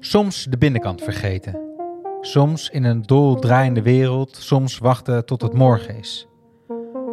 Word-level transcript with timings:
Soms 0.00 0.44
de 0.44 0.58
binnenkant 0.58 1.02
vergeten. 1.02 1.60
Soms 2.20 2.70
in 2.70 2.84
een 2.84 3.02
dol 3.02 3.34
draaiende 3.34 3.82
wereld, 3.82 4.36
soms 4.36 4.78
wachten 4.78 5.26
tot 5.26 5.42
het 5.42 5.52
morgen 5.52 5.96
is. 5.96 6.28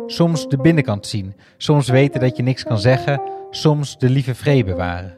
Soms 0.05 0.47
de 0.47 0.57
binnenkant 0.57 1.05
zien, 1.05 1.33
soms 1.57 1.87
weten 1.87 2.19
dat 2.19 2.37
je 2.37 2.43
niks 2.43 2.63
kan 2.63 2.79
zeggen, 2.79 3.21
soms 3.49 3.97
de 3.97 4.09
lieve 4.09 4.35
vrede 4.35 4.63
bewaren. 4.63 5.17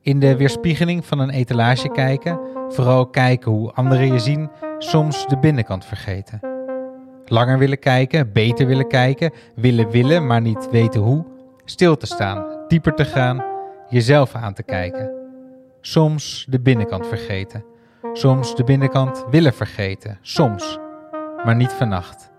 In 0.00 0.20
de 0.20 0.36
weerspiegeling 0.36 1.06
van 1.06 1.18
een 1.18 1.30
etalage 1.30 1.88
kijken, 1.88 2.40
vooral 2.68 3.06
kijken 3.06 3.50
hoe 3.50 3.72
anderen 3.72 4.12
je 4.12 4.18
zien, 4.18 4.50
soms 4.78 5.26
de 5.26 5.38
binnenkant 5.38 5.84
vergeten. 5.84 6.40
Langer 7.24 7.58
willen 7.58 7.78
kijken, 7.78 8.32
beter 8.32 8.66
willen 8.66 8.88
kijken, 8.88 9.32
willen 9.54 9.90
willen, 9.90 10.26
maar 10.26 10.40
niet 10.40 10.70
weten 10.70 11.00
hoe. 11.00 11.24
Stil 11.64 11.96
te 11.96 12.06
staan, 12.06 12.64
dieper 12.68 12.94
te 12.94 13.04
gaan, 13.04 13.44
jezelf 13.88 14.34
aan 14.34 14.54
te 14.54 14.62
kijken. 14.62 15.15
Soms 15.86 16.46
de 16.48 16.60
binnenkant 16.60 17.06
vergeten. 17.06 17.64
Soms 18.12 18.54
de 18.54 18.64
binnenkant 18.64 19.24
willen 19.30 19.54
vergeten. 19.54 20.18
Soms, 20.20 20.78
maar 21.44 21.56
niet 21.56 21.72
vannacht. 21.72 22.30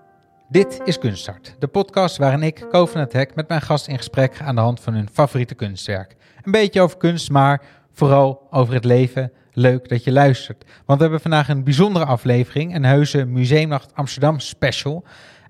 Dit 0.49 0.81
is 0.83 0.99
Kunststart, 0.99 1.55
de 1.59 1.67
podcast 1.67 2.17
waarin 2.17 2.43
ik, 2.43 2.65
Ko 2.69 2.85
van 2.85 3.02
het 3.02 3.13
Hek, 3.13 3.35
met 3.35 3.47
mijn 3.47 3.61
gast 3.61 3.88
in 3.88 3.97
gesprek 3.97 4.35
ga 4.35 4.45
aan 4.45 4.55
de 4.55 4.61
hand 4.61 4.79
van 4.79 4.93
hun 4.93 5.09
favoriete 5.13 5.55
kunstwerk. 5.55 6.15
Een 6.41 6.52
beetje 6.52 6.81
over 6.81 6.97
kunst, 6.97 7.29
maar 7.29 7.61
vooral 7.91 8.47
over 8.52 8.73
het 8.73 8.85
leven. 8.85 9.31
Leuk 9.52 9.89
dat 9.89 10.03
je 10.03 10.11
luistert. 10.11 10.63
Want 10.85 10.97
we 10.97 11.03
hebben 11.03 11.21
vandaag 11.21 11.49
een 11.49 11.63
bijzondere 11.63 12.05
aflevering, 12.05 12.75
een 12.75 12.85
heuse 12.85 13.25
Museumnacht 13.25 13.95
Amsterdam 13.95 14.39
special. 14.39 15.03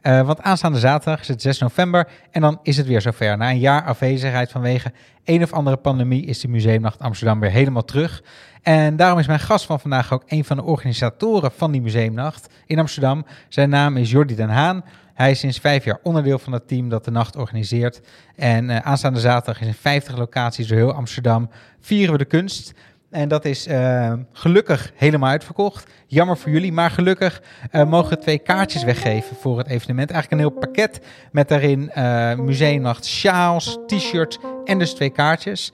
Uh, 0.07 0.21
want 0.21 0.41
aanstaande 0.41 0.79
zaterdag 0.79 1.21
is 1.21 1.27
het 1.27 1.41
6 1.41 1.59
november 1.59 2.07
en 2.31 2.41
dan 2.41 2.59
is 2.63 2.77
het 2.77 2.87
weer 2.87 3.01
zover. 3.01 3.37
Na 3.37 3.49
een 3.49 3.59
jaar 3.59 3.83
afwezigheid 3.83 4.51
vanwege 4.51 4.91
een 5.25 5.43
of 5.43 5.53
andere 5.53 5.77
pandemie 5.77 6.25
is 6.25 6.39
de 6.39 6.47
Museumnacht 6.47 6.99
Amsterdam 6.99 7.39
weer 7.39 7.49
helemaal 7.49 7.85
terug. 7.85 8.23
En 8.61 8.95
daarom 8.95 9.19
is 9.19 9.27
mijn 9.27 9.39
gast 9.39 9.65
van 9.65 9.79
vandaag 9.79 10.13
ook 10.13 10.23
een 10.27 10.45
van 10.45 10.57
de 10.57 10.63
organisatoren 10.63 11.51
van 11.51 11.71
die 11.71 11.81
Museumnacht 11.81 12.49
in 12.65 12.79
Amsterdam. 12.79 13.25
Zijn 13.49 13.69
naam 13.69 13.97
is 13.97 14.11
Jordi 14.11 14.35
Den 14.35 14.49
Haan. 14.49 14.83
Hij 15.13 15.31
is 15.31 15.39
sinds 15.39 15.59
vijf 15.59 15.83
jaar 15.83 15.99
onderdeel 16.03 16.39
van 16.39 16.53
het 16.53 16.67
team 16.67 16.89
dat 16.89 17.05
de 17.05 17.11
nacht 17.11 17.35
organiseert. 17.35 18.01
En 18.35 18.69
uh, 18.69 18.77
aanstaande 18.77 19.19
zaterdag 19.19 19.61
is 19.61 19.67
in 19.67 19.73
50 19.73 20.17
locaties 20.17 20.67
door 20.67 20.77
heel 20.77 20.93
Amsterdam 20.93 21.49
vieren 21.79 22.11
we 22.11 22.17
de 22.17 22.25
kunst. 22.25 22.73
En 23.09 23.27
dat 23.27 23.45
is 23.45 23.67
uh, 23.67 24.13
gelukkig 24.31 24.91
helemaal 24.95 25.29
uitverkocht. 25.29 25.91
Jammer 26.07 26.37
voor 26.37 26.51
jullie, 26.51 26.71
maar 26.71 26.91
gelukkig 26.91 27.41
uh, 27.71 27.89
mogen 27.89 28.09
we 28.09 28.17
twee 28.17 28.37
kaartjes 28.39 28.83
weggeven 28.83 29.35
voor 29.35 29.57
het 29.57 29.67
evenement. 29.67 30.11
Eigenlijk 30.11 30.41
een 30.41 30.49
heel 30.49 30.59
pakket 30.59 31.05
met 31.31 31.47
daarin 31.47 31.91
uh, 31.97 32.35
museumnacht, 32.35 33.05
sjaals, 33.05 33.77
t-shirts 33.85 34.39
en 34.67 34.79
dus 34.79 34.93
twee 34.93 35.09
kaartjes. 35.09 35.71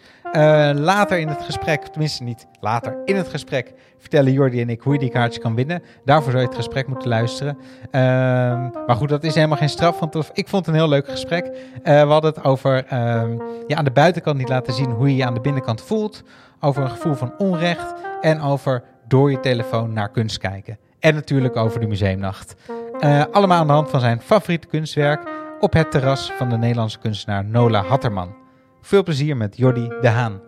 later 0.73 1.19
in 1.19 1.27
het 1.27 1.41
gesprek, 1.41 1.87
tenminste 1.87 2.23
niet 2.23 2.47
later 2.59 2.97
in 3.05 3.15
het 3.15 3.27
gesprek, 3.27 3.73
vertellen 3.97 4.31
Jordi 4.31 4.61
en 4.61 4.69
ik 4.69 4.81
hoe 4.81 4.93
je 4.93 4.99
die 4.99 5.09
kaartjes 5.09 5.43
kan 5.43 5.55
winnen. 5.55 5.83
Daarvoor 6.05 6.31
zou 6.31 6.43
je 6.43 6.47
het 6.47 6.57
gesprek 6.57 6.87
moeten 6.87 7.09
luisteren. 7.09 7.57
Ehm, 7.91 8.69
maar 8.87 8.95
goed, 8.95 9.09
dat 9.09 9.23
is 9.23 9.35
helemaal 9.35 9.57
geen 9.57 9.69
straf, 9.69 9.99
want 9.99 10.15
ik 10.33 10.47
vond 10.47 10.65
het 10.65 10.75
een 10.75 10.81
heel 10.81 10.89
leuk 10.89 11.07
gesprek. 11.07 11.57
we 11.83 11.91
hadden 11.91 12.33
het 12.33 12.43
over 12.43 12.85
ehm, 12.85 13.37
ja, 13.67 13.77
aan 13.77 13.85
de 13.85 13.91
buitenkant 13.91 14.37
niet 14.37 14.49
laten 14.49 14.73
zien 14.73 14.91
hoe 14.91 15.09
je 15.09 15.15
je 15.15 15.25
aan 15.25 15.33
de 15.33 15.41
binnenkant 15.41 15.81
voelt 15.81 16.23
over 16.59 16.83
een 16.83 16.89
gevoel 16.89 17.13
van 17.13 17.33
onrecht 17.37 17.93
en 18.21 18.41
over 18.41 18.83
door 19.07 19.31
je 19.31 19.39
telefoon 19.39 19.93
naar 19.93 20.09
kunst 20.09 20.37
kijken. 20.37 20.77
En 20.99 21.13
natuurlijk 21.13 21.55
over 21.55 21.79
de 21.79 21.87
museumnacht. 21.87 22.55
Uh, 22.99 23.23
allemaal 23.31 23.59
aan 23.59 23.67
de 23.67 23.73
hand 23.73 23.89
van 23.89 23.99
zijn 23.99 24.21
favoriete 24.21 24.67
kunstwerk 24.67 25.29
op 25.59 25.73
het 25.73 25.91
terras 25.91 26.31
van 26.37 26.49
de 26.49 26.57
Nederlandse 26.57 26.99
kunstenaar 26.99 27.45
Nola 27.45 27.83
Hatterman. 27.83 28.42
Veel 28.83 29.03
plezier 29.03 29.37
met 29.37 29.57
Jordi 29.57 29.87
de 30.01 30.07
Haan. 30.07 30.41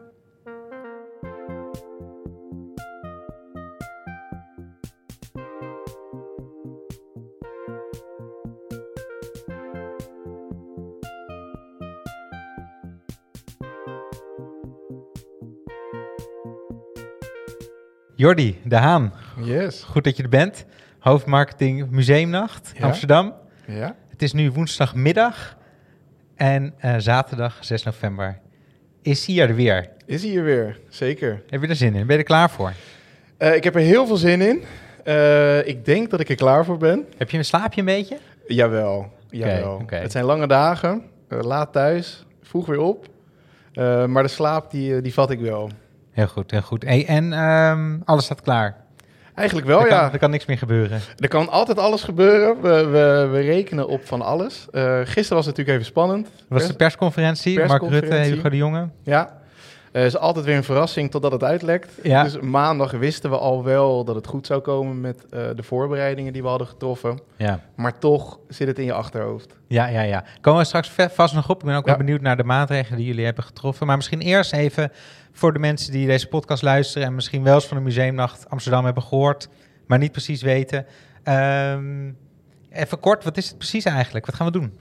Jordi 18.16 18.62
de 18.64 18.76
Haan. 18.76 19.14
Yes. 19.44 19.84
Goed 19.84 20.04
dat 20.04 20.18
je 20.18 20.24
er 20.24 20.30
bent. 20.30 20.66
Hoofdmarketing 21.00 21.90
Museumnacht 21.90 22.72
Ja. 22.78 22.86
Amsterdam. 22.86 23.34
Ja? 23.68 23.96
Het 24.10 24.22
is 24.22 24.34
nu 24.34 24.52
woensdagmiddag 24.52 25.58
en 26.36 26.74
eh, 26.78 26.96
zaterdag 26.98 27.58
6 27.62 27.84
november 27.84 28.40
is 29.02 29.26
hier 29.26 29.50
er 29.50 29.56
weer. 29.56 29.90
Is 30.06 30.22
hij 30.22 30.32
hier 30.32 30.44
weer? 30.44 30.80
Zeker. 30.90 31.44
Heb 31.50 31.62
je 31.62 31.68
er 31.68 31.76
zin 31.76 31.96
in? 31.96 32.06
Ben 32.06 32.16
je 32.16 32.22
er 32.22 32.28
klaar 32.28 32.50
voor? 32.50 32.74
Eh, 33.38 33.56
ik 33.56 33.64
heb 33.64 33.76
er 33.76 33.82
heel 33.82 34.08
veel 34.08 34.18
zin 34.18 34.42
in. 34.42 34.64
Eh, 35.04 35.68
ik 35.68 35.86
denk 35.86 36.10
dat 36.10 36.20
ik 36.20 36.30
er 36.30 36.36
klaar 36.36 36.66
voor 36.66 36.78
ben. 36.78 37.06
Heb 37.18 37.30
je 37.30 37.38
een 37.38 37.46
slaapje 37.46 37.80
een 37.80 37.86
beetje? 37.86 38.18
Jawel. 38.48 39.14
Jawel. 39.30 39.84
Het 39.86 40.12
zijn 40.12 40.26
lange 40.26 40.48
dagen. 40.48 41.04
Laat 41.28 41.72
thuis. 41.72 42.26
Vroeg 42.42 42.66
weer 42.66 42.80
op. 42.80 43.08
Maar 44.08 44.24
de 44.24 44.28
slaap, 44.30 44.72
die, 44.72 45.02
die 45.02 45.14
vat 45.14 45.32
ik 45.32 45.40
wel. 45.40 45.70
Heel 46.12 46.28
goed, 46.28 46.52
heel 46.52 46.62
goed. 46.62 46.84
Hey, 46.84 47.06
en 47.06 47.34
ehm, 47.34 48.00
alles 48.06 48.26
staat 48.26 48.42
klaar. 48.42 48.85
Eigenlijk 49.36 49.68
wel, 49.68 49.80
er, 49.82 49.88
ja. 49.90 50.00
kan, 50.02 50.12
er 50.12 50.20
kan 50.20 50.30
niks 50.30 50.46
meer 50.46 50.58
gebeuren. 50.58 51.00
Er 51.18 51.28
kan 51.28 51.50
altijd 51.50 51.80
alles 51.80 52.04
gebeuren. 52.04 52.62
We, 52.62 52.86
we, 52.86 53.28
we 53.32 53.40
rekenen 53.40 53.88
op 53.88 54.06
van 54.06 54.22
alles. 54.22 54.68
Eh, 54.72 55.00
gisteren 55.04 55.36
was 55.36 55.46
het 55.46 55.58
natuurlijk 55.58 55.70
even 55.70 55.86
spannend. 55.86 56.26
Het 56.28 56.46
was 56.48 56.68
de 56.68 56.74
persconferentie. 56.74 57.66
Mark 57.66 57.84
Rutte. 57.90 58.16
Hugo 58.16 58.50
de 58.50 58.58
Jonge. 58.58 58.90
Ja. 59.04 59.44
Het 59.92 60.06
is 60.06 60.18
altijd 60.18 60.46
weer 60.46 60.56
een 60.56 60.64
verrassing 60.64 61.12
totdat 61.12 61.32
het 61.32 61.44
uitlekt. 61.44 61.92
Ja. 62.04 62.24
Dus 62.24 62.40
maandag 62.40 62.92
wisten 62.92 63.30
we 63.30 63.38
al 63.38 63.64
wel 63.64 64.04
dat 64.04 64.16
het 64.16 64.28
goed 64.28 64.46
zou 64.46 64.62
komen 64.62 65.02
met 65.02 65.26
eh, 65.30 65.42
de 65.56 65.64
voorbereidingen 65.64 66.34
die 66.34 66.42
we 66.42 66.48
hadden 66.48 66.68
getroffen. 66.68 67.20
Ja. 67.38 67.60
Maar 67.76 68.00
toch 68.00 68.40
zit 68.48 68.68
het 68.68 68.80
in 68.80 68.86
je 68.86 68.94
achterhoofd. 68.94 69.56
Ja, 69.68 69.88
ja, 69.88 70.02
ja. 70.02 70.24
Komen 70.42 70.60
we 70.60 70.66
straks 70.66 70.92
vast 71.14 71.34
nog 71.34 71.50
op. 71.50 71.60
Ik 71.60 71.66
ben 71.66 71.76
ook 71.76 71.86
wel 71.86 71.94
Ja. 71.94 72.00
benieuwd 72.00 72.22
naar 72.22 72.38
de 72.38 72.44
maatregelen 72.44 72.98
die 72.98 73.08
jullie 73.08 73.26
hebben 73.26 73.44
getroffen. 73.44 73.88
Maar 73.88 73.96
misschien 73.96 74.22
eerst 74.22 74.54
even 74.54 74.92
voor 75.36 75.54
de 75.54 75.60
mensen 75.60 75.92
die 75.92 76.08
deze 76.08 76.28
podcast 76.28 76.64
luisteren... 76.64 77.08
en 77.08 77.16
misschien 77.16 77.44
wel 77.44 77.56
eens 77.56 77.66
van 77.66 77.78
de 77.78 77.84
Museumnacht 77.84 78.50
Amsterdam 78.50 78.86
hebben 78.86 79.04
gehoord... 79.04 79.50
maar 79.86 80.00
niet 80.00 80.12
precies 80.12 80.42
weten. 80.42 80.86
Ehm, 81.24 82.12
even 82.70 83.00
kort, 83.00 83.24
wat 83.24 83.38
is 83.38 83.48
het 83.48 83.58
precies 83.58 83.86
eigenlijk? 83.86 84.26
Wat 84.26 84.36
gaan 84.36 84.46
we 84.46 84.52
doen? 84.52 84.78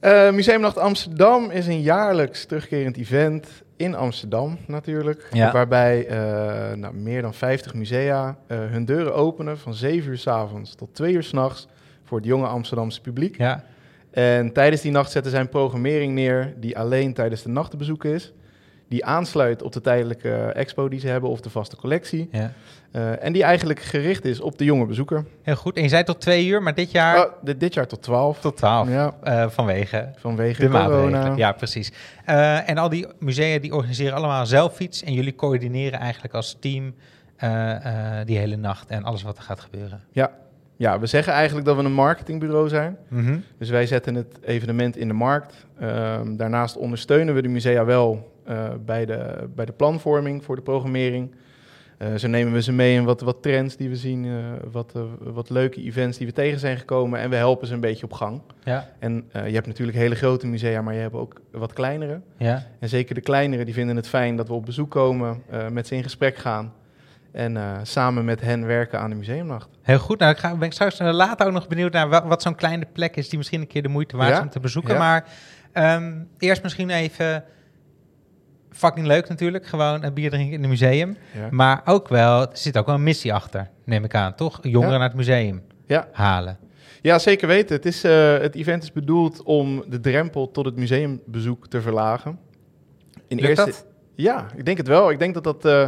Eh, 0.00 0.30
Museumnacht 0.30 0.78
Amsterdam 0.78 1.50
is 1.50 1.66
een 1.66 1.80
jaarlijks 1.80 2.44
terugkerend 2.44 2.96
event 2.96 3.48
in 3.76 3.94
Amsterdam 3.94 4.58
natuurlijk. 4.66 5.28
Ja. 5.32 5.52
Waarbij 5.52 6.06
eh, 6.06 6.76
nou, 6.76 6.94
meer 6.94 7.22
dan 7.22 7.34
50 7.34 7.74
musea 7.74 8.36
eh, 8.46 8.58
hun 8.58 8.84
deuren 8.84 9.14
openen 9.14 9.58
van 9.58 9.74
7 9.74 10.10
uur 10.10 10.18
s 10.18 10.26
avonds 10.26 10.74
tot 10.74 10.94
2 10.94 11.12
uur 11.12 11.22
s'nachts 11.22 11.68
voor 12.04 12.18
het 12.18 12.26
jonge 12.26 12.46
Amsterdamse 12.46 13.00
publiek. 13.00 13.38
Ja, 13.38 13.64
En 14.10 14.52
tijdens 14.52 14.82
die 14.82 14.92
nacht 14.92 15.10
zetten 15.10 15.30
zij 15.30 15.40
een 15.40 15.48
programmering 15.48 16.14
neer 16.14 16.54
die 16.56 16.78
alleen 16.78 17.14
tijdens 17.14 17.42
de 17.42 17.48
nacht 17.48 17.70
te 17.70 17.76
bezoeken 17.76 18.12
is. 18.12 18.32
Die 18.88 19.04
aansluit 19.04 19.62
op 19.62 19.72
de 19.72 19.80
tijdelijke 19.80 20.34
expo 20.34 20.88
die 20.88 21.00
ze 21.00 21.08
hebben 21.08 21.30
of 21.30 21.40
de 21.40 21.50
vaste 21.50 21.76
collectie. 21.76 22.28
ja. 22.32 22.52
Eh, 22.96 23.24
en 23.24 23.32
die 23.32 23.42
eigenlijk 23.42 23.80
gericht 23.80 24.24
is 24.24 24.40
op 24.40 24.58
de 24.58 24.64
jonge 24.64 24.86
bezoeker. 24.86 25.24
Heel 25.42 25.56
goed. 25.56 25.76
En 25.76 25.82
je 25.82 25.88
zei 25.88 26.02
tot 26.02 26.20
twee 26.20 26.46
uur, 26.46 26.62
maar 26.62 26.74
dit 26.74 26.90
jaar 26.90 27.26
Oh, 27.26 27.32
dit, 27.42 27.60
dit 27.60 27.74
jaar 27.74 27.86
tot 27.86 28.02
12. 28.02 28.40
tot 28.40 28.56
twaalf. 28.56 28.88
Ja, 28.88 29.14
eh, 29.22 29.48
vanwege 29.48 30.12
vanwege 30.16 30.60
de 30.60 30.68
corona. 30.68 31.32
Ja, 31.36 31.52
precies. 31.52 31.92
Eh, 32.24 32.68
en 32.68 32.78
al 32.78 32.88
die 32.88 33.06
musea 33.18 33.58
die 33.58 33.74
organiseren 33.74 34.14
allemaal 34.14 34.46
zelf 34.46 34.80
iets... 34.80 35.02
en 35.02 35.12
jullie 35.12 35.34
coördineren 35.34 35.98
eigenlijk 35.98 36.34
als 36.34 36.56
team 36.60 36.94
die 38.24 38.38
hele 38.38 38.56
nacht... 38.56 38.88
en 38.88 39.04
alles 39.04 39.22
wat 39.22 39.36
er 39.36 39.42
gaat 39.42 39.60
gebeuren. 39.60 40.00
Ja. 40.10 40.30
ja, 40.76 40.98
we 40.98 41.06
zeggen 41.06 41.32
eigenlijk 41.32 41.66
dat 41.66 41.76
we 41.76 41.82
een 41.82 41.92
marketingbureau 41.92 42.68
zijn. 42.68 42.96
Mhm. 43.08 43.38
Dus 43.58 43.70
wij 43.70 43.86
zetten 43.86 44.14
het 44.14 44.38
evenement 44.44 44.96
in 44.96 45.08
de 45.08 45.14
markt. 45.14 45.66
Ehm, 45.80 46.36
daarnaast 46.36 46.76
ondersteunen 46.76 47.34
we 47.34 47.42
de 47.42 47.48
musea 47.48 47.84
wel 47.84 48.34
eh, 48.46 48.68
bij, 48.84 49.06
de, 49.06 49.48
bij 49.54 49.64
de 49.64 49.72
planvorming 49.72 50.44
voor 50.44 50.56
de 50.56 50.62
programmering. 50.62 51.34
Eh, 51.98 52.14
zo 52.14 52.28
nemen 52.28 52.52
we 52.52 52.62
ze 52.62 52.72
mee 52.72 52.94
in 52.94 53.04
wat, 53.04 53.20
wat 53.20 53.42
trends 53.42 53.76
die 53.76 53.88
we 53.88 53.96
zien, 53.96 54.24
eh, 54.24 54.32
wat, 54.70 54.92
wat 55.20 55.50
leuke 55.50 55.82
events 55.82 56.18
die 56.18 56.26
we 56.26 56.32
tegen 56.32 56.58
zijn 56.58 56.76
gekomen. 56.78 57.20
En 57.20 57.30
we 57.30 57.36
helpen 57.36 57.66
ze 57.66 57.74
een 57.74 57.80
beetje 57.80 58.04
op 58.04 58.12
gang. 58.12 58.40
Ja, 58.64 58.88
En 58.98 59.24
je 59.32 59.38
hebt 59.54 59.66
natuurlijk 59.66 59.98
hele 59.98 60.14
grote 60.14 60.46
musea, 60.46 60.82
maar 60.82 60.94
je 60.94 61.00
hebt 61.00 61.14
ook 61.14 61.40
wat 61.50 61.72
kleinere. 61.72 62.20
ja. 62.36 62.66
En 62.80 62.88
zeker 62.88 63.14
de 63.14 63.20
kleinere, 63.20 63.64
die 63.64 63.74
vinden 63.74 63.96
het 63.96 64.08
fijn 64.08 64.36
dat 64.36 64.48
we 64.48 64.54
op 64.54 64.64
bezoek 64.66 64.90
komen, 64.90 65.42
met 65.70 65.86
ze 65.86 65.94
in 65.94 66.02
gesprek 66.02 66.36
gaan. 66.36 66.72
En 67.32 67.56
samen 67.82 68.24
met 68.24 68.40
hen 68.40 68.66
werken 68.66 69.00
aan 69.00 69.10
de 69.10 69.16
museumnacht. 69.16 69.68
Heel 69.82 69.98
goed. 69.98 70.18
Nou, 70.18 70.32
ik 70.32 70.38
ga, 70.38 70.54
ben 70.56 70.66
ik 70.66 70.72
straks 70.72 70.98
later 70.98 71.46
ook 71.46 71.52
nog 71.52 71.68
benieuwd 71.68 71.92
naar 71.92 72.08
wa- 72.08 72.26
wat 72.26 72.42
zo'n 72.42 72.54
kleine 72.54 72.86
plek 72.92 73.16
is... 73.16 73.28
die 73.28 73.38
misschien 73.38 73.60
een 73.60 73.66
keer 73.66 73.82
de 73.82 73.88
moeite 73.88 74.16
waard 74.16 74.30
is 74.30 74.36
Ja, 74.36 74.42
om 74.42 74.50
te 74.50 74.60
bezoeken. 74.60 74.92
ja. 74.92 74.98
Maar 74.98 75.24
ehm, 75.72 76.12
eerst 76.38 76.62
misschien 76.62 76.90
even... 76.90 77.44
Fucking 78.76 79.06
leuk 79.06 79.28
natuurlijk, 79.28 79.66
gewoon 79.66 80.04
een 80.04 80.14
bier 80.14 80.30
drinken 80.30 80.52
in 80.54 80.60
het 80.60 80.68
museum. 80.70 81.16
Ja. 81.34 81.48
Maar 81.50 81.82
ook 81.84 82.08
wel, 82.08 82.40
er 82.40 82.48
zit 82.56 82.78
ook 82.78 82.86
wel 82.86 82.94
een 82.94 83.02
missie 83.02 83.34
achter, 83.34 83.70
neem 83.84 84.04
ik 84.04 84.14
aan, 84.14 84.34
toch? 84.34 84.58
Jongeren 84.62 84.92
Ja. 84.92 84.98
naar 84.98 85.08
het 85.08 85.16
museum 85.16 85.62
Ja. 85.86 86.08
halen. 86.12 86.58
Ja, 87.02 87.18
zeker 87.18 87.48
weten. 87.48 87.76
Het, 87.76 87.86
is, 87.86 88.04
eh, 88.04 88.38
het 88.38 88.54
event 88.54 88.82
is 88.82 88.92
bedoeld 88.92 89.42
om 89.42 89.84
de 89.88 90.00
drempel 90.00 90.50
tot 90.50 90.64
het 90.64 90.76
museumbezoek 90.76 91.68
te 91.68 91.80
verlagen. 91.80 92.38
In 93.28 93.40
Lukt 93.40 93.56
dat? 93.56 93.86
Ja, 94.14 94.46
ik 94.56 94.64
denk 94.64 94.76
het 94.76 94.86
wel. 94.88 95.10
Ik 95.10 95.18
denk 95.18 95.34
dat 95.34 95.44
dat 95.44 95.64
eh, 95.64 95.86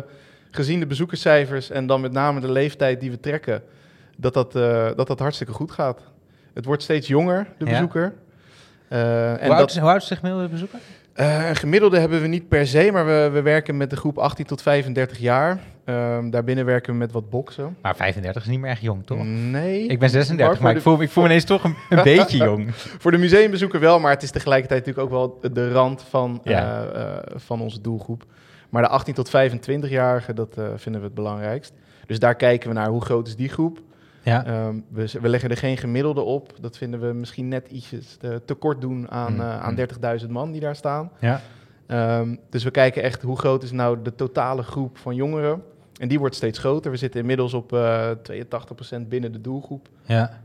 gezien 0.50 0.81
de 0.81 0.87
bezoekerscijfers 0.87 1.70
en 1.70 1.87
dan 1.87 2.00
met 2.00 2.12
name 2.12 2.41
de 2.41 2.52
leeftijd 2.52 3.00
die 3.00 3.11
we 3.11 3.20
trekken, 3.20 3.62
dat 4.17 4.34
dat, 4.34 4.56
eh, 4.56 4.87
dat, 4.96 5.06
dat 5.06 5.19
hartstikke 5.19 5.52
goed 5.52 5.70
gaat. 5.70 6.00
Het 6.55 6.64
wordt 6.64 6.82
steeds 6.82 7.08
jonger, 7.08 7.46
de 7.58 7.64
bezoeker. 7.64 8.14
En 8.88 8.99
hoe, 9.41 9.49
oud 9.49 9.58
dat, 9.58 9.70
is, 9.70 9.79
hoe 9.79 9.88
oud 9.91 10.02
is 10.02 10.08
de 10.08 10.17
gemiddelde 10.17 10.49
bezoeker? 10.49 10.79
Een 11.25 11.56
gemiddelde 11.56 11.99
hebben 11.99 12.20
we 12.20 12.26
niet 12.26 12.49
per 12.49 12.67
se, 12.67 12.88
maar 12.93 13.06
we, 13.06 13.31
we 13.32 13.43
werken 13.43 13.76
met 13.76 13.91
de 13.91 13.97
groep 13.97 14.19
18 14.19 14.44
tot 14.47 14.62
35 14.62 15.19
jaar. 15.19 15.59
Ehm, 15.85 16.31
daarbinnen 16.31 16.65
werken 16.65 16.93
we 16.93 16.99
met 16.99 17.12
wat 17.12 17.31
boksen. 17.31 17.76
Maar 17.82 17.97
35 17.97 18.43
is 18.43 18.49
niet 18.49 18.61
meer 18.61 18.70
echt 18.70 18.81
jong, 18.82 19.06
toch? 19.06 19.25
Nee. 19.25 19.87
Ik 19.87 19.99
ben 19.99 20.11
36, 20.11 20.61
Maar 20.61 20.76
ik 20.76 20.82
voel, 20.82 20.97
me- 20.97 21.03
ik 21.03 21.11
voel 21.11 21.23
me 21.23 21.29
ineens 21.29 21.44
toch 21.44 21.65
een, 21.65 21.75
een 21.88 22.03
beetje 22.15 22.37
jong. 22.37 22.75
Voor 22.75 23.11
de 23.11 23.19
museumbezoeker 23.19 23.81
wel, 23.81 24.00
maar 24.00 24.11
het 24.12 24.23
is 24.23 24.31
tegelijkertijd 24.31 24.87
natuurlijk 24.87 25.15
ook 25.15 25.41
wel 25.43 25.53
de 25.53 25.73
rand 25.73 26.03
van, 26.09 26.41
Ja. 26.44 26.82
eh, 26.93 27.03
eh, 27.03 27.19
van 27.35 27.61
onze 27.61 27.81
doelgroep. 27.81 28.25
Maar 28.69 28.82
de 28.82 28.88
18 28.88 29.15
tot 29.15 29.29
25-jarigen, 29.29 30.35
dat 30.35 30.56
vinden 30.76 31.00
we 31.00 31.06
het 31.06 31.15
belangrijkst. 31.15 31.73
Dus 32.06 32.19
daar 32.19 32.35
kijken 32.35 32.69
we 32.69 32.75
naar 32.75 32.88
hoe 32.88 33.00
groot 33.05 33.26
is 33.26 33.37
die 33.37 33.49
groep. 33.49 33.79
Ja. 34.29 34.45
Ehm, 34.47 34.77
we, 34.89 35.11
we 35.21 35.29
leggen 35.29 35.51
er 35.51 35.57
geen 35.57 35.77
gemiddelde 35.77 36.21
op. 36.21 36.53
Dat 36.61 36.77
vinden 36.77 37.01
we 37.01 37.13
misschien 37.13 37.49
net 37.49 37.69
ietsjes 37.69 38.17
te, 38.17 38.43
te 38.45 38.55
kort 38.55 38.81
doen 38.81 39.11
aan, 39.11 39.33
Mm, 39.35 39.41
eh, 39.41 39.61
aan 39.61 39.75
mm. 39.75 40.19
30.000 40.21 40.29
man 40.31 40.53
die 40.53 40.61
daar 40.61 40.77
staan. 40.77 41.11
ja. 41.21 41.41
Ehm, 41.87 42.37
dus 42.51 42.65
we 42.65 42.71
kijken 42.71 43.03
echt 43.03 43.23
hoe 43.23 43.39
groot 43.39 43.63
is 43.63 43.73
nou 43.73 43.99
de 44.03 44.15
totale 44.15 44.63
groep 44.63 44.99
van 44.99 45.15
jongeren. 45.15 45.63
En 46.01 46.09
die 46.09 46.19
wordt 46.19 46.35
steeds 46.35 46.59
groter. 46.59 46.91
We 46.91 46.97
zitten 46.97 47.21
inmiddels 47.21 47.55
op 47.55 47.73
eh 47.73 48.11
82% 48.23 49.09
binnen 49.09 49.33
de 49.33 49.41
doelgroep. 49.41 49.89
ja. 50.07 50.41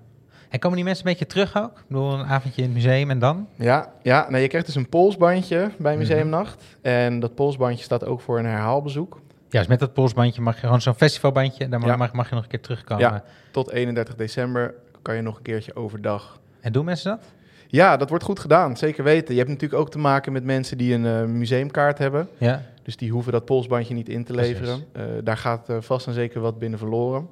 En 0.49 0.59
komen 0.59 0.75
die 0.77 0.85
mensen 0.85 1.05
een 1.05 1.11
beetje 1.11 1.27
terug 1.27 1.57
ook? 1.57 1.77
Ik 1.77 1.83
bedoel, 1.87 2.13
een 2.13 2.25
avondje 2.25 2.61
in 2.61 2.67
het 2.67 2.77
museum 2.77 3.09
en 3.09 3.19
dan? 3.19 3.47
Ja, 3.55 3.93
ja 4.01 4.25
nou, 4.29 4.41
je 4.41 4.47
krijgt 4.47 4.67
dus 4.67 4.75
een 4.75 4.89
polsbandje 4.89 5.69
bij 5.77 5.91
Mhm. 5.91 5.99
Museumnacht. 6.01 6.63
En 6.81 7.19
dat 7.19 7.35
polsbandje 7.35 7.83
staat 7.83 8.05
ook 8.05 8.21
voor 8.21 8.39
een 8.39 8.45
herhaalbezoek. 8.45 9.19
Ja, 9.53 9.59
dus 9.59 9.67
met 9.67 9.79
dat 9.79 9.93
polsbandje 9.93 10.41
mag 10.41 10.55
je 10.55 10.61
gewoon 10.61 10.81
zo'n 10.81 10.95
festivalbandje, 10.95 11.69
daar 11.69 11.79
mag, 11.79 11.89
Ja. 11.89 11.95
mag, 11.95 12.13
mag 12.13 12.29
je 12.29 12.35
nog 12.35 12.43
een 12.43 12.49
keer 12.49 12.61
terugkomen. 12.61 13.03
Ja. 13.03 13.23
Tot 13.51 13.71
31 13.71 14.15
december 14.15 14.73
kan 15.01 15.15
je 15.15 15.21
nog 15.21 15.37
een 15.37 15.41
keertje 15.41 15.75
overdag. 15.75 16.39
En 16.61 16.71
doen 16.71 16.85
mensen 16.85 17.09
dat? 17.09 17.25
Ja, 17.67 17.97
dat 17.97 18.09
wordt 18.09 18.23
goed 18.23 18.39
gedaan, 18.39 18.77
zeker 18.77 19.03
weten. 19.03 19.33
Je 19.33 19.39
hebt 19.39 19.51
natuurlijk 19.51 19.81
ook 19.81 19.91
te 19.91 19.97
maken 19.97 20.31
met 20.31 20.43
mensen 20.43 20.77
die 20.77 20.93
een 20.93 21.05
eh, 21.05 21.23
museumkaart 21.23 21.97
hebben. 21.97 22.27
Ja. 22.37 22.61
Dus 22.83 22.97
die 22.97 23.11
hoeven 23.11 23.31
dat 23.31 23.45
polsbandje 23.45 23.93
niet 23.93 24.09
in 24.09 24.23
te 24.23 24.33
leveren. 24.33 24.83
Eh, 24.91 25.03
daar 25.23 25.37
gaat 25.37 25.69
eh, 25.69 25.77
vast 25.79 26.07
en 26.07 26.13
zeker 26.13 26.41
wat 26.41 26.59
binnen 26.59 26.79
verloren. 26.79 27.29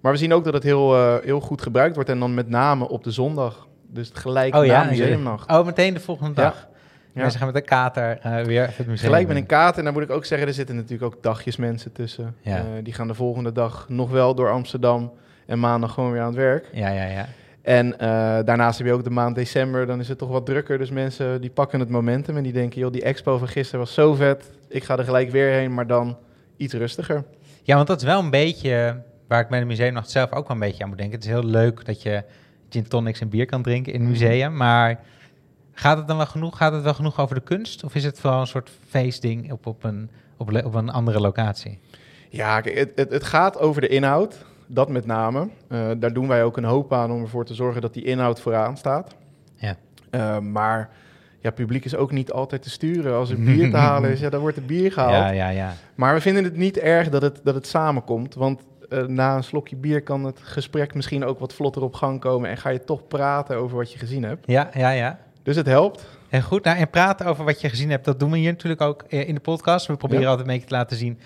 Maar 0.00 0.12
we 0.12 0.18
zien 0.18 0.32
ook 0.34 0.44
dat 0.44 0.54
het 0.54 0.62
heel, 0.62 1.18
heel 1.20 1.40
goed 1.40 1.62
gebruikt 1.62 1.94
wordt. 1.94 2.10
En 2.10 2.18
dan 2.18 2.34
met 2.34 2.48
name 2.48 2.88
op 2.88 3.04
de 3.04 3.10
zondag. 3.10 3.66
Dus 3.88 4.10
gelijk 4.12 4.54
Oh 4.54 4.60
na 4.60 4.66
ja, 4.66 4.84
museumnacht. 4.84 5.50
Oh, 5.50 5.66
meteen 5.66 5.94
de 5.94 6.00
volgende 6.00 6.40
Ja. 6.40 6.54
Mensen 7.12 7.38
gaan 7.38 7.46
met 7.52 7.56
een 7.56 7.64
kater 7.68 8.18
eh, 8.22 8.44
weer 8.44 8.62
even 8.62 8.74
het 8.76 8.86
museum 8.86 9.08
Gelijk 9.10 9.28
met 9.28 9.36
een 9.36 9.46
kaart. 9.46 9.78
En 9.78 9.84
daar 9.84 9.92
moet 9.92 10.02
ik 10.02 10.10
ook 10.10 10.24
zeggen, 10.24 10.48
er 10.48 10.54
zitten 10.54 10.76
natuurlijk 10.76 11.14
ook 11.14 11.22
dagjesmensen 11.22 11.92
tussen. 11.92 12.36
Ja. 12.40 12.56
Eh, 12.56 12.64
die 12.82 12.92
gaan 12.92 13.06
de 13.06 13.14
volgende 13.14 13.52
dag 13.52 13.86
nog 13.88 14.10
wel 14.10 14.34
door 14.34 14.50
Amsterdam. 14.50 15.12
En 15.46 15.60
maandag 15.60 15.92
gewoon 15.94 16.12
weer 16.12 16.20
aan 16.20 16.26
het 16.26 16.36
werk. 16.36 16.68
Ja, 16.72 16.88
ja, 16.88 17.04
ja. 17.04 17.26
En 17.62 17.98
eh, 17.98 18.08
daarnaast 18.44 18.78
heb 18.78 18.86
je 18.86 18.92
ook 18.92 19.04
de 19.04 19.10
maand 19.10 19.34
december. 19.34 19.86
Dan 19.86 20.00
is 20.00 20.08
het 20.08 20.18
toch 20.18 20.28
wat 20.28 20.46
drukker. 20.46 20.78
Dus 20.78 20.90
mensen 20.90 21.40
die 21.40 21.50
pakken 21.50 21.80
het 21.80 21.88
momentum. 21.88 22.36
En 22.36 22.42
die 22.42 22.52
denken, 22.52 22.80
joh, 22.80 22.92
die 22.92 23.02
expo 23.02 23.38
van 23.38 23.48
gisteren 23.48 23.80
was 23.80 23.94
zo 23.94 24.14
vet. 24.14 24.50
Ik 24.68 24.84
ga 24.84 24.98
er 24.98 25.04
gelijk 25.04 25.30
weer 25.30 25.50
heen, 25.50 25.74
maar 25.74 25.86
dan 25.86 26.16
iets 26.56 26.74
rustiger. 26.74 27.24
Ja, 27.62 27.74
want 27.76 27.86
dat 27.86 28.00
is 28.00 28.06
wel 28.06 28.18
een 28.20 28.30
beetje 28.30 29.02
waar 29.28 29.40
ik 29.40 29.48
bij 29.48 29.58
de 29.60 29.66
museumnacht 29.66 30.10
zelf 30.10 30.32
ook 30.32 30.48
wel 30.48 30.56
een 30.56 30.62
beetje 30.62 30.82
aan 30.82 30.88
moet 30.88 30.98
denken. 30.98 31.16
Het 31.16 31.24
is 31.26 31.32
heel 31.32 31.44
leuk 31.44 31.84
dat 31.84 32.02
je 32.02 32.24
gin 32.68 32.88
tonics 32.88 33.20
en 33.20 33.28
bier 33.28 33.46
kan 33.46 33.62
drinken 33.62 33.92
in 33.92 34.00
het 34.00 34.10
Mhm. 34.10 34.18
museum, 34.20 34.56
maar 34.56 35.00
gaat 35.72 35.96
het 35.96 36.06
dan 36.06 36.16
wel 36.16 36.26
genoeg? 36.26 36.56
Gaat 36.56 36.72
het 36.72 36.82
wel 36.82 36.94
genoeg 36.94 37.20
over 37.20 37.34
de 37.34 37.40
kunst? 37.40 37.84
Of 37.84 37.94
is 37.94 38.04
het 38.04 38.20
vooral 38.20 38.40
een 38.40 38.46
soort 38.46 38.70
feestding 38.88 39.52
op, 39.52 39.66
op, 39.66 39.84
een, 39.84 40.10
op, 40.36 40.74
een 40.74 40.90
andere 40.90 41.20
locatie? 41.20 41.78
Ja, 42.28 42.60
kijk, 42.60 42.78
het, 42.78 42.92
het, 42.94 43.10
het 43.10 43.24
gaat 43.24 43.58
over 43.58 43.80
de 43.80 43.88
inhoud. 43.88 44.44
Dat 44.66 44.88
met 44.88 45.06
name. 45.06 45.48
Eh, 45.68 45.90
daar 45.96 46.12
doen 46.12 46.28
wij 46.28 46.44
ook 46.44 46.56
een 46.56 46.64
hoop 46.64 46.92
aan 46.92 47.10
om 47.10 47.22
ervoor 47.22 47.44
te 47.44 47.54
zorgen 47.54 47.80
dat 47.80 47.94
die 47.94 48.04
inhoud 48.04 48.40
vooraan 48.40 48.76
staat. 48.76 49.14
Ja. 49.54 49.76
Eh, 50.10 50.38
maar 50.38 50.90
ja, 51.40 51.50
publiek 51.50 51.84
is 51.84 51.96
ook 51.96 52.12
niet 52.12 52.32
altijd 52.32 52.62
te 52.62 52.70
sturen. 52.70 53.14
Als 53.14 53.30
er 53.30 53.42
bier 53.42 53.70
te 53.70 53.76
halen 53.76 54.10
is, 54.10 54.20
ja, 54.20 54.30
dan 54.30 54.40
wordt 54.40 54.56
er 54.56 54.64
bier 54.64 54.92
gehaald. 54.98 55.12
Ja, 55.12 55.28
ja, 55.28 55.48
ja. 55.48 55.74
Maar 55.94 56.14
we 56.14 56.20
vinden 56.20 56.44
het 56.44 56.56
niet 56.56 56.78
erg 56.78 57.08
dat 57.08 57.22
het, 57.22 57.40
dat 57.44 57.54
het 57.54 57.66
samenkomt. 57.66 58.34
Want 58.34 58.60
eh, 58.88 59.06
na 59.06 59.36
een 59.36 59.44
slokje 59.44 59.76
bier 59.76 60.02
kan 60.02 60.24
het 60.24 60.38
gesprek 60.42 60.94
misschien 60.94 61.24
ook 61.24 61.38
wat 61.38 61.52
vlotter 61.52 61.82
op 61.82 61.94
gang 61.94 62.20
komen. 62.20 62.50
En 62.50 62.56
ga 62.56 62.68
je 62.68 62.84
toch 62.84 63.08
praten 63.08 63.56
over 63.56 63.76
wat 63.76 63.92
je 63.92 63.98
gezien 63.98 64.22
hebt. 64.22 64.46
Ja, 64.46 64.70
ja, 64.74 64.90
ja. 64.90 65.18
Dus 65.42 65.56
het 65.56 65.66
helpt. 65.66 66.06
En 66.28 66.42
goed, 66.42 66.64
nou, 66.64 66.78
en 66.78 66.90
praten 66.90 67.26
over 67.26 67.44
wat 67.44 67.60
je 67.60 67.68
gezien 67.68 67.90
hebt, 67.90 68.04
dat 68.04 68.18
doen 68.20 68.30
we 68.30 68.38
hier 68.38 68.50
natuurlijk 68.52 68.80
ook 68.80 69.02
eh, 69.08 69.28
in 69.28 69.34
de 69.34 69.40
podcast. 69.40 69.86
We 69.86 69.96
proberen 69.96 70.22
Ja. 70.22 70.28
altijd 70.28 70.46
een 70.48 70.52
beetje 70.54 70.68
te 70.68 70.74
laten 70.74 70.96
zien 70.96 71.18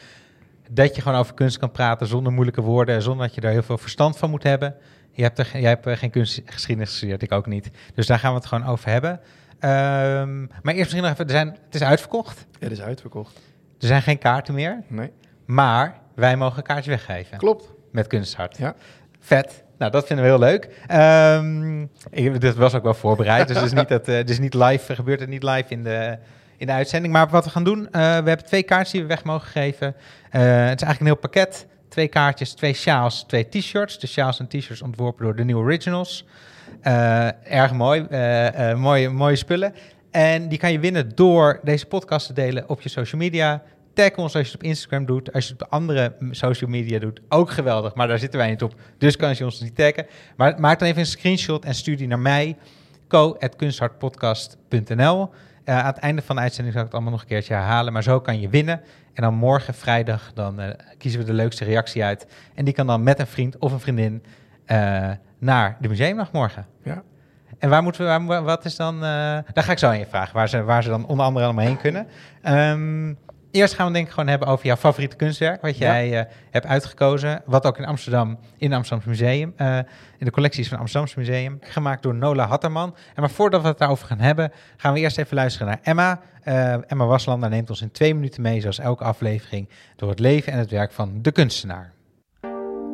dat 0.70 0.96
je 0.96 1.02
gewoon 1.02 1.18
over 1.18 1.34
kunst 1.34 1.58
kan 1.58 1.70
praten 1.70 2.06
zonder 2.06 2.32
moeilijke 2.32 2.60
woorden, 2.60 2.94
en 2.94 3.02
zonder 3.02 3.26
dat 3.26 3.34
je 3.34 3.40
daar 3.40 3.50
heel 3.52 3.62
veel 3.62 3.78
verstand 3.78 4.16
van 4.18 4.30
moet 4.30 4.42
hebben. 4.42 4.74
Je 5.10 5.22
hebt 5.22 5.38
er, 5.38 5.48
jij 5.52 5.68
hebt 5.68 5.86
eh, 5.86 5.96
geen 5.96 6.10
kunstgeschiedenis 6.10 6.90
gestudeerd, 6.90 7.22
ik 7.22 7.32
ook 7.32 7.46
niet. 7.46 7.70
Dus 7.94 8.06
daar 8.06 8.18
gaan 8.18 8.30
we 8.30 8.36
het 8.38 8.46
gewoon 8.46 8.66
over 8.66 8.90
hebben. 8.90 9.20
Ehm, 9.58 10.40
maar 10.40 10.74
eerst 10.74 10.76
misschien 10.78 11.02
nog 11.02 11.10
even, 11.12 11.24
er 11.24 11.30
zijn, 11.30 11.48
het 11.64 11.74
is 11.74 11.82
uitverkocht. 11.82 12.46
Het 12.58 12.72
is 12.72 12.80
uitverkocht. 12.80 13.34
Er 13.80 13.86
zijn 13.86 14.02
geen 14.02 14.18
kaarten 14.18 14.54
meer, 14.54 14.82
Nee, 14.88 15.10
maar 15.44 15.98
wij 16.14 16.36
mogen 16.36 16.62
kaartjes 16.62 16.86
weggeven 16.86 17.38
klopt. 17.38 17.72
met 17.90 18.06
Kunsthart. 18.06 18.56
Ja. 18.58 18.74
Vet. 19.20 19.64
Nou, 19.78 19.90
dat 19.90 20.06
vinden 20.06 20.25
we 20.25 20.31
heel 20.31 20.40
leuk. 20.40 20.64
Ik, 22.11 22.40
dit 22.40 22.55
was 22.55 22.75
ook 22.75 22.82
wel 22.82 22.94
voorbereid, 22.94 23.49
dus 23.49 23.56
het 23.56 23.67
is 23.67 23.73
niet, 23.73 23.88
dat, 23.88 24.08
eh, 24.08 24.25
is 24.25 24.38
niet 24.38 24.55
live, 24.55 24.94
gebeurt 24.94 25.20
het 25.20 25.28
niet 25.28 25.43
live 25.43 25.64
in 25.69 25.84
de, 25.84 26.19
in 26.56 26.67
de 26.67 26.73
uitzending. 26.73 27.12
Maar 27.12 27.28
wat 27.28 27.44
we 27.44 27.50
gaan 27.50 27.64
doen, 27.64 27.87
eh, 27.87 28.00
we 28.00 28.28
hebben 28.28 28.44
twee 28.44 28.62
kaartjes 28.62 28.90
die 28.90 29.00
we 29.00 29.06
weg 29.06 29.25
mogen 29.25 29.49
geven. 29.49 29.87
Eh, 29.87 30.40
het 30.40 30.81
is 30.81 30.87
eigenlijk 30.87 31.00
een 31.00 31.06
heel 31.06 31.17
pakket. 31.17 31.67
Twee 31.88 32.08
kaartjes, 32.08 32.52
twee 32.52 32.73
sjaals, 32.73 33.25
twee 33.26 33.49
t-shirts. 33.49 33.99
De 33.99 34.06
sjaals 34.06 34.38
en 34.38 34.49
t-shirts 34.49 34.82
ontworpen 34.82 35.25
door 35.25 35.37
de 35.37 35.44
New 35.44 35.56
Originals. 35.56 36.25
Erg 37.43 37.73
mooi, 37.73 38.06
mooie, 38.76 39.08
mooie 39.08 39.37
spullen. 39.37 39.75
En 40.11 40.49
die 40.49 40.58
kan 40.58 40.73
je 40.73 40.78
winnen 40.78 41.14
door 41.14 41.61
deze 41.62 41.87
podcast 41.87 42.26
te 42.26 42.32
delen 42.32 42.69
op 42.69 42.81
je 42.81 42.88
social 42.88 43.20
media. 43.20 43.62
Tag 43.96 44.16
ons 44.16 44.34
als 44.34 44.46
je 44.46 44.52
het 44.52 44.54
op 44.54 44.62
Instagram 44.62 45.06
doet. 45.06 45.32
Als 45.32 45.46
je 45.46 45.52
het 45.52 45.62
op 45.62 45.69
andere 45.70 46.16
social 46.31 46.70
media 46.70 46.98
doet, 46.98 47.20
ook 47.28 47.50
geweldig. 47.50 47.94
Maar 47.94 48.08
daar 48.08 48.19
zitten 48.19 48.38
wij 48.38 48.50
niet 48.50 48.62
op, 48.62 48.75
dus 48.98 49.16
kan 49.16 49.34
je 49.37 49.44
ons 49.44 49.60
niet 49.60 49.76
taggen. 49.76 50.06
Maar 50.37 50.60
maak 50.60 50.78
dan 50.78 50.88
even 50.88 51.00
een 51.00 51.06
screenshot 51.06 51.64
en 51.64 51.75
stuur 51.75 51.96
die 51.96 52.06
naar 52.06 52.19
mij. 52.19 52.56
co.kunsthartpodcast.nl 53.08 55.31
Eh, 55.64 55.78
Aan 55.78 55.87
het 55.87 55.96
einde 55.98 56.22
van 56.22 56.37
de 56.37 56.43
uitzending 56.43 56.75
zal 56.75 56.84
ik 56.84 56.88
het 56.88 56.96
allemaal 56.96 57.14
nog 57.16 57.22
een 57.22 57.28
keertje 57.28 57.54
herhalen. 57.54 57.93
Maar 57.93 58.02
zo 58.02 58.20
kan 58.20 58.40
je 58.40 58.48
winnen. 58.48 58.81
En 59.14 59.22
dan 59.22 59.34
morgen, 59.34 59.75
vrijdag, 59.75 60.31
dan 60.34 60.60
eh, 60.60 60.69
kiezen 60.99 61.20
we 61.20 61.26
de 61.26 61.32
leukste 61.32 61.64
reactie 61.64 62.04
uit. 62.04 62.26
En 62.54 62.64
die 62.64 62.75
kan 62.75 62.87
dan 62.87 63.02
met 63.02 63.18
een 63.18 63.26
vriend 63.26 63.59
of 63.59 63.73
een 63.73 63.80
vriendin 63.80 64.23
eh, 64.64 65.11
naar 65.38 65.76
de 65.80 65.88
museumnacht 65.88 66.32
morgen. 66.32 66.66
Ja. 66.82 67.02
En 67.59 67.70
waar 67.70 67.82
moeten 67.82 68.04
we, 68.04 68.25
waar, 68.26 68.42
wat 68.42 68.64
is 68.64 68.76
dan, 68.76 69.00
daar 69.00 69.44
ga 69.54 69.73
ik 69.73 69.78
zo 69.78 69.88
aan 69.88 69.99
je 69.99 70.06
vragen, 70.06 70.35
waar 70.35 70.49
ze, 70.49 70.62
waar 70.62 70.82
ze 70.82 70.88
dan 70.88 71.06
onder 71.06 71.26
andere 71.26 71.44
allemaal 71.44 71.64
heen 71.64 71.78
kunnen. 71.78 72.06
Ehm, 72.42 73.12
eerst 73.56 73.75
gaan 73.75 73.86
we 73.86 73.92
denk 73.92 74.06
ik 74.06 74.12
gewoon 74.12 74.28
hebben 74.28 74.48
over 74.48 74.66
jouw 74.66 74.76
favoriete 74.76 75.16
kunstwerk, 75.16 75.60
wat 75.62 75.78
Ja. 75.78 75.86
jij 75.92 76.18
eh, 76.18 76.32
hebt 76.50 76.66
uitgekozen. 76.66 77.42
Wat 77.46 77.66
ook 77.66 77.78
in 77.78 77.84
Amsterdam, 77.84 78.38
in 78.56 78.68
het 78.70 78.76
Amsterdamse 78.78 79.08
Museum, 79.08 79.52
eh, 79.56 79.76
in 80.18 80.25
de 80.26 80.30
collecties 80.30 80.62
van 80.68 80.72
het 80.72 80.80
Amsterdamse 80.80 81.18
Museum, 81.18 81.58
gemaakt 81.60 82.02
door 82.02 82.14
Nola 82.14 82.46
Hatterman. 82.46 82.94
En 83.14 83.20
maar 83.20 83.30
voordat 83.30 83.62
we 83.62 83.68
het 83.68 83.78
daarover 83.78 84.06
gaan 84.06 84.18
hebben, 84.18 84.52
gaan 84.76 84.92
we 84.92 85.00
eerst 85.00 85.18
even 85.18 85.36
luisteren 85.36 85.66
naar 85.68 85.78
Emma. 85.82 86.20
Eh, 86.42 86.90
Emma 86.90 87.06
Waslander 87.06 87.48
neemt 87.50 87.70
ons 87.70 87.82
in 87.82 87.90
twee 87.90 88.14
minuten 88.14 88.42
mee, 88.42 88.60
zoals 88.60 88.78
elke 88.78 89.04
aflevering, 89.04 89.68
door 89.96 90.08
het 90.08 90.18
leven 90.18 90.52
en 90.52 90.58
het 90.58 90.70
werk 90.70 90.92
van 90.92 91.18
de 91.22 91.32
kunstenaar. 91.32 91.92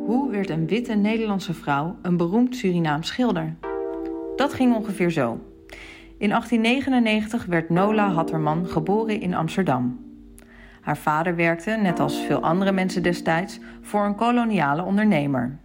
Hoe 0.05 0.31
werd 0.31 0.49
een 0.49 0.67
witte 0.67 0.93
Nederlandse 0.95 1.53
vrouw 1.53 1.95
een 2.01 2.17
beroemd 2.17 2.55
Surinaams 2.55 3.07
schilder? 3.07 3.55
Dat 4.35 4.53
ging 4.53 4.75
ongeveer 4.75 5.09
zo. 5.11 5.39
In 6.17 6.29
1899 6.29 7.45
werd 7.45 7.69
Nola 7.69 8.11
Hatterman 8.11 8.67
geboren 8.67 9.21
in 9.21 9.33
Amsterdam. 9.33 9.99
Haar 10.83 10.97
vader 10.97 11.35
werkte, 11.35 11.71
net 11.71 11.99
als 11.99 12.25
veel 12.25 12.41
andere 12.41 12.71
mensen 12.71 13.03
destijds, 13.03 13.59
voor 13.81 14.05
een 14.05 14.15
koloniale 14.15 14.83
ondernemer. 14.83 15.57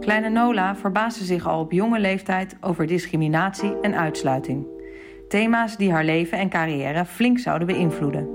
Kleine 0.00 0.28
Nola 0.28 0.76
verbaasde 0.76 1.24
zich 1.24 1.46
al 1.46 1.60
op 1.60 1.72
jonge 1.72 1.98
leeftijd 1.98 2.56
over 2.60 2.86
discriminatie 2.86 3.80
en 3.80 3.94
uitsluiting. 3.94 4.66
Thema's 5.28 5.76
die 5.76 5.92
haar 5.92 6.04
leven 6.04 6.38
en 6.38 6.48
carrière 6.48 7.04
flink 7.04 7.38
zouden 7.38 7.66
beïnvloeden. 7.66 8.28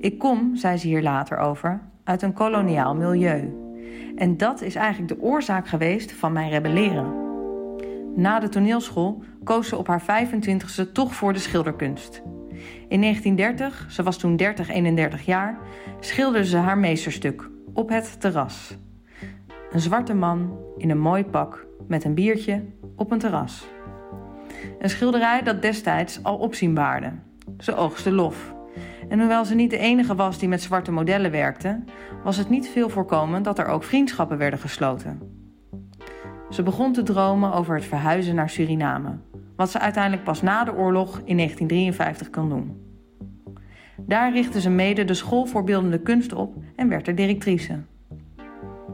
Ik 0.00 0.18
kom, 0.18 0.56
zei 0.56 0.76
ze 0.76 0.86
hier 0.86 1.02
later 1.02 1.38
over, 1.38 1.80
uit 2.04 2.22
een 2.22 2.32
koloniaal 2.32 2.94
milieu. 2.94 3.54
En 4.16 4.36
dat 4.36 4.62
is 4.62 4.74
eigenlijk 4.74 5.08
de 5.08 5.26
oorzaak 5.26 5.68
geweest 5.68 6.12
van 6.12 6.32
mijn 6.32 6.50
rebelleren. 6.50 7.24
Na 8.14 8.38
de 8.38 8.48
toneelschool 8.48 9.22
koos 9.44 9.68
ze 9.68 9.76
op 9.76 9.86
haar 9.86 10.02
25ste 10.02 10.92
toch 10.92 11.14
voor 11.14 11.32
de 11.32 11.38
schilderkunst. 11.38 12.22
In 12.88 13.00
1930, 13.00 13.86
ze 13.88 14.02
was 14.02 14.18
toen 14.18 14.36
30, 14.36 14.68
31 14.68 15.24
jaar, 15.24 15.58
schilderde 16.00 16.46
ze 16.46 16.56
haar 16.56 16.78
meesterstuk 16.78 17.50
op 17.72 17.88
het 17.88 18.20
terras. 18.20 18.76
Een 19.70 19.80
zwarte 19.80 20.14
man 20.14 20.58
in 20.76 20.90
een 20.90 20.98
mooi 20.98 21.24
pak 21.24 21.66
met 21.88 22.04
een 22.04 22.14
biertje 22.14 22.64
op 22.96 23.10
een 23.10 23.18
terras. 23.18 23.66
Een 24.78 24.90
schilderij 24.90 25.42
dat 25.42 25.62
destijds 25.62 26.22
al 26.22 26.36
opzien 26.36 26.74
baarde. 26.74 27.12
Ze 27.58 27.74
oogste 27.74 28.12
lof. 28.12 28.54
En 29.08 29.18
hoewel 29.18 29.44
ze 29.44 29.54
niet 29.54 29.70
de 29.70 29.78
enige 29.78 30.14
was 30.14 30.38
die 30.38 30.48
met 30.48 30.62
zwarte 30.62 30.92
modellen 30.92 31.30
werkte, 31.30 31.84
was 32.24 32.36
het 32.36 32.48
niet 32.48 32.68
veel 32.68 32.88
voorkomend 32.88 33.44
dat 33.44 33.58
er 33.58 33.66
ook 33.66 33.84
vriendschappen 33.84 34.38
werden 34.38 34.58
gesloten. 34.58 35.20
Ze 36.50 36.62
begon 36.62 36.92
te 36.92 37.02
dromen 37.02 37.52
over 37.52 37.74
het 37.74 37.84
verhuizen 37.84 38.34
naar 38.34 38.50
Suriname, 38.50 39.18
wat 39.56 39.70
ze 39.70 39.78
uiteindelijk 39.78 40.24
pas 40.24 40.42
na 40.42 40.64
de 40.64 40.74
oorlog 40.74 41.20
in 41.24 41.36
1953 41.36 42.30
kon 42.30 42.48
doen. 42.48 42.84
Daar 43.96 44.32
richtte 44.32 44.60
ze 44.60 44.70
mede 44.70 45.04
de 45.04 45.14
School 45.14 45.46
voor 45.46 45.64
Beeldende 45.64 46.00
Kunst 46.00 46.32
op 46.32 46.56
en 46.76 46.88
werd 46.88 47.06
er 47.08 47.14
directrice. 47.14 47.78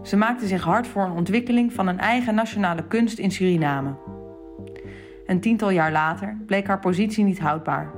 Ze 0.02 0.16
maakte 0.16 0.46
zich 0.46 0.62
hard 0.62 0.86
voor 0.86 1.04
een 1.04 1.16
ontwikkeling 1.16 1.72
van 1.72 1.86
een 1.86 1.98
eigen 1.98 2.34
nationale 2.34 2.84
kunst 2.86 3.18
in 3.18 3.30
Suriname. 3.30 3.94
Een 5.26 5.40
tiental 5.40 5.70
jaar 5.70 5.92
later 5.92 6.36
bleek 6.46 6.66
haar 6.66 6.80
positie 6.80 7.24
niet 7.24 7.40
houdbaar. 7.40 7.90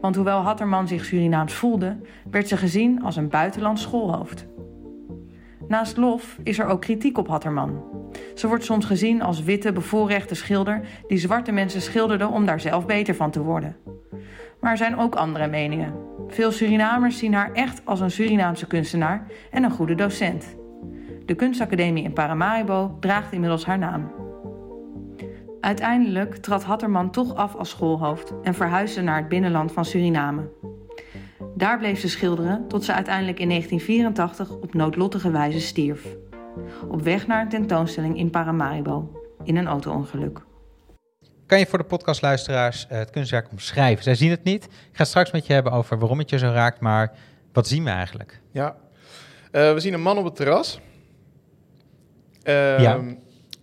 Want 0.00 0.14
hoewel 0.14 0.40
Hatterman 0.40 0.88
zich 0.88 1.04
Surinaams 1.04 1.52
voelde, 1.52 1.96
werd 2.30 2.48
ze 2.48 2.56
gezien 2.56 3.02
als 3.02 3.16
een 3.16 3.28
buitenlands 3.28 3.82
schoolhoofd. 3.82 4.46
Naast 5.70 5.96
lof 5.96 6.38
is 6.42 6.58
er 6.58 6.66
ook 6.66 6.80
kritiek 6.80 7.18
op 7.18 7.28
Hatterman. 7.28 7.82
Ze 8.34 8.48
wordt 8.48 8.64
soms 8.64 8.84
gezien 8.84 9.22
als 9.22 9.42
witte, 9.42 9.72
bevoorrechte 9.72 10.34
schilder 10.34 10.80
die 11.06 11.18
zwarte 11.18 11.52
mensen 11.52 11.80
schilderde 11.80 12.26
om 12.26 12.46
daar 12.46 12.60
zelf 12.60 12.86
beter 12.86 13.14
van 13.14 13.30
te 13.30 13.42
worden. 13.42 13.76
Maar 14.60 14.70
er 14.70 14.76
zijn 14.76 14.98
ook 14.98 15.14
andere 15.14 15.46
meningen. 15.46 15.94
Veel 16.28 16.52
Surinamers 16.52 17.18
zien 17.18 17.34
haar 17.34 17.52
echt 17.52 17.82
als 17.84 18.00
een 18.00 18.10
Surinaamse 18.10 18.66
kunstenaar 18.66 19.26
en 19.50 19.62
een 19.62 19.70
goede 19.70 19.94
docent. 19.94 20.56
De 21.26 21.34
kunstacademie 21.34 22.04
in 22.04 22.12
Paramaribo 22.12 22.96
draagt 23.00 23.32
inmiddels 23.32 23.64
haar 23.64 23.78
naam. 23.78 24.12
Uiteindelijk 25.60 26.36
trad 26.36 26.64
Hatterman 26.64 27.10
toch 27.10 27.34
af 27.34 27.54
als 27.54 27.70
schoolhoofd 27.70 28.34
en 28.42 28.54
verhuisde 28.54 29.02
naar 29.02 29.16
het 29.16 29.28
binnenland 29.28 29.72
van 29.72 29.84
Suriname. 29.84 30.48
Daar 31.60 31.78
bleef 31.78 32.00
ze 32.00 32.08
schilderen 32.08 32.68
tot 32.68 32.84
ze 32.84 32.94
uiteindelijk 32.94 33.38
in 33.38 33.48
1984 33.48 34.50
op 34.50 34.74
noodlottige 34.74 35.30
wijze 35.30 35.60
stierf. 35.60 36.06
Op 36.88 37.02
weg 37.02 37.26
naar 37.26 37.42
een 37.42 37.48
tentoonstelling 37.48 38.18
in 38.18 38.30
Paramaribo, 38.30 39.22
in 39.44 39.56
een 39.56 39.66
auto-ongeluk. 39.66 40.40
Kan 41.46 41.58
je 41.58 41.66
voor 41.66 41.78
de 41.78 41.84
podcastluisteraars 41.84 42.86
uh, 42.92 42.98
het 42.98 43.10
kunstwerk 43.10 43.50
omschrijven? 43.50 44.04
Zij 44.04 44.14
zien 44.14 44.30
het 44.30 44.44
niet. 44.44 44.64
Ik 44.64 44.70
ga 44.92 45.04
straks 45.04 45.30
met 45.30 45.46
je 45.46 45.52
hebben 45.52 45.72
over 45.72 45.98
waarom 45.98 46.18
het 46.18 46.30
je 46.30 46.38
zo 46.38 46.46
raakt, 46.46 46.80
maar 46.80 47.12
wat 47.52 47.68
zien 47.68 47.84
we 47.84 47.90
eigenlijk? 47.90 48.40
Ja, 48.50 48.76
uh, 49.52 49.72
we 49.72 49.80
zien 49.80 49.92
een 49.92 50.02
man 50.02 50.18
op 50.18 50.24
het 50.24 50.36
terras. 50.36 50.80
Uh, 52.44 52.80
ja. 52.80 53.00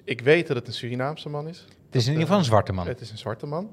Ik 0.03 0.21
weet 0.21 0.47
dat 0.47 0.55
het 0.55 0.67
een 0.67 0.73
Surinaamse 0.73 1.29
man 1.29 1.47
is. 1.47 1.65
Het 1.85 1.95
is 1.95 2.03
in 2.05 2.11
ieder 2.11 2.25
geval 2.25 2.39
een 2.39 2.45
zwarte 2.45 2.73
man. 2.73 2.87
Het 2.87 3.01
is 3.01 3.11
een 3.11 3.17
zwarte 3.17 3.45
man. 3.45 3.71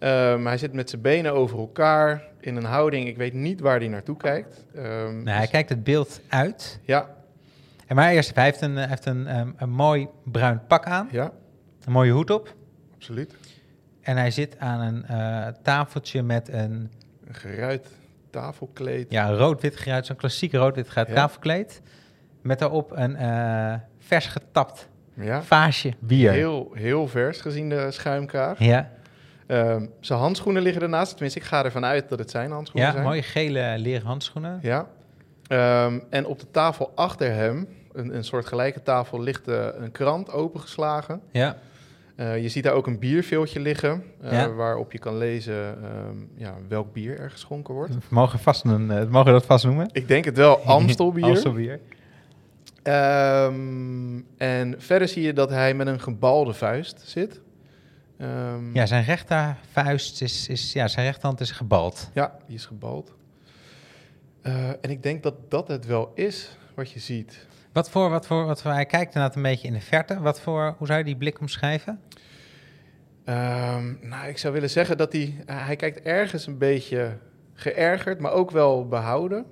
Um, 0.00 0.46
hij 0.46 0.58
zit 0.58 0.72
met 0.72 0.90
zijn 0.90 1.02
benen 1.02 1.32
over 1.32 1.58
elkaar 1.58 2.32
in 2.46 2.56
een 2.56 2.64
houding. 2.64 3.08
Ik 3.08 3.16
weet 3.16 3.32
niet 3.32 3.60
waar 3.60 3.78
hij 3.78 3.88
naartoe 3.88 4.16
kijkt. 4.16 4.64
Um, 4.76 4.82
nou, 5.22 5.36
hij 5.36 5.46
kijkt 5.46 5.68
het 5.68 5.84
beeld 5.84 6.20
uit. 6.28 6.80
Ja. 6.82 7.10
En 7.86 7.96
maar 7.96 8.10
eerst, 8.10 8.34
hij 8.34 8.44
heeft 8.44 8.60
een, 8.60 8.76
heeft 8.76 9.06
een, 9.06 9.38
um, 9.38 9.54
een 9.56 9.70
mooi 9.70 10.08
bruin 10.24 10.60
pak 10.66 10.84
aan. 10.84 11.08
Ja. 11.10 11.32
Een 11.84 11.92
mooie 11.92 12.12
hoed 12.12 12.30
op. 12.30 12.54
Absoluut. 12.94 13.34
En 14.00 14.16
hij 14.16 14.30
zit 14.30 14.58
aan 14.58 14.80
een 14.80 15.04
uh, 15.10 15.46
tafeltje 15.62 16.22
met 16.22 16.48
een... 16.48 16.90
Een 17.26 17.34
geruit 17.34 17.88
tafelkleed. 18.30 19.10
Ja, 19.10 19.30
rood-wit 19.30 19.76
geruit, 19.76 20.06
zo'n 20.06 20.16
klassiek 20.16 20.52
rood-wit 20.52 20.88
geruit 20.88 21.08
ja. 21.08 21.14
tafelkleed. 21.14 21.82
Met 22.42 22.58
daarop 22.58 22.90
een 22.94 23.10
uh, 23.10 23.74
vers 23.98 24.26
getapt 24.26 24.88
ja. 25.14 25.42
vaasje 25.42 25.92
bier. 25.98 26.30
Heel, 26.32 26.70
heel 26.74 27.08
vers 27.08 27.40
gezien 27.40 27.68
de 27.68 27.90
schuimkraag. 27.90 28.58
Ja. 28.58 28.90
Um, 29.46 29.90
zijn 30.00 30.18
handschoenen 30.18 30.62
liggen 30.62 30.82
ernaast. 30.82 31.10
Tenminste, 31.10 31.38
ik 31.38 31.44
ga 31.44 31.64
ervan 31.64 31.84
uit 31.84 32.08
dat 32.08 32.18
het 32.18 32.30
zijn 32.30 32.50
handschoenen 32.50 32.88
ja, 32.88 32.94
zijn. 32.94 33.04
Ja, 33.04 33.10
mooie 33.10 33.22
gele 33.22 33.74
leren 33.78 34.06
handschoenen. 34.06 34.58
Ja. 34.62 34.86
Um, 35.86 36.02
en 36.10 36.26
op 36.26 36.40
de 36.40 36.50
tafel 36.50 36.92
achter 36.94 37.32
hem, 37.32 37.68
een, 37.92 38.16
een 38.16 38.24
soort 38.24 38.46
gelijke 38.46 38.82
tafel, 38.82 39.20
ligt 39.20 39.48
uh, 39.48 39.66
een 39.78 39.90
krant 39.92 40.32
opengeslagen. 40.32 41.20
Ja. 41.30 41.56
Uh, 42.16 42.42
je 42.42 42.48
ziet 42.48 42.64
daar 42.64 42.72
ook 42.72 42.86
een 42.86 42.98
bierveeltje 42.98 43.60
liggen, 43.60 44.04
uh, 44.24 44.32
ja. 44.32 44.52
waarop 44.52 44.92
je 44.92 44.98
kan 44.98 45.18
lezen 45.18 45.78
um, 46.08 46.30
ja, 46.36 46.54
welk 46.68 46.92
bier 46.92 47.18
er 47.18 47.30
geschonken 47.30 47.74
wordt. 47.74 47.92
Mogen, 48.08 48.38
vast 48.38 48.64
een, 48.64 48.86
mogen 48.86 49.24
we 49.24 49.38
dat 49.38 49.46
vast 49.46 49.64
noemen? 49.64 49.88
Ik 49.92 50.08
denk 50.08 50.24
het 50.24 50.36
wel, 50.36 50.58
Amstelbier. 50.66 51.24
Amstelbier. 51.24 51.80
Um, 52.82 54.26
en 54.36 54.74
verder 54.78 55.08
zie 55.08 55.22
je 55.22 55.32
dat 55.32 55.50
hij 55.50 55.74
met 55.74 55.86
een 55.86 56.00
gebalde 56.00 56.52
vuist 56.52 57.00
zit. 57.04 57.40
Um, 58.18 58.74
ja, 58.74 58.86
zijn 58.86 59.04
rechtervuist 59.04 60.22
is, 60.22 60.48
is, 60.48 60.72
ja, 60.72 60.88
zijn 60.88 61.06
rechterhand 61.06 61.40
is 61.40 61.50
gebald. 61.50 62.10
Ja, 62.12 62.36
die 62.46 62.56
is 62.56 62.66
gebald. 62.66 63.14
Uh, 64.42 64.68
en 64.68 64.90
ik 64.90 65.02
denk 65.02 65.22
dat 65.22 65.50
dat 65.50 65.68
het 65.68 65.86
wel 65.86 66.12
is 66.14 66.56
wat 66.74 66.90
je 66.90 67.00
ziet. 67.00 67.46
Wat 67.72 67.90
voor, 67.90 68.10
wat 68.10 68.26
voor, 68.26 68.44
wat 68.46 68.62
voor, 68.62 68.72
hij 68.72 68.86
kijkt 68.86 69.14
inderdaad 69.14 69.36
een 69.36 69.42
beetje 69.42 69.66
in 69.66 69.72
de 69.72 69.80
verte. 69.80 70.20
Wat 70.20 70.40
voor, 70.40 70.74
hoe 70.78 70.86
zou 70.86 70.98
je 70.98 71.04
die 71.04 71.16
blik 71.16 71.40
omschrijven? 71.40 72.00
Um, 73.26 73.98
nou, 74.02 74.28
ik 74.28 74.38
zou 74.38 74.52
willen 74.52 74.70
zeggen 74.70 74.96
dat 74.96 75.12
hij, 75.12 75.44
uh, 75.50 75.66
hij 75.66 75.76
kijkt 75.76 76.00
ergens 76.00 76.46
een 76.46 76.58
beetje 76.58 77.18
geërgerd, 77.54 78.20
maar 78.20 78.32
ook 78.32 78.50
wel 78.50 78.88
behouden. 78.88 79.44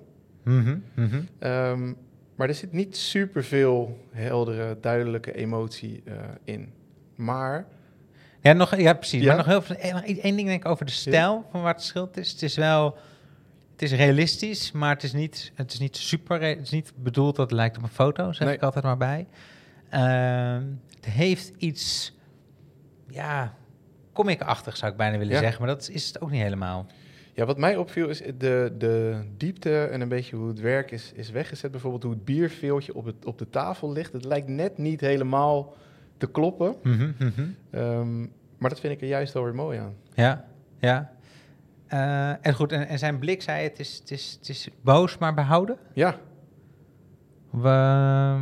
Mm 0.45 0.64
-hmm, 0.64 0.85
mm 0.95 1.09
-hmm. 1.09 1.50
Um, 1.50 1.97
maar 2.35 2.49
er 2.49 2.54
zit 2.54 2.73
niet 2.73 2.97
superveel 2.97 4.07
heldere, 4.11 4.76
duidelijke 4.81 5.33
emotie 5.33 6.02
uh, 6.04 6.14
in. 6.45 6.73
Maar... 7.14 7.66
Ja, 8.43 8.53
nog, 8.53 8.77
ja 8.77 8.93
precies. 8.93 9.23
Ja? 9.23 9.27
Maar 9.27 9.37
nog 9.37 9.47
heel 9.47 9.63
veel... 9.63 9.77
Eén 10.05 10.37
ding 10.37 10.49
denk 10.49 10.65
ik 10.65 10.71
over 10.71 10.87
de 10.87 10.93
stijl 10.93 11.35
ja. 11.35 11.51
van 11.51 11.63
waar 11.63 11.75
het 11.75 11.83
schild 11.83 12.17
is. 12.17 12.31
Het 12.33 12.43
is 12.43 12.57
wel... 12.57 12.97
Het 13.73 13.83
is 13.83 13.93
realistisch, 13.93 14.73
maar 14.73 14.95
het 14.95 15.03
is 15.03 15.13
niet, 15.13 15.53
het 15.55 15.73
is 15.73 15.79
niet 15.79 15.97
super... 15.97 16.43
Het 16.43 16.61
is 16.61 16.71
niet 16.71 16.93
bedoeld 16.97 17.37
dat 17.37 17.51
het 17.51 17.59
lijkt 17.59 17.77
op 17.77 17.83
een 17.83 17.89
foto, 17.89 18.33
zeg 18.33 18.47
nee. 18.47 18.57
ik 18.57 18.63
altijd 18.63 18.85
maar 18.85 18.97
bij. 18.97 19.27
Uh, 19.95 20.69
het 20.95 21.05
heeft 21.05 21.53
iets... 21.57 22.15
Ja, 23.09 23.55
comic-achtig 24.13 24.77
zou 24.77 24.91
ik 24.91 24.97
bijna 24.97 25.19
willen 25.19 25.33
ja. 25.35 25.41
zeggen. 25.41 25.63
Maar 25.65 25.75
dat 25.75 25.89
is 25.89 26.07
het 26.07 26.21
ook 26.21 26.31
niet 26.31 26.43
helemaal. 26.43 26.87
Ja, 27.35 27.45
wat 27.45 27.59
mij 27.59 27.77
opviel 27.77 28.09
is 28.09 28.23
de, 28.39 28.75
de 28.79 29.21
diepte 29.37 29.85
en 29.85 30.01
een 30.01 30.09
beetje 30.09 30.37
hoe 30.37 30.49
het 30.49 30.61
werk 30.61 30.91
is, 30.91 31.13
is 31.15 31.31
weggezet. 31.31 31.71
Bijvoorbeeld 31.71 32.03
hoe 32.03 32.13
het 32.13 32.25
bierveeltje 32.25 32.95
op, 32.95 33.05
het, 33.05 33.25
op 33.25 33.39
de 33.39 33.51
tafel 33.51 33.93
ligt. 33.93 34.13
Het 34.13 34.25
lijkt 34.25 34.49
net 34.49 34.79
niet 34.79 35.01
helemaal 35.01 35.75
te 36.23 36.31
kloppen. 36.31 36.75
Mm 36.83 36.99
-hmm, 36.99 37.14
mm 37.19 37.33
-hmm. 37.35 37.81
Um, 37.81 38.33
maar 38.59 38.71
dat 38.71 38.81
vind 38.81 38.93
ik 38.93 39.00
er 39.00 39.07
juist 39.07 39.33
wel 39.33 39.45
weer 39.45 39.55
mooi 39.55 39.79
aan. 39.79 39.95
Ja, 40.14 40.45
ja. 40.79 41.12
Uh, 41.88 42.47
en 42.47 42.55
goed, 42.55 42.73
en, 42.73 42.88
en, 42.88 42.99
zijn 42.99 43.19
blik 43.19 43.43
zei 43.43 43.62
het 43.62 43.79
is, 43.79 43.99
het, 43.99 44.11
is, 44.11 44.37
het 44.38 44.49
is 44.49 44.69
boos, 44.83 45.19
maar 45.19 45.35
behouden? 45.35 45.76
Ja. 45.93 46.19
We, 47.50 48.37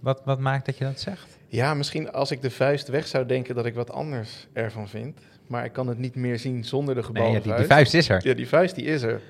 wat, 0.00 0.22
wat 0.24 0.38
maakt 0.38 0.66
dat 0.66 0.78
je 0.78 0.84
dat 0.84 1.00
zegt? 1.00 1.38
Ja, 1.46 1.74
misschien 1.74 2.12
als 2.12 2.30
ik 2.30 2.42
de 2.42 2.50
vuist 2.50 2.88
weg 2.88 3.06
zou 3.06 3.26
denken 3.26 3.54
dat 3.54 3.66
ik 3.66 3.74
wat 3.74 3.92
anders 3.92 4.48
ervan 4.52 4.88
vind 4.88 5.20
maar 5.48 5.64
ik 5.64 5.72
kan 5.72 5.86
het 5.86 5.98
niet 5.98 6.14
meer 6.14 6.38
zien 6.38 6.64
zonder 6.64 6.94
de 6.94 7.02
gebalde 7.02 7.28
nee, 7.28 7.42
ja, 7.42 7.56
die, 7.56 7.66
vuist. 7.66 7.68
Die 7.68 7.76
vuist 7.76 7.94
is 7.94 8.08
er. 8.08 8.26
Ja, 8.26 8.34
die 8.34 8.48
vuist 8.48 8.74
die 8.74 8.84
is 8.84 9.02
er. 9.02 9.20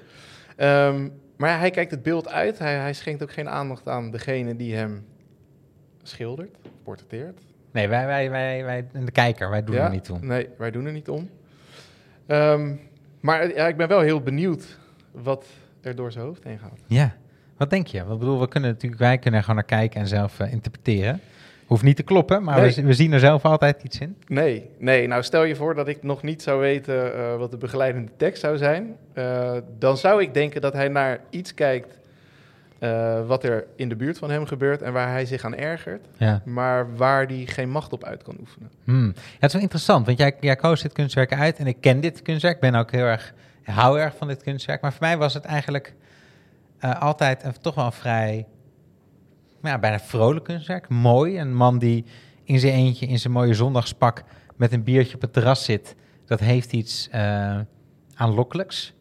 Um, 0.91 1.13
maar 1.37 1.51
ja, 1.51 1.59
hij 1.59 1.71
kijkt 1.71 1.91
het 1.91 2.03
beeld 2.03 2.29
uit. 2.29 2.59
Hij, 2.59 2.75
hij, 2.75 2.95
schenkt 2.95 3.23
ook 3.23 3.33
geen 3.33 3.49
aandacht 3.49 3.89
aan 3.89 4.11
degene 4.11 4.57
die 4.57 4.75
hem 4.75 5.07
schildert, 6.03 6.57
portretteert. 6.83 7.41
Nee, 7.71 7.89
wij, 7.89 8.07
wij, 8.07 8.31
wij, 8.31 8.65
wij 8.65 8.87
de 9.05 9.11
kijker, 9.11 9.51
wij 9.51 9.65
doen 9.65 9.75
ja, 9.75 9.85
er 9.85 9.91
niet 9.91 10.11
om. 10.11 10.27
Nee, 10.27 10.49
wij 10.59 10.71
doen 10.71 10.87
er 10.87 10.93
niet 10.93 11.09
om. 11.09 11.31
Um, 12.27 12.81
maar 13.21 13.55
ja, 13.55 13.67
ik 13.67 13.77
ben 13.77 13.89
wel 13.89 14.01
heel 14.01 14.21
benieuwd 14.21 14.79
wat 15.11 15.47
er 15.81 15.97
door 15.97 16.13
zijn 16.13 16.25
hoofd 16.25 16.45
heen 16.45 16.59
gaat. 16.59 16.79
Ja, 16.87 17.17
wat 17.57 17.71
denk 17.71 17.87
je? 17.87 18.05
Wat 18.05 18.19
bedoel, 18.19 18.41
we 18.41 18.49
kunnen 18.49 18.71
natuurlijk, 18.71 19.01
wij 19.01 19.19
kunnen 19.19 19.41
er 19.41 19.47
gewoon 19.47 19.61
naar 19.69 19.79
kijken 19.79 20.01
en 20.01 20.07
zelf 20.07 20.41
uh, 20.41 20.53
interpreteren. 20.53 21.21
Hoeft 21.67 21.83
niet 21.83 21.97
te 21.97 22.03
kloppen, 22.03 22.43
maar 22.43 22.61
nee. 22.61 22.75
we, 22.75 22.83
we, 22.83 22.93
zien 22.93 23.13
er 23.13 23.21
zelf 23.21 23.45
altijd 23.45 23.83
iets 23.83 23.99
in. 23.99 24.17
Nee, 24.27 24.71
nee. 24.79 25.07
Nou, 25.07 25.23
stel 25.23 25.45
je 25.45 25.57
voor 25.57 25.75
dat 25.75 25.89
ik 25.89 26.03
nog 26.03 26.23
niet 26.23 26.43
zou 26.43 26.61
weten 26.61 27.17
uh, 27.17 27.37
wat 27.37 27.51
de 27.51 27.57
begeleidende 27.57 28.11
tekst 28.17 28.41
zou 28.41 28.57
zijn. 28.57 28.97
Uh, 29.15 29.53
dan 29.79 29.97
zou 29.97 30.23
ik 30.23 30.35
denken 30.35 30.61
dat 30.61 30.73
hij 30.73 30.89
naar 30.89 31.21
iets 31.31 31.55
kijkt 31.55 31.99
uh, 32.81 33.27
wat 33.27 33.45
er 33.45 33.67
in 33.77 33.89
de 33.89 33.97
buurt 33.97 34.19
van 34.19 34.31
hem 34.31 34.47
gebeurt 34.47 34.83
en 34.83 34.93
waar 34.93 35.09
hij 35.09 35.27
zich 35.27 35.45
aan 35.45 35.55
ergert. 35.55 36.07
Ja. 36.17 36.43
Maar 36.45 36.97
waar 36.97 37.27
hij 37.27 37.47
geen 37.47 37.71
macht 37.71 37.93
op 37.93 38.05
uit 38.05 38.23
kan 38.23 38.37
oefenen. 38.41 38.71
Hmm. 38.85 39.13
Ja, 39.15 39.23
het 39.35 39.45
is 39.45 39.53
wel 39.53 39.63
interessant, 39.63 40.07
want 40.07 40.19
jij, 40.19 40.37
jij 40.41 40.57
koos 40.57 40.83
dit 40.83 40.93
kunstwerk 40.93 41.35
uit 41.35 41.59
en 41.59 41.67
ik 41.67 41.81
ken 41.81 42.01
dit 42.01 42.23
kunstwerk. 42.23 42.55
Ik 42.55 42.61
ben 42.61 42.75
ook 42.75 42.91
heel 42.91 43.05
erg, 43.05 43.35
hou 43.63 44.01
erg 44.01 44.17
van 44.17 44.29
dit 44.29 44.43
kunstwerk. 44.43 44.81
Maar 44.81 44.93
voor 44.93 45.03
mij 45.07 45.19
was 45.19 45.35
het 45.35 45.45
eigenlijk 45.45 45.95
altijd 46.81 47.45
een, 47.45 47.53
toch 47.61 47.75
wel 47.75 47.85
een 47.85 47.93
vrij 47.93 48.47
ja, 49.63 49.79
bijna 49.79 50.01
vrolijk 50.01 50.45
kunstwerk. 50.45 50.89
Mooi. 50.89 51.39
Een 51.39 51.55
man 51.55 51.79
die 51.79 52.05
in 52.45 52.59
zijn 52.59 52.73
eentje, 52.73 53.07
in 53.07 53.19
zijn 53.19 53.33
mooie 53.33 53.55
zondagspak, 53.55 54.23
met 54.57 54.73
een 54.73 54.83
biertje 54.83 55.15
op 55.15 55.21
het 55.21 55.33
terras 55.33 55.65
zit. 55.65 55.95
Dat 56.27 56.41
heeft 56.41 56.73
iets 56.73 57.09
uh, 57.15 57.59
aanlokkelijks. 58.15 58.95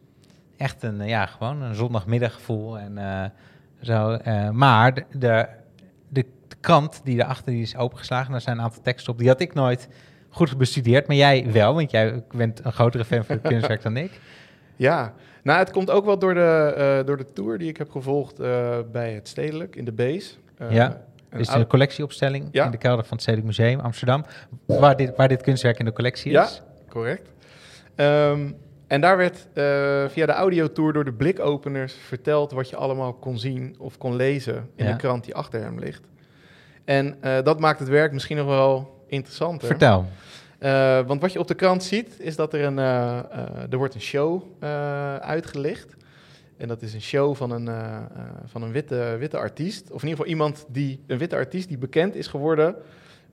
Echt 0.56 0.82
een, 0.82 1.06
ja, 1.06 1.26
gewoon 1.26 1.62
een 1.62 1.74
zondagmiddaggevoel. 1.74 2.78
En, 2.78 2.98
zo, 3.80 4.18
uh, 4.26 4.50
maar 4.50 4.94
de, 4.94 5.04
de, 5.12 5.46
de, 6.08 6.24
krant 6.60 7.00
die 7.04 7.18
erachter 7.18 7.52
die 7.52 7.62
is 7.62 7.76
opengeslagen, 7.76 8.30
daar 8.32 8.40
zijn 8.40 8.56
een 8.58 8.62
aantal 8.64 8.82
teksten 8.82 9.12
op. 9.12 9.18
Die 9.18 9.28
had 9.28 9.40
ik 9.40 9.54
nooit 9.54 9.88
goed 10.28 10.56
bestudeerd, 10.58 11.06
maar 11.06 11.16
jij 11.16 11.52
wel, 11.52 11.74
want 11.74 11.90
jij 11.90 12.22
bent 12.30 12.64
een 12.64 12.72
grotere 12.72 13.04
fan 13.04 13.24
van 13.24 13.36
het 13.36 13.48
kunstwerk 13.48 13.82
dan 13.82 13.96
ik. 13.96 14.20
Ja, 14.76 15.12
nou, 15.42 15.58
het 15.58 15.70
komt 15.70 15.90
ook 15.90 16.04
wel 16.04 16.18
door 16.18 16.34
de, 16.34 16.74
eh, 17.00 17.06
door 17.06 17.16
de 17.16 17.32
tour 17.32 17.58
die 17.58 17.68
ik 17.68 17.76
heb 17.76 17.90
gevolgd 17.90 18.40
eh, 18.40 18.76
bij 18.92 19.12
het 19.12 19.28
Stedelijk 19.28 19.76
in 19.76 19.84
de 19.84 19.92
Base. 19.92 20.34
Eh, 20.58 20.70
Ja, 20.72 21.00
een 21.30 21.46
oud- 21.46 21.58
de 21.58 21.66
collectieopstelling 21.66 22.48
Ja. 22.52 22.64
in 22.64 22.70
de 22.70 22.76
kelder 22.76 23.04
van 23.04 23.12
het 23.12 23.20
Stedelijk 23.22 23.46
Museum 23.46 23.80
Amsterdam, 23.80 24.24
waar 24.66 24.96
dit, 24.96 25.16
waar 25.16 25.28
dit 25.28 25.42
kunstwerk 25.42 25.78
in 25.78 25.84
de 25.84 25.92
collectie 25.92 26.32
Ja. 26.32 26.44
is. 26.44 26.62
Correct. 26.88 27.30
Ehm, 27.94 28.50
en 28.88 29.00
daar 29.00 29.16
werd 29.16 29.46
eh, 29.52 29.64
via 30.08 30.26
de 30.26 30.32
audiotour 30.32 30.92
door 30.92 31.04
de 31.04 31.12
blikopeners 31.12 31.94
verteld 31.94 32.52
wat 32.52 32.70
je 32.70 32.76
allemaal 32.76 33.12
kon 33.12 33.38
zien 33.38 33.76
of 33.78 33.98
kon 33.98 34.16
lezen 34.16 34.70
in 34.76 34.84
Ja. 34.84 34.90
de 34.90 34.96
krant 34.96 35.24
die 35.24 35.34
achter 35.34 35.60
hem 35.60 35.78
ligt. 35.78 36.02
En 36.84 37.16
eh, 37.20 37.42
dat 37.42 37.60
maakt 37.60 37.78
het 37.78 37.88
werk 37.88 38.12
misschien 38.12 38.36
nog 38.36 38.46
wel 38.46 39.04
interessanter. 39.06 39.66
Vertel. 39.66 40.06
Eh, 40.58 41.00
want 41.06 41.20
wat 41.20 41.32
je 41.32 41.38
op 41.38 41.48
de 41.48 41.54
krant 41.54 41.82
ziet, 41.82 42.20
is 42.20 42.36
dat 42.36 42.54
er 42.54 42.64
een, 42.64 42.78
er 43.70 43.76
wordt 43.76 43.94
een 43.94 44.00
show 44.00 44.42
uitgelicht. 45.20 45.96
En 46.56 46.68
dat 46.68 46.82
is 46.82 46.94
een 46.94 47.02
show 47.02 47.34
van 47.34 47.50
een, 47.50 47.68
van 48.44 48.62
een 48.62 48.72
witte, 48.72 49.16
witte 49.18 49.36
artiest. 49.38 49.82
Of 49.90 50.02
in 50.02 50.08
ieder 50.08 50.10
geval 50.10 50.26
iemand 50.26 50.64
die, 50.68 51.00
een 51.06 51.18
witte 51.18 51.36
artiest 51.36 51.68
die 51.68 51.78
bekend 51.78 52.14
is 52.14 52.26
geworden 52.26 52.76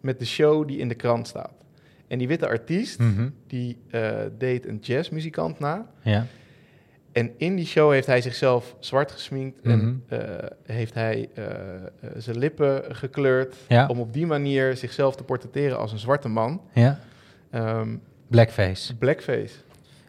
met 0.01 0.19
de 0.19 0.25
show 0.25 0.67
die 0.67 0.77
in 0.77 0.87
de 0.87 0.95
krant 0.95 1.27
staat. 1.27 1.64
En 2.07 2.17
die 2.17 2.27
witte 2.27 2.47
artiest, 2.47 2.99
Mhm. 2.99 3.29
die 3.47 3.77
eh, 3.91 4.11
deed 4.37 4.67
een 4.67 4.77
jazzmuzikant 4.81 5.59
na. 5.59 5.85
Ja. 6.01 6.25
En 7.11 7.31
in 7.37 7.55
die 7.55 7.65
show 7.65 7.91
heeft 7.91 8.07
hij 8.07 8.21
zichzelf 8.21 8.75
zwart 8.79 9.11
gesminkt 9.11 9.63
Mhm. 9.63 9.73
en 9.73 10.03
eh, 10.07 10.19
heeft 10.65 10.93
hij 10.93 11.29
eh, 11.33 11.43
zijn 12.17 12.37
lippen 12.37 12.95
gekleurd. 12.95 13.55
Ja. 13.67 13.87
Om 13.87 13.99
op 13.99 14.13
die 14.13 14.25
manier 14.25 14.77
zichzelf 14.77 15.15
te 15.15 15.23
portretteren 15.23 15.77
als 15.77 15.91
een 15.91 15.99
zwarte 15.99 16.27
man. 16.27 16.61
ja. 16.73 16.99
Ehm, 17.49 17.95
Blackface. 18.27 18.95
blackface. 18.95 19.53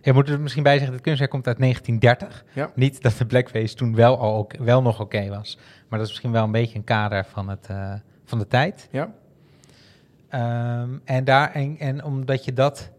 Je 0.02 0.12
moet 0.12 0.28
er 0.28 0.40
misschien 0.40 0.62
bij 0.62 0.74
zeggen, 0.76 0.92
het 0.92 1.02
kunstwerk 1.02 1.30
komt 1.30 1.46
uit 1.46 1.58
1930. 1.58 2.44
Ja. 2.52 2.70
Niet 2.74 3.02
dat 3.02 3.16
de 3.18 3.26
blackface 3.26 3.74
toen 3.74 3.94
wel, 3.94 4.18
al 4.18 4.36
ook, 4.36 4.56
wel 4.56 4.82
nog 4.82 5.00
oké 5.00 5.28
was. 5.28 5.58
Maar 5.88 5.98
dat 5.98 6.00
is 6.00 6.08
misschien 6.08 6.32
wel 6.32 6.44
een 6.44 6.52
beetje 6.52 6.76
een 6.78 6.84
kader 6.84 7.24
van, 7.24 7.48
het, 7.48 7.68
van 8.24 8.38
de 8.38 8.46
tijd. 8.46 8.88
Ja. 8.90 9.12
Ehm, 10.28 10.98
en, 11.04 11.24
daar, 11.24 11.52
en, 11.52 11.78
en 11.78 12.04
omdat 12.04 12.44
je 12.44 12.52
dat 12.52 12.90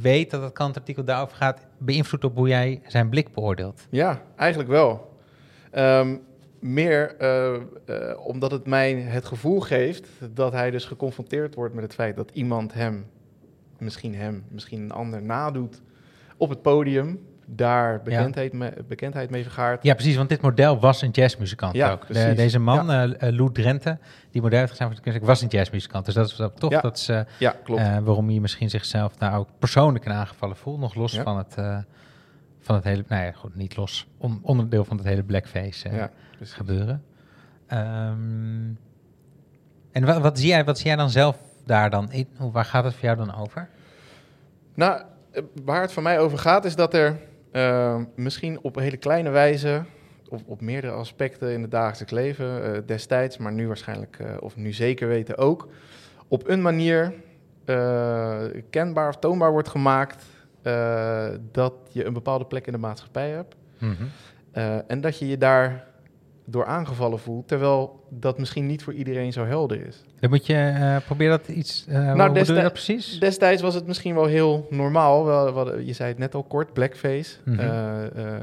weet, 0.00 0.30
dat 0.30 0.42
het 0.42 0.52
kantartikel 0.52 1.04
daarover 1.04 1.36
gaat, 1.36 1.66
beïnvloedt 1.78 2.24
op 2.24 2.36
hoe 2.36 2.48
jij 2.48 2.80
zijn 2.86 3.08
blik 3.08 3.32
beoordeelt. 3.32 3.86
Ja, 3.90 4.22
eigenlijk 4.36 4.68
wel. 4.70 5.16
Ehm, 5.70 6.16
meer 6.58 7.16
eh, 7.16 7.54
eh, 7.54 8.26
omdat 8.26 8.50
het 8.50 8.66
mij 8.66 8.94
het 8.94 9.24
gevoel 9.24 9.60
geeft 9.60 10.08
dat 10.34 10.52
hij 10.52 10.70
dus 10.70 10.84
geconfronteerd 10.84 11.54
wordt 11.54 11.74
met 11.74 11.82
het 11.82 11.94
feit 11.94 12.16
dat 12.16 12.30
iemand 12.32 12.72
hem, 12.72 13.06
misschien 13.78 14.14
hem, 14.14 14.44
misschien 14.48 14.80
een 14.82 14.92
ander 14.92 15.22
nadoet 15.22 15.82
op 16.36 16.48
het 16.48 16.62
podium. 16.62 17.20
Daar 17.46 18.02
bekendheid, 18.02 18.52
mee, 18.52 18.70
bekendheid 18.88 19.30
mee 19.30 19.42
vergaart. 19.42 19.82
Ja, 19.82 19.94
precies, 19.94 20.16
want 20.16 20.28
dit 20.28 20.40
model 20.40 20.80
was 20.80 21.02
een 21.02 21.10
jazzmuzikant 21.10 21.74
Ja, 21.74 21.90
ook. 21.92 22.06
De- 22.06 22.32
deze 22.34 22.58
man, 22.58 22.90
eh 22.90 23.02
eh, 23.28 23.34
Lou 23.36 23.52
Drenthe, 23.52 23.98
die 24.30 24.42
model 24.42 24.58
heeft 24.58 24.70
gezien 24.70 24.86
voor 24.86 24.94
kunstwerk, 25.00 25.26
was 25.26 25.42
een 25.42 25.48
jazzmuzikant. 25.48 26.04
Dus 26.04 26.14
dat 26.14 26.26
is 26.26 26.40
toch 26.58 26.70
Ja. 26.70 26.80
dat 26.80 26.96
is, 26.96 27.06
Ja, 27.38 27.54
klopt. 27.64 27.80
eh, 27.80 27.98
waarom 27.98 28.28
hij 28.28 28.38
misschien 28.40 28.70
zichzelf 28.70 29.16
daar 29.16 29.38
ook 29.38 29.48
persoonlijk 29.58 30.04
in 30.04 30.12
aangevallen 30.12 30.56
voelt. 30.56 30.78
Nog 30.80 30.94
los 30.94 31.12
Ja. 31.12 31.22
van, 31.22 31.36
het, 31.38 31.54
eh, 31.56 31.78
van 32.60 32.74
het 32.74 32.84
hele, 32.84 33.04
nou 33.08 33.24
ja, 33.24 33.32
goed, 33.32 33.54
niet 33.54 33.76
los, 33.76 34.06
on- 34.18 34.40
onderdeel 34.42 34.84
van 34.84 34.96
het 34.96 35.06
hele 35.06 35.22
blackface 35.22 35.88
eh, 35.88 35.96
ja, 35.96 36.10
gebeuren. 36.40 37.02
Ehm, 37.66 38.70
en 39.92 40.04
wat, 40.04 40.18
wat, 40.18 40.38
zie 40.38 40.48
jij, 40.48 40.64
wat 40.64 40.76
zie 40.78 40.86
jij 40.86 40.96
dan 40.96 41.10
zelf 41.10 41.38
daar 41.66 41.90
dan 41.90 42.12
in? 42.12 42.28
Hoe, 42.36 42.52
waar 42.52 42.64
gaat 42.64 42.84
het 42.84 42.94
voor 42.94 43.04
jou 43.04 43.16
dan 43.16 43.34
over? 43.34 43.68
Nou, 44.74 45.02
waar 45.64 45.80
het 45.80 45.92
voor 45.92 46.02
mij 46.02 46.18
over 46.18 46.38
gaat 46.38 46.64
is 46.64 46.76
dat 46.76 46.94
er 46.94 47.16
eh, 47.52 48.00
misschien 48.14 48.58
op 48.62 48.76
een 48.76 48.82
hele 48.82 48.96
kleine 48.96 49.30
wijze, 49.30 49.84
of 50.28 50.42
op 50.46 50.60
meerdere 50.60 50.92
aspecten 50.92 51.52
in 51.52 51.62
het 51.62 51.70
dagelijks 51.70 52.12
leven 52.12 52.74
eh, 52.74 52.80
destijds, 52.86 53.36
maar 53.36 53.52
nu 53.52 53.66
waarschijnlijk, 53.66 54.16
eh, 54.18 54.26
of 54.40 54.56
nu 54.56 54.72
zeker 54.72 55.08
weten 55.08 55.38
ook, 55.38 55.68
op 56.28 56.48
een 56.48 56.62
manier 56.62 57.14
eh, 57.64 58.40
kenbaar 58.70 59.08
of 59.08 59.16
toonbaar 59.16 59.50
wordt 59.50 59.68
gemaakt 59.68 60.24
dat 61.52 61.74
je 61.88 62.04
een 62.04 62.12
bepaalde 62.12 62.44
plek 62.44 62.66
in 62.66 62.72
de 62.72 62.78
maatschappij 62.78 63.30
hebt. 63.30 63.54
Eh, 64.52 64.90
en 64.90 65.00
dat 65.00 65.18
je 65.18 65.28
je 65.28 65.38
daar 65.38 65.84
door 66.44 66.66
aangevallen 66.66 67.18
voelt, 67.18 67.48
terwijl 67.48 68.04
dat 68.10 68.38
misschien 68.38 68.66
niet 68.66 68.82
voor 68.82 68.92
iedereen 68.92 69.32
zo 69.32 69.44
helder 69.44 69.86
is. 69.86 70.04
Dan 70.20 70.30
moet 70.30 70.46
je, 70.46 70.54
eh 70.54 70.96
probeer 71.04 71.28
dat 71.28 71.48
iets, 71.48 71.86
uh, 71.88 71.94
hoe 71.94 72.04
destij- 72.04 72.32
bedoel 72.32 72.56
je 72.56 72.62
dat 72.62 72.72
precies? 72.72 73.18
Destijds 73.20 73.62
was 73.62 73.74
het 73.74 73.86
misschien 73.86 74.14
wel 74.14 74.24
heel 74.26 74.66
normaal. 74.70 75.24
Wel, 75.24 75.78
je 75.78 75.92
zei 75.92 76.08
het 76.08 76.18
net 76.18 76.34
al 76.34 76.42
kort, 76.42 76.72
blackface. 76.72 77.36
Mhm. 77.44 77.58
Eh, 77.58 78.34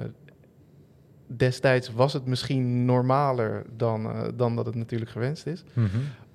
destijds 1.27 1.93
was 1.93 2.13
het 2.13 2.25
misschien 2.25 2.85
normaler 2.85 3.65
dan, 3.77 4.07
dan 4.35 4.55
dat 4.55 4.65
het 4.65 4.75
natuurlijk 4.75 5.11
gewenst 5.11 5.45
is. 5.45 5.63
Mhm. 5.73 5.87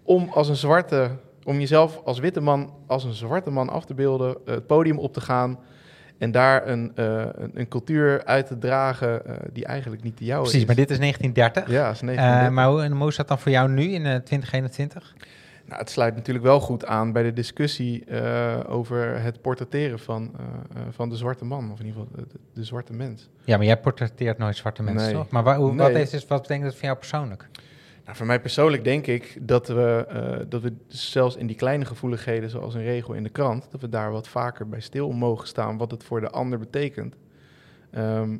Om 0.02 0.28
als 0.32 0.48
een 0.48 0.56
zwarte, 0.56 1.10
om 1.44 1.58
jezelf 1.58 2.00
als 2.04 2.18
witte 2.18 2.40
man, 2.40 2.72
als 2.86 3.04
een 3.04 3.12
zwarte 3.12 3.50
man 3.50 3.68
af 3.68 3.84
te 3.84 3.94
beelden, 3.94 4.36
het 4.44 4.66
podium 4.66 4.98
op 4.98 5.12
te 5.12 5.20
gaan 5.20 5.58
en 6.18 6.30
daar 6.30 6.68
een, 6.68 6.92
eh, 6.94 7.24
een, 7.32 7.50
een 7.54 7.68
cultuur 7.68 8.24
uit 8.24 8.46
te 8.46 8.58
dragen 8.58 9.26
eh, 9.26 9.34
die 9.52 9.64
eigenlijk 9.64 10.02
niet 10.02 10.18
de 10.18 10.24
jouwe 10.24 10.42
Precies, 10.42 10.60
is. 10.60 10.66
maar 10.66 10.76
dit 10.76 10.90
is 10.90 10.98
1930. 10.98 11.72
Ja, 11.74 11.90
is 11.90 12.00
Eh, 12.00 12.06
1930. 12.06 12.50
maar 12.54 12.68
hoe, 12.68 12.82
en 12.82 12.92
hoe 13.00 13.08
is 13.08 13.16
dat 13.16 13.28
dan 13.28 13.38
voor 13.38 13.50
jou 13.52 13.70
nu 13.70 13.82
in 13.82 14.06
eh 14.06 14.14
2021? 14.16 15.14
Nou, 15.66 15.78
het 15.80 15.90
sluit 15.90 16.14
natuurlijk 16.14 16.44
wel 16.44 16.60
goed 16.60 16.86
aan 16.86 17.12
bij 17.12 17.22
de 17.22 17.32
discussie 17.32 18.04
eh, 18.04 18.60
over 18.68 19.20
het 19.22 19.40
portretteren 19.40 19.98
van, 19.98 20.30
eh, 20.38 20.44
eh, 20.80 20.86
van 20.90 21.08
de 21.08 21.16
zwarte 21.16 21.44
man, 21.44 21.72
of 21.72 21.80
in 21.80 21.86
ieder 21.86 22.00
geval 22.02 22.24
de, 22.28 22.38
de 22.54 22.64
zwarte 22.64 22.92
mens. 22.92 23.28
Ja, 23.44 23.56
maar 23.56 23.66
jij 23.66 23.76
portretteert 23.80 24.38
nooit 24.38 24.56
zwarte 24.56 24.82
mensen, 24.82 25.06
Nee. 25.06 25.14
toch? 25.14 25.30
Maar 25.30 25.42
waar, 25.42 25.56
hoe, 25.56 25.74
wat, 25.76 25.90
is, 25.90 26.26
wat 26.26 26.40
betekent 26.42 26.64
dat 26.64 26.74
voor 26.74 26.84
jou 26.84 26.96
persoonlijk? 26.96 27.48
Nou, 28.04 28.16
voor 28.16 28.26
mij 28.26 28.40
persoonlijk 28.40 28.84
denk 28.84 29.06
ik 29.06 29.38
dat 29.40 29.68
we, 29.68 30.06
eh, 30.08 30.46
dat 30.48 30.62
we 30.62 30.72
zelfs 30.86 31.36
in 31.36 31.46
die 31.46 31.56
kleine 31.56 31.84
gevoeligheden, 31.84 32.50
zoals 32.50 32.74
een 32.74 32.82
regel 32.82 33.14
in 33.14 33.22
de 33.22 33.28
krant, 33.28 33.66
dat 33.70 33.80
we 33.80 33.88
daar 33.88 34.10
wat 34.10 34.28
vaker 34.28 34.68
bij 34.68 34.80
stil 34.80 35.12
mogen 35.12 35.48
staan, 35.48 35.76
wat 35.76 35.90
het 35.90 36.04
voor 36.04 36.20
de 36.20 36.30
ander 36.30 36.58
betekent. 36.58 37.14
Ehm, 37.90 38.36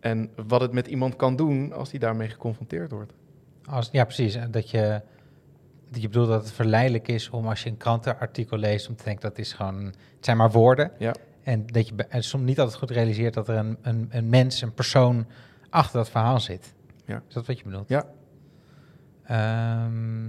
en 0.00 0.30
wat 0.46 0.60
het 0.60 0.72
met 0.72 0.86
iemand 0.86 1.16
kan 1.16 1.36
doen 1.36 1.72
als 1.72 1.90
die 1.90 2.00
daarmee 2.00 2.28
geconfronteerd 2.28 2.90
wordt. 2.90 3.12
Als, 3.64 3.88
ja, 3.92 4.04
precies. 4.04 4.38
Dat 4.50 4.70
je, 4.70 5.00
dat 5.90 6.02
je 6.02 6.08
bedoelt 6.08 6.28
dat 6.28 6.42
het 6.42 6.52
verleidelijk 6.52 7.08
is 7.08 7.30
om 7.30 7.48
als 7.48 7.62
je 7.62 7.70
een 7.70 7.76
krantenartikel 7.76 8.56
leest, 8.56 8.88
om 8.88 8.96
te 8.96 9.04
denken 9.04 9.28
dat 9.28 9.38
is 9.38 9.52
gewoon, 9.52 9.84
het 9.84 9.94
zijn 10.20 10.36
maar 10.36 10.50
woorden. 10.50 10.90
Ja. 10.98 11.14
En 11.42 11.66
dat 11.66 11.88
je 11.88 11.94
en 12.08 12.22
soms 12.22 12.44
niet 12.44 12.60
altijd 12.60 12.78
goed 12.78 12.90
realiseert 12.90 13.34
dat 13.34 13.48
er 13.48 13.56
een, 13.56 13.78
een, 13.82 14.08
een 14.10 14.28
mens, 14.28 14.62
een 14.62 14.74
persoon 14.74 15.26
achter 15.70 15.98
dat 15.98 16.10
verhaal 16.10 16.40
zit. 16.40 16.74
Ja. 17.04 17.22
Is 17.28 17.34
dat 17.34 17.46
wat 17.46 17.58
je 17.58 17.64
bedoelt? 17.64 17.88
Ja. 17.88 18.06
Ehm, 19.28 20.24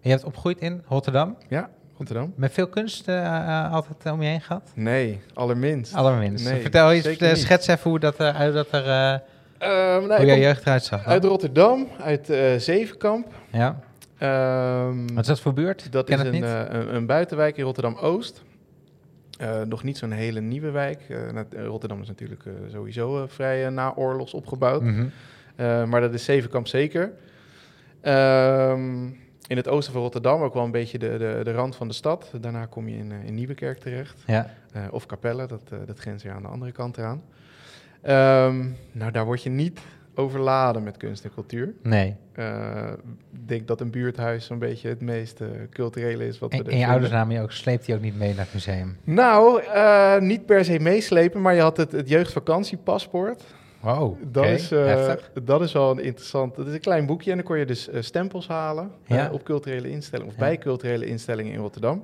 je 0.00 0.10
hebt 0.10 0.24
opgegroeid 0.24 0.58
in 0.58 0.82
Rotterdam. 0.88 1.36
Ja, 1.48 1.70
Rotterdam? 1.96 2.32
Met 2.36 2.52
veel 2.52 2.66
kunst 2.68 3.08
eh, 3.08 3.24
eh, 3.26 3.72
altijd 3.72 4.12
om 4.14 4.22
je 4.22 4.28
heen 4.28 4.40
gehad? 4.40 4.72
Nee, 4.74 5.20
allerminst. 5.34 5.94
Allerminst. 5.94 6.50
Nee, 6.50 6.60
Vertel 6.60 6.92
eens, 6.92 7.06
eh, 7.16 7.34
schets 7.34 7.66
even 7.66 7.90
hoe, 7.90 7.98
dat, 7.98 8.18
er, 8.18 8.52
dat 8.52 8.72
er, 8.72 8.86
eh, 8.86 9.18
Ehm, 9.58 10.06
nou, 10.06 10.16
hoe 10.16 10.26
jouw 10.26 10.36
jeugd 10.36 10.62
eruit 10.66 10.84
zag. 10.84 11.02
dan. 11.02 11.12
uit 11.12 11.24
Rotterdam, 11.24 11.86
uit 12.00 12.30
eh, 12.30 12.56
Zevenkamp. 12.56 13.26
Ja. 13.52 13.78
Ehm, 14.18 15.06
Wat 15.14 15.22
is 15.22 15.26
dat 15.26 15.40
voor 15.40 15.52
buurt? 15.52 15.92
Dat 15.92 16.06
Ken 16.06 16.18
is 16.18 16.26
een, 16.38 16.44
eh, 16.44 16.60
een, 16.68 16.94
een 16.94 17.06
buitenwijk 17.06 17.56
in 17.56 17.64
Rotterdam-Oost. 17.64 18.42
Eh, 19.38 19.62
nog 19.62 19.82
niet 19.82 19.98
zo'n 19.98 20.10
hele 20.10 20.40
nieuwe 20.40 20.70
wijk. 20.70 21.00
Eh, 21.08 21.28
eh, 21.28 21.44
Rotterdam 21.66 22.00
is 22.00 22.08
natuurlijk 22.08 22.44
eh, 22.46 22.52
sowieso 22.72 23.22
eh, 23.22 23.28
vrij 23.28 23.68
naoorlogs 23.70 24.34
opgebouwd. 24.34 24.82
Mhm. 24.82 25.04
Eh, 25.56 25.84
maar 25.84 26.00
dat 26.00 26.14
is 26.14 26.24
Zevenkamp 26.24 26.66
zeker. 26.66 27.10
Ehm, 28.04 29.06
in 29.46 29.56
het 29.56 29.68
oosten 29.68 29.92
van 29.92 30.02
Rotterdam, 30.02 30.42
ook 30.42 30.54
wel 30.54 30.64
een 30.64 30.70
beetje 30.70 30.98
de, 30.98 31.16
de, 31.18 31.40
de 31.44 31.52
rand 31.52 31.76
van 31.76 31.88
de 31.88 31.94
stad. 31.94 32.30
Daarna 32.40 32.66
kom 32.66 32.88
je 32.88 32.96
in, 32.96 33.12
eh, 33.12 33.26
in 33.26 33.34
Nieuwekerk 33.34 33.78
terecht. 33.78 34.22
Ja. 34.26 34.50
Eh, 34.72 34.82
of 34.90 35.06
Capelle, 35.06 35.46
dat, 35.46 35.62
eh, 35.70 35.78
dat 35.86 35.98
grenst 35.98 36.24
weer 36.24 36.32
aan 36.32 36.42
de 36.42 36.48
andere 36.48 36.72
kant 36.72 36.98
eraan. 36.98 37.22
Ehm, 38.02 38.66
nou, 38.92 39.10
daar 39.12 39.24
word 39.24 39.42
je 39.42 39.50
niet 39.50 39.80
overladen 40.14 40.82
met 40.82 40.96
kunst 40.96 41.24
en 41.24 41.30
cultuur. 41.34 41.74
Nee. 41.82 42.16
Ik 43.32 43.48
denk 43.48 43.66
dat 43.66 43.80
een 43.80 43.90
buurthuis 43.90 44.46
zo'n 44.46 44.58
beetje 44.58 44.88
het 44.88 45.00
meest 45.00 45.40
culturele 45.70 46.26
is 46.26 46.38
wat 46.38 46.52
En, 46.52 46.66
en 46.66 46.78
je 46.78 46.86
ouders 46.86 47.12
namen 47.12 47.34
je 47.34 47.40
ook, 47.40 47.52
sleept 47.52 47.86
die 47.86 47.94
ook 47.94 48.00
niet 48.00 48.18
mee 48.18 48.34
naar 48.34 48.44
het 48.44 48.54
museum? 48.54 48.96
Nou, 49.04 49.62
niet 50.20 50.46
per 50.46 50.64
se 50.64 50.78
meeslepen, 50.78 51.40
maar 51.40 51.54
je 51.54 51.60
had 51.60 51.76
het, 51.76 51.92
het 51.92 52.08
jeugdvakantiepaspoort. 52.08 53.44
Wow, 53.84 54.16
Dat, 54.32 54.44
is, 54.44 54.70
eh, 54.72 55.12
dat 55.44 55.60
is 55.62 55.72
wel 55.72 55.90
een 55.90 55.98
interessant. 56.04 56.56
Dat 56.56 56.66
is 56.66 56.72
een 56.74 56.80
klein 56.80 57.06
boekje 57.06 57.30
en 57.30 57.36
dan 57.36 57.46
kon 57.46 57.58
je 57.58 57.66
dus 57.66 57.88
eh, 57.88 58.02
stempels 58.02 58.48
halen 58.48 58.90
eh, 59.06 59.28
op 59.32 59.42
culturele 59.44 59.90
instellingen 59.90 60.32
of 60.32 60.38
Ja. 60.38 60.44
bij 60.44 60.58
culturele 60.58 61.06
instellingen 61.06 61.52
in 61.52 61.58
Rotterdam. 61.58 62.02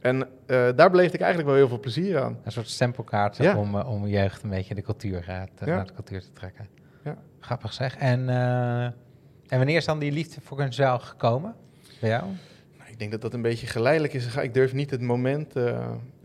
En 0.00 0.28
daar 0.46 0.90
beleefde 0.90 1.14
ik 1.14 1.20
eigenlijk 1.20 1.48
wel 1.48 1.58
heel 1.58 1.68
veel 1.68 1.80
plezier 1.80 2.20
aan. 2.20 2.38
Een 2.44 2.52
soort 2.52 2.68
stempelkaart 2.68 3.36
Ja. 3.36 3.56
om, 3.56 3.74
om 3.74 4.06
jeugd 4.06 4.42
een 4.42 4.50
beetje 4.50 4.74
de 4.74 4.82
cultuur, 4.82 5.48
te, 5.54 5.64
naar 5.64 5.86
de 5.86 5.92
cultuur 5.92 6.20
te 6.20 6.32
trekken. 6.32 6.66
Ja. 7.04 7.16
Grappig 7.40 7.72
zeg. 7.72 7.96
En, 7.96 8.28
en 8.28 8.94
wanneer 9.48 9.76
is 9.76 9.84
dan 9.84 9.98
die 9.98 10.12
liefde 10.12 10.40
voor 10.40 10.56
kunst 10.56 10.78
wel 10.78 10.98
gekomen 10.98 11.54
bij 12.00 12.10
jou? 12.10 12.22
Nou, 12.78 12.90
ik 12.90 12.98
denk 12.98 13.10
dat 13.10 13.20
dat 13.20 13.34
een 13.34 13.42
beetje 13.42 13.66
geleidelijk 13.66 14.12
is. 14.14 14.36
Ik 14.36 14.54
durf 14.54 14.72
niet 14.72 14.90
het 14.90 15.00
moment 15.00 15.50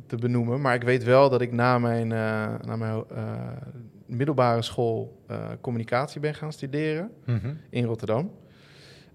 te 0.07 0.15
benoemen. 0.19 0.61
Maar 0.61 0.75
ik 0.75 0.83
weet 0.83 1.03
wel 1.03 1.29
dat 1.29 1.41
ik 1.41 1.51
na 1.51 1.79
mijn, 1.79 2.07
na 2.07 2.75
mijn 2.75 3.03
middelbare 4.11 4.61
school 4.61 5.17
eh, 5.27 5.37
communicatie 5.61 6.19
ben 6.21 6.35
gaan 6.35 6.51
studeren 6.53 7.09
Mhm. 7.25 7.53
in 7.69 7.85
Rotterdam. 7.85 8.31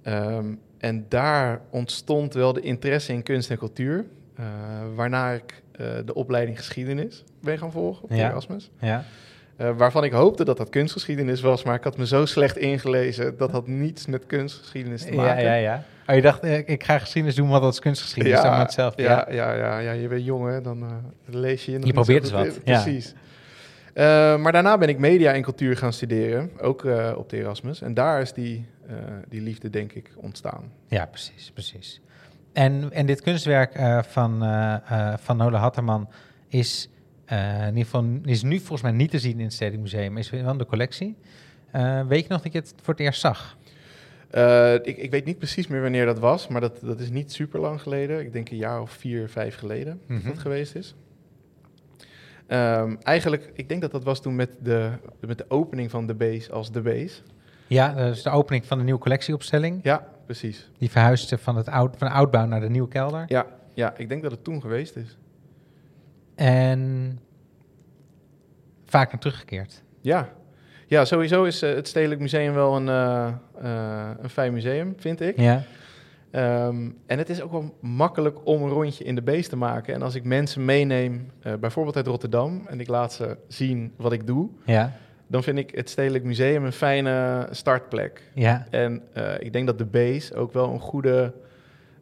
Ehm, 0.02 0.44
en 0.78 1.06
daar 1.08 1.60
ontstond 1.70 2.34
wel 2.34 2.52
de 2.52 2.60
interesse 2.60 3.12
in 3.12 3.22
kunst 3.22 3.50
en 3.50 3.58
cultuur. 3.58 4.04
eh, 4.36 4.44
waarna 4.94 5.30
ik 5.30 5.62
eh, 5.72 5.86
de 6.04 6.14
opleiding 6.14 6.56
geschiedenis 6.58 7.24
ben 7.40 7.58
gaan 7.58 7.72
volgen 7.72 8.04
op 8.04 8.10
Ja. 8.10 8.30
Erasmus. 8.30 8.70
Ja. 8.80 9.04
Waarvan 9.76 10.04
ik 10.04 10.12
hoopte 10.12 10.44
dat 10.44 10.56
dat 10.56 10.68
kunstgeschiedenis 10.68 11.40
was, 11.40 11.62
maar 11.64 11.74
ik 11.74 11.84
had 11.84 11.96
me 11.96 12.06
zo 12.06 12.24
slecht 12.26 12.56
ingelezen. 12.56 13.36
Dat 13.36 13.50
had 13.50 13.66
niets 13.66 14.06
met 14.06 14.26
kunstgeschiedenis 14.26 15.02
te 15.04 15.10
Ja, 15.14 15.16
maken. 15.22 15.42
ja, 15.44 15.54
ja. 15.54 15.84
Oh, 16.06 16.14
je 16.14 16.22
dacht, 16.22 16.44
ik 16.44 16.84
ga 16.84 16.98
geschiedenis 16.98 17.36
doen, 17.36 17.48
want 17.48 17.62
dat 17.62 17.72
is 17.72 17.78
kunstgeschiedenis. 17.78 18.40
Ja, 18.42 18.58
hetzelfde. 18.58 19.02
Ja. 19.02 19.26
ja, 19.30 19.52
ja, 19.52 19.54
ja, 19.54 19.78
ja, 19.78 19.92
je 19.92 20.08
bent 20.08 20.24
jong 20.24 20.48
hè, 20.48 20.60
dan 20.60 20.84
lees 21.24 21.64
je 21.64 21.70
je 21.72 21.78
nog 21.78 21.86
Je 21.86 21.92
probeert 21.92 22.22
eens 22.22 22.32
goed 22.32 22.46
wat, 22.46 22.60
ja. 22.64 22.82
Eh, 23.96 24.36
maar 24.38 24.52
daarna 24.52 24.78
ben 24.78 24.88
ik 24.88 24.98
media 24.98 25.32
en 25.32 25.42
cultuur 25.42 25.76
gaan 25.76 25.92
studeren, 25.92 26.50
ook 26.60 26.84
eh, 26.84 27.14
op 27.16 27.30
de 27.30 27.36
Erasmus. 27.36 27.82
En 27.82 27.94
daar 27.94 28.20
is 28.20 28.32
die, 28.32 28.66
eh, 28.86 28.94
die 29.28 29.40
liefde 29.40 29.70
denk 29.70 29.92
ik 29.92 30.10
ontstaan. 30.16 30.72
Ja, 30.86 31.06
precies, 31.06 31.50
precies. 31.50 32.00
En, 32.52 32.92
en 32.92 33.06
dit 33.06 33.20
kunstwerk 33.20 33.72
van, 34.08 34.38
van 35.18 35.36
Nola 35.36 35.58
Hatterman 35.58 36.08
is, 36.48 36.88
in 37.28 37.66
ieder 37.68 37.84
geval, 37.84 38.04
is 38.24 38.42
nu 38.42 38.58
volgens 38.58 38.82
mij 38.82 38.92
niet 38.92 39.10
te 39.10 39.18
zien 39.18 39.38
in 39.38 39.44
het 39.44 39.52
Stedelijk 39.52 39.82
Museum, 39.82 40.10
maar 40.12 40.20
is 40.20 40.30
wel 40.30 40.50
in 40.52 40.58
de 40.58 40.66
collectie. 40.66 41.16
Weet 42.08 42.22
je 42.22 42.28
nog 42.28 42.42
dat 42.42 42.52
je 42.52 42.58
het 42.58 42.74
voor 42.82 42.94
het 42.94 43.02
eerst 43.02 43.20
zag? 43.20 43.56
Ik, 44.82 44.96
ik 44.96 45.10
weet 45.10 45.24
niet 45.24 45.38
precies 45.38 45.66
meer 45.66 45.82
wanneer 45.82 46.06
dat 46.06 46.18
was, 46.18 46.48
maar 46.48 46.60
dat, 46.60 46.80
dat 46.82 47.00
is 47.00 47.10
niet 47.10 47.32
super 47.32 47.60
lang 47.60 47.80
geleden. 47.82 48.20
Ik 48.20 48.32
denk 48.32 48.50
een 48.50 48.56
jaar 48.56 48.80
of 48.80 48.90
vier, 48.90 49.28
vijf 49.28 49.56
geleden 49.56 50.00
dat 50.08 50.16
Mhm. 50.18 50.28
dat 50.28 50.38
geweest 50.38 50.74
is. 50.74 50.94
Ehm, 52.46 52.96
eigenlijk, 53.02 53.50
ik 53.54 53.68
denk 53.68 53.80
dat 53.80 53.90
dat 53.90 54.04
was 54.04 54.22
toen 54.22 54.36
met 54.36 54.50
de, 54.62 54.90
met 55.20 55.38
de 55.38 55.44
opening 55.48 55.90
van 55.90 56.06
de 56.06 56.14
base 56.14 56.52
als 56.52 56.72
de 56.72 56.80
base. 56.80 57.20
Ja, 57.66 57.92
dat 57.94 58.16
is 58.16 58.22
de 58.22 58.30
opening 58.30 58.66
van 58.66 58.78
de 58.78 58.84
nieuwe 58.84 59.00
collectieopstelling. 59.00 59.80
Ja, 59.82 60.08
precies. 60.24 60.70
Die 60.78 60.90
verhuisde 60.90 61.38
van, 61.38 61.56
het 61.56 61.68
oud, 61.68 61.96
van 61.96 62.08
de 62.08 62.14
oudbouw 62.14 62.46
naar 62.46 62.60
de 62.60 62.70
nieuwe 62.70 62.88
kelder. 62.88 63.24
Ja, 63.26 63.46
ja, 63.74 63.96
ik 63.96 64.08
denk 64.08 64.22
dat 64.22 64.30
het 64.30 64.44
toen 64.44 64.60
geweest 64.60 64.96
is. 64.96 65.16
En 66.34 67.18
vaak 68.86 69.10
naar 69.12 69.20
teruggekeerd. 69.20 69.82
Ja, 70.00 70.28
ja 70.86 71.04
sowieso 71.04 71.44
is 71.44 71.62
eh, 71.62 71.74
het 71.74 71.88
Stedelijk 71.88 72.20
Museum 72.20 72.54
wel 72.54 72.76
een, 72.76 72.88
eh, 72.88 73.26
eh, 73.58 74.10
een 74.20 74.30
fijn 74.30 74.52
museum, 74.52 74.94
vind 74.96 75.20
ik. 75.20 75.40
Ja, 75.40 75.62
Ehm, 76.30 76.90
en 77.06 77.18
het 77.18 77.28
is 77.28 77.40
ook 77.40 77.50
wel 77.50 77.76
makkelijk 77.80 78.38
om 78.44 78.62
een 78.62 78.70
rondje 78.70 79.04
in 79.04 79.14
de 79.14 79.22
beest 79.22 79.50
te 79.50 79.56
maken. 79.56 79.94
En 79.94 80.02
als 80.02 80.14
ik 80.14 80.24
mensen 80.24 80.64
meeneem, 80.64 81.30
eh, 81.42 81.54
bijvoorbeeld 81.54 81.96
uit 81.96 82.06
Rotterdam, 82.06 82.62
en 82.66 82.80
ik 82.80 82.88
laat 82.88 83.12
ze 83.12 83.36
zien 83.48 83.92
wat 83.96 84.12
ik 84.12 84.26
doe, 84.26 84.48
ja, 84.64 84.92
dan 85.26 85.42
vind 85.42 85.58
ik 85.58 85.70
het 85.74 85.90
Stedelijk 85.90 86.24
Museum 86.24 86.64
een 86.64 86.72
fijne 86.72 87.46
startplek. 87.50 88.22
ja. 88.34 88.66
En 88.70 89.02
eh, 89.12 89.34
ik 89.38 89.52
denk 89.52 89.66
dat 89.66 89.78
de 89.78 89.84
base 89.84 90.34
ook 90.34 90.52
wel 90.52 90.72
een 90.72 90.80
goede, 90.80 91.32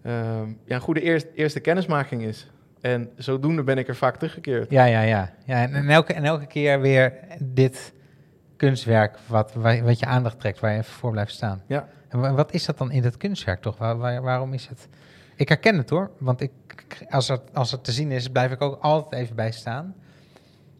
ehm, 0.02 0.48
ja, 0.64 0.74
een 0.74 0.80
goede 0.80 1.00
eerst, 1.00 1.26
eerste 1.34 1.60
kennismaking 1.60 2.22
is. 2.22 2.50
En 2.80 3.10
zodoende 3.16 3.62
ben 3.62 3.78
ik 3.78 3.88
er 3.88 3.96
vaak 3.96 4.16
teruggekeerd. 4.16 4.70
Ja, 4.70 4.84
ja, 4.84 5.00
ja. 5.00 5.34
ja 5.46 5.68
en, 5.68 5.88
elke, 5.88 6.12
en 6.12 6.24
elke 6.24 6.46
keer 6.46 6.80
weer 6.80 7.12
dit 7.40 7.92
kunstwerk 8.56 9.18
wat, 9.26 9.52
wat 9.82 9.98
je 9.98 10.06
aandacht 10.06 10.40
trekt, 10.40 10.60
waar 10.60 10.72
je 10.72 10.78
even 10.78 10.92
voor 10.92 11.10
blijft 11.10 11.32
staan. 11.32 11.62
Ja. 11.66 11.88
En 12.08 12.20
wa- 12.20 12.32
wat 12.34 12.52
is 12.52 12.64
dat 12.64 12.78
dan 12.78 12.90
in 12.90 13.02
dat 13.02 13.16
kunstwerk 13.16 13.60
toch? 13.62 13.78
Waar, 13.78 13.98
waar- 13.98 14.22
waarom 14.22 14.52
is 14.52 14.66
het? 14.68 14.88
Ik 15.36 15.48
herken 15.48 15.76
het 15.78 15.90
hoor, 15.90 16.10
want 16.18 16.40
ik, 16.40 16.50
als, 17.10 17.28
het, 17.28 17.40
als 17.52 17.70
het 17.70 17.84
te 17.84 17.92
zien 17.92 18.10
is, 18.12 18.28
blijf 18.28 18.52
ik 18.52 18.60
ook 18.62 18.82
altijd 18.82 19.22
even 19.22 19.36
bij 19.36 19.50
staan. 19.52 19.94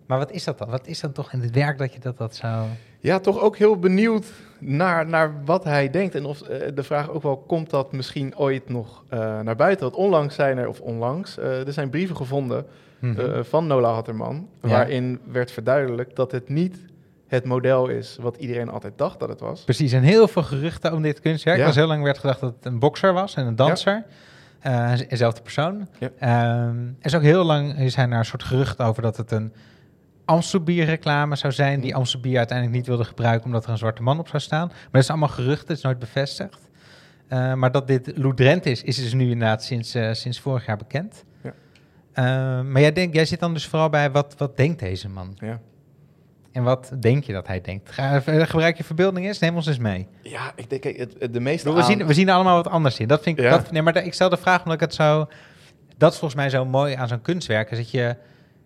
Maar 0.07 0.19
wat 0.19 0.31
is 0.31 0.45
dat 0.45 0.59
dan? 0.59 0.69
Wat 0.71 0.87
is 0.87 1.01
dan 1.01 1.13
toch 1.13 1.33
in 1.33 1.41
het 1.41 1.51
werk 1.55 1.79
dat 1.79 1.93
je 1.93 1.99
dat, 2.01 2.19
dat 2.19 2.35
zou... 2.35 2.67
Ja, 2.99 3.19
toch 3.19 3.41
ook 3.41 3.57
heel 3.57 3.79
benieuwd 3.79 4.27
naar, 4.59 5.07
naar 5.07 5.45
wat 5.45 5.65
hij 5.65 5.91
denkt. 5.91 6.15
En 6.15 6.25
of 6.25 6.43
eh, 6.43 6.69
de 6.75 6.83
vraag 6.83 7.11
ook 7.11 7.23
wel, 7.23 7.37
komt 7.37 7.71
dat 7.71 7.93
misschien 7.93 8.37
ooit 8.37 8.69
nog 8.69 9.05
eh, 9.09 9.19
naar 9.41 9.57
buiten? 9.57 9.85
Want 9.85 9.97
onlangs 9.97 10.35
zijn 10.35 10.59
er, 10.59 10.69
of 10.69 10.81
onlangs, 10.81 11.39
eh, 11.39 11.67
er 11.67 11.73
zijn 11.73 11.91
brieven 11.91 12.17
gevonden 12.17 12.67
Mhm. 12.99 13.43
van 13.43 13.67
Nola 13.67 13.93
Hatterman... 13.93 14.49
Ja. 14.63 14.69
waarin 14.69 15.21
werd 15.33 15.51
verduidelijkt 15.51 16.17
dat 16.17 16.33
het 16.33 16.49
niet 16.49 16.77
het 17.27 17.45
model 17.45 17.89
is 17.89 18.17
wat 18.21 18.37
iedereen 18.37 18.69
altijd 18.69 18.93
dacht 18.99 19.21
dat 19.21 19.29
het 19.29 19.41
was. 19.41 19.65
Precies, 19.65 19.93
en 19.93 20.03
heel 20.03 20.29
veel 20.29 20.43
geruchten 20.43 20.93
om 20.93 21.03
dit 21.03 21.21
kunstwerk. 21.21 21.57
Ja. 21.57 21.63
Er 21.63 21.69
was 21.69 21.77
heel 21.77 21.87
lang 21.87 22.03
werd 22.03 22.19
gedacht 22.19 22.41
dat 22.41 22.55
het 22.55 22.65
een 22.65 22.79
bokser 22.79 23.13
was 23.13 23.35
en 23.35 23.47
een 23.47 23.57
danser. 23.57 24.05
Eh, 24.61 24.93
dezelfde 25.09 25.43
persoon. 25.43 25.89
Ja. 25.99 26.11
Ehm, 26.19 26.79
er 26.79 27.07
is 27.07 27.15
ook 27.15 27.23
heel 27.23 27.45
lang 27.45 27.93
zijn 27.93 28.13
er 28.13 28.19
een 28.19 28.25
soort 28.25 28.43
geruchten 28.43 28.85
over 28.85 29.03
dat 29.03 29.17
het 29.17 29.31
een 29.31 29.53
Amstelbier 30.25 30.85
reclame 30.85 31.37
zou 31.37 31.53
zijn... 31.53 31.81
die. 31.81 31.95
Amstelbier 31.95 32.39
uiteindelijk 32.39 32.77
niet 32.77 32.87
wilde 32.87 33.05
gebruiken... 33.05 33.47
omdat 33.47 33.65
er 33.65 33.71
een 33.71 33.79
zwarte 33.79 34.03
man 34.03 34.19
op 34.19 34.29
zou 34.29 34.43
staan. 34.43 34.67
Maar 34.67 34.89
dat 34.91 35.03
is 35.03 35.11
allemaal 35.11 35.29
geruchten, 35.29 35.69
het 35.69 35.77
is 35.77 35.83
nooit 35.83 35.99
bevestigd. 35.99 36.69
Eh, 37.29 37.55
maar 37.55 37.73
dat 37.73 37.87
dit 37.87 38.13
Lou 38.17 38.35
Drent 38.35 38.67
is, 38.67 38.83
is 38.83 38.97
dus 38.97 39.13
nu 39.13 39.31
inderdaad 39.31 39.65
sinds, 39.65 39.95
eh, 39.95 40.13
sinds 40.13 40.41
vorig 40.41 40.67
jaar 40.67 40.77
bekend. 40.77 41.25
Ja. 41.43 41.55
Eh, 42.13 42.25
maar 42.65 42.81
jij, 42.81 42.93
denkt, 42.93 43.15
jij 43.15 43.25
zit 43.25 43.41
dan 43.41 43.55
dus 43.55 43.67
vooral 43.67 43.89
bij, 43.89 44.11
wat, 44.11 44.35
wat 44.39 44.57
denkt 44.57 44.79
deze 44.79 45.09
man? 45.09 45.37
Ja. 45.39 45.61
En 46.55 46.63
wat 46.63 46.93
denk 47.01 47.25
je 47.25 47.33
dat 47.33 47.47
hij 47.47 47.61
denkt? 47.61 47.91
Ga, 47.91 48.23
eh, 48.25 48.47
gebruik 48.47 48.77
je 48.77 48.85
verbeelding 48.85 49.27
eens, 49.27 49.39
neem 49.39 49.55
ons 49.57 49.67
eens 49.67 49.79
mee. 49.79 50.07
Ja, 50.23 50.53
ik 50.57 50.71
denk, 50.71 50.83
kijk, 50.83 50.97
het, 50.97 51.15
het- 51.19 51.33
de 51.33 51.41
meeste 51.41 51.73
We, 51.73 51.83
zien, 51.83 52.07
we 52.07 52.15
zien 52.15 52.29
allemaal 52.31 52.55
wat 52.57 52.69
anders 52.69 52.99
in. 52.99 53.09
Dat 53.09 53.23
vind 53.23 53.39
ik, 53.39 53.45
Ja. 53.45 53.51
dat, 53.51 53.71
nee, 53.71 53.83
maar 53.83 53.97
ik 54.05 54.15
stel 54.15 54.29
de 54.29 54.37
vraag 54.37 54.59
omdat 54.59 54.75
ik 54.75 54.81
het 54.81 54.95
zo... 54.95 55.27
Dat 55.97 56.13
is 56.13 56.19
volgens 56.19 56.41
mij 56.41 56.51
zo 56.51 56.65
mooi 56.65 56.95
aan 56.95 57.09
zo'n 57.09 57.21
kunstwerk. 57.23 57.71
Is 57.71 57.77
dat 57.79 57.91
je, 57.91 58.17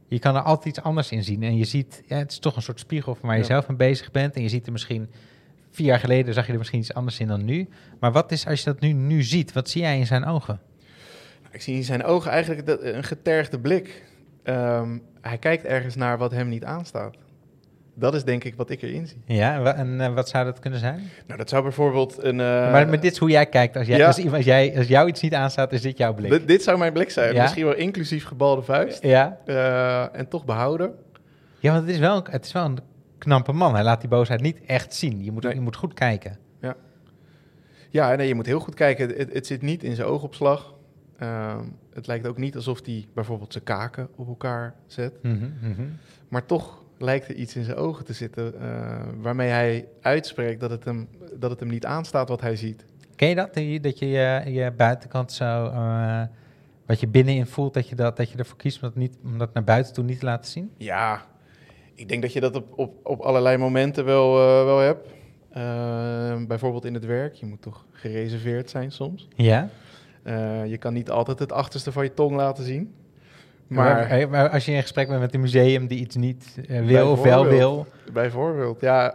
je 0.09 0.18
kan 0.18 0.37
er 0.37 0.42
altijd 0.42 0.77
iets 0.77 0.85
anders 0.85 1.11
in 1.11 1.24
zien. 1.24 1.42
En 1.42 1.57
je 1.57 1.64
ziet, 1.64 2.03
ja, 2.07 2.16
het 2.16 2.31
is 2.31 2.38
toch 2.38 2.57
een 2.57 2.62
soort 2.62 2.81
spiegel 2.81 3.14
van 3.14 3.27
waar 3.29 3.37
je 3.37 3.42
Ja. 3.42 3.48
zelf 3.48 3.68
mee 3.68 3.77
bezig 3.77 4.11
bent. 4.11 4.35
En 4.35 4.42
je 4.42 4.48
ziet 4.48 4.66
er 4.66 4.72
misschien... 4.72 5.11
Vier 5.70 5.87
jaar 5.87 5.98
geleden 6.01 6.35
zag 6.35 6.46
je 6.46 6.53
er 6.53 6.59
misschien 6.59 6.79
iets 6.81 6.94
anders 6.94 7.20
in 7.20 7.27
dan 7.27 7.44
nu. 7.44 7.68
Maar 8.01 8.12
wat 8.12 8.33
is, 8.33 8.46
als 8.46 8.59
je 8.59 8.64
dat 8.64 8.81
nu, 8.81 8.92
nu 8.92 9.22
ziet, 9.22 9.53
wat 9.53 9.68
zie 9.70 9.83
jij 9.83 9.98
in 9.98 10.07
zijn 10.07 10.24
ogen? 10.24 10.61
Ik 11.51 11.62
zie 11.62 11.74
in 11.77 11.85
zijn 11.85 12.05
ogen 12.05 12.31
eigenlijk 12.31 12.66
dat- 12.66 12.83
een 12.83 13.05
getergde 13.05 13.61
blik. 13.61 14.05
Ehm, 14.42 14.98
hij 15.20 15.38
kijkt 15.38 15.64
ergens 15.64 15.94
naar 15.94 16.18
wat 16.18 16.31
hem 16.31 16.48
niet 16.48 16.64
aanstaat. 16.64 17.16
Dat 17.99 18.15
is 18.15 18.25
denk 18.25 18.45
ik 18.45 18.55
wat 18.55 18.71
ik 18.71 18.83
erin 18.83 19.07
zie. 19.07 19.23
Ja, 19.27 19.75
en, 19.75 20.01
eh, 20.01 20.15
wat 20.15 20.29
zou 20.29 20.45
dat 20.45 20.59
kunnen 20.59 20.79
zijn? 20.79 21.11
Nou, 21.27 21.39
dat 21.39 21.49
zou 21.49 21.63
bijvoorbeeld 21.63 22.23
een... 22.23 22.41
eh, 22.41 22.73
maar 22.73 22.89
met 22.89 23.03
dit 23.03 23.13
is 23.13 23.19
hoe 23.19 23.31
jij 23.31 23.47
kijkt. 23.47 23.77
Als, 23.77 23.87
jij, 23.87 23.99
ja. 23.99 24.07
als, 24.07 24.45
jij, 24.45 24.77
als 24.77 24.87
jou 24.87 25.09
iets 25.09 25.21
niet 25.21 25.35
aanstaat, 25.35 25.73
is 25.73 25.83
dit 25.83 25.99
jouw 25.99 26.15
blik. 26.15 26.31
dit, 26.31 26.49
dit 26.49 26.63
zou 26.63 26.79
mijn 26.79 26.93
blik 26.93 27.11
zijn. 27.11 27.35
Ja? 27.35 27.43
Misschien 27.43 27.65
wel 27.65 27.75
inclusief 27.75 28.25
gebalde 28.25 28.63
vuist. 28.63 29.03
ja? 29.03 29.39
eh, 29.45 30.19
en 30.19 30.29
toch 30.29 30.45
behouden. 30.45 30.95
ja, 31.59 31.73
want 31.73 31.87
het 31.87 31.95
is, 31.95 32.01
wel, 32.01 32.25
het 32.31 32.45
is 32.45 32.53
wel 32.53 32.65
een 32.65 32.79
knappe 33.19 33.53
man. 33.53 33.75
Hij 33.75 33.85
laat 33.85 34.01
die 34.01 34.11
boosheid 34.11 34.41
niet 34.41 34.61
echt 34.67 34.95
zien. 34.95 35.25
Je 35.25 35.33
moet, 35.33 35.43
Nee. 35.43 35.55
je 35.55 35.61
moet 35.61 35.77
goed 35.77 35.95
kijken. 35.95 36.39
Ja, 37.91 38.15
nee, 38.15 38.29
je 38.29 38.35
moet 38.35 38.47
heel 38.47 38.61
goed 38.61 38.75
kijken. 38.75 39.09
Het, 39.17 39.33
het 39.33 39.47
zit 39.47 39.63
niet 39.63 39.83
in 39.83 39.95
zijn 39.95 40.09
oogopslag. 40.09 40.75
Ehm, 41.19 41.65
het 41.95 42.07
lijkt 42.07 42.27
ook 42.27 42.37
niet 42.37 42.57
alsof 42.57 42.81
hij 42.85 43.07
bijvoorbeeld 43.15 43.53
zijn 43.53 43.65
kaken 43.65 44.09
op 44.17 44.29
elkaar 44.29 44.75
zet. 44.87 45.13
Mhm, 45.23 45.49
mhm. 45.61 45.83
Maar 46.29 46.47
toch 46.47 46.83
lijkt 46.99 47.29
er 47.29 47.35
iets 47.35 47.57
in 47.57 47.65
zijn 47.65 47.77
ogen 47.77 48.05
te 48.05 48.13
zitten... 48.13 48.61
eh, 48.61 49.03
waarmee 49.21 49.49
hij 49.49 49.89
uitspreekt 50.01 50.61
dat 50.61 50.71
het, 50.71 50.85
hem, 50.85 51.09
dat 51.35 51.51
het 51.51 51.61
hem 51.61 51.69
niet 51.69 51.87
aanstaat 51.87 52.29
wat 52.29 52.41
hij 52.41 52.57
ziet. 52.57 52.85
Ken 53.17 53.29
je 53.29 53.35
dat? 53.35 53.55
Dat 53.83 53.99
je 53.99 54.09
je, 54.09 54.43
je 54.47 54.73
buitenkant 54.77 55.33
zo, 55.33 55.67
eh, 55.67 56.23
wat 56.87 57.01
je 57.01 57.09
binnenin 57.09 57.47
voelt, 57.47 57.75
dat 57.75 57.89
je, 57.89 57.95
dat, 57.95 58.17
dat 58.17 58.31
je 58.31 58.39
ervoor 58.39 58.57
kiest 58.57 58.83
om 58.83 58.89
dat, 58.89 58.97
niet, 58.97 59.17
om 59.25 59.39
dat 59.39 59.55
naar 59.55 59.65
buiten 59.65 59.93
toe 59.93 60.05
niet 60.05 60.19
te 60.19 60.25
laten 60.25 60.51
zien? 60.51 60.71
Ja, 60.77 61.27
ik 61.95 62.09
denk 62.09 62.23
dat 62.23 62.33
je 62.33 62.41
dat 62.41 62.57
op, 62.57 62.79
op, 62.79 63.07
op 63.07 63.21
allerlei 63.21 63.57
momenten 63.57 64.05
wel, 64.05 64.39
eh, 64.39 64.65
wel 64.65 64.79
hebt. 64.79 65.17
Bijvoorbeeld 66.49 66.85
in 66.85 66.95
het 66.95 67.05
werk. 67.05 67.35
Je 67.35 67.47
moet 67.47 67.63
toch 67.63 67.87
gereserveerd 67.93 68.71
zijn 68.71 68.93
soms. 68.93 69.29
Ja. 69.37 69.69
Eh, 70.23 70.67
je 70.67 70.79
kan 70.79 70.93
niet 70.93 71.11
altijd 71.11 71.39
het 71.39 71.53
achterste 71.53 71.93
van 71.93 72.05
je 72.05 72.15
tong 72.15 72.37
laten 72.37 72.65
zien. 72.65 72.95
Maar 73.68 74.09
Maar, 74.09 74.28
maar 74.28 74.48
als 74.48 74.64
je 74.64 74.72
in 74.72 74.83
gesprek 74.83 75.09
bent 75.09 75.20
met 75.20 75.35
een 75.35 75.40
museum 75.40 75.87
die 75.87 75.98
iets 75.98 76.16
niet 76.16 76.59
eh, 76.68 76.85
wil 76.85 77.11
of 77.11 77.22
wel 77.22 77.46
wil, 77.46 77.87
bijvoorbeeld, 78.12 78.81
ja, 78.81 79.14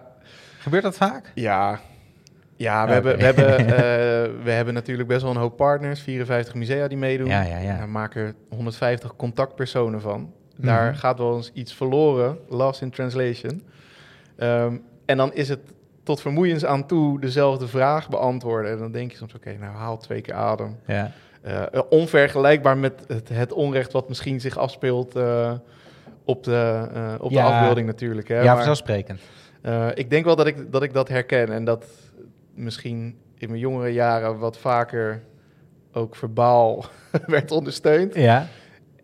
gebeurt 0.59 0.83
dat 0.83 0.95
vaak? 0.97 1.31
ja, 1.35 1.79
ja 2.55 2.85
we, 2.87 2.93
hebben, 2.93 3.17
we, 3.17 3.23
hebben, 3.23 3.57
eh, 3.59 4.43
we 4.43 4.51
hebben 4.51 4.73
natuurlijk 4.73 5.07
best 5.07 5.21
wel 5.21 5.31
een 5.31 5.37
hoop 5.37 5.57
partners. 5.57 6.01
54 6.01 6.53
musea 6.53 6.87
die 6.87 6.97
meedoen. 6.97 7.27
Ja, 7.27 7.41
ja, 7.41 7.57
ja. 7.57 7.79
We 7.79 7.85
maken 7.87 8.21
er 8.21 8.33
150 8.49 9.15
contactpersonen 9.15 10.01
van. 10.01 10.31
Daar 10.55 10.89
Mhm. 10.89 10.97
gaat 10.99 11.17
wel 11.17 11.35
eens 11.35 11.51
iets 11.53 11.73
verloren, 11.73 12.37
lost 12.49 12.81
in 12.81 12.89
translation. 12.89 13.63
Ehm, 14.37 14.75
en 15.05 15.17
dan 15.17 15.33
is 15.33 15.49
het 15.49 15.59
tot 16.03 16.21
vermoeiens 16.21 16.65
aan 16.65 16.85
toe 16.85 17.19
dezelfde 17.19 17.67
vraag 17.67 18.09
beantwoorden. 18.09 18.71
En 18.71 18.77
dan 18.77 18.91
denk 18.91 19.11
je 19.11 19.17
soms, 19.17 19.33
oké, 19.33 19.55
nou 19.59 19.75
haal 19.75 19.97
twee 19.97 20.21
keer 20.21 20.33
adem. 20.33 20.75
Ja. 20.87 21.11
Eh, 21.43 21.63
onvergelijkbaar 21.89 22.77
met 22.77 23.03
het, 23.07 23.29
het 23.29 23.51
onrecht 23.53 23.91
wat 23.91 24.07
misschien 24.07 24.41
zich 24.41 24.57
afspeelt 24.57 25.15
eh, 25.15 25.53
op, 26.25 26.43
de, 26.43 26.87
eh, 26.93 27.13
op 27.19 27.31
Ja. 27.31 27.47
de 27.47 27.53
afbeelding 27.55 27.87
natuurlijk. 27.87 28.27
Hè. 28.27 28.35
ja, 28.37 28.43
Maar, 28.45 28.55
vanzelfsprekend. 28.55 29.19
eh, 29.61 29.87
ik 29.93 30.09
denk 30.09 30.25
wel 30.25 30.35
dat 30.35 30.47
ik, 30.47 30.71
dat 30.71 30.83
ik 30.83 30.93
dat 30.93 31.07
herken 31.09 31.51
en 31.51 31.63
dat 31.65 31.85
misschien 32.53 33.17
in 33.37 33.47
mijn 33.49 33.59
jongere 33.59 33.89
jaren 33.93 34.37
wat 34.37 34.57
vaker 34.57 35.23
ook 35.93 36.15
verbaal 36.15 36.85
werd 37.27 37.51
ondersteund. 37.51 38.15
Ja. 38.15 38.47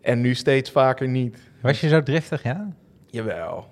En 0.00 0.20
nu 0.20 0.34
steeds 0.34 0.70
vaker 0.70 1.08
niet. 1.08 1.38
Was 1.62 1.80
je 1.80 1.88
zo 1.88 2.02
driftig, 2.02 2.42
ja? 2.42 2.68
Jawel. 3.06 3.66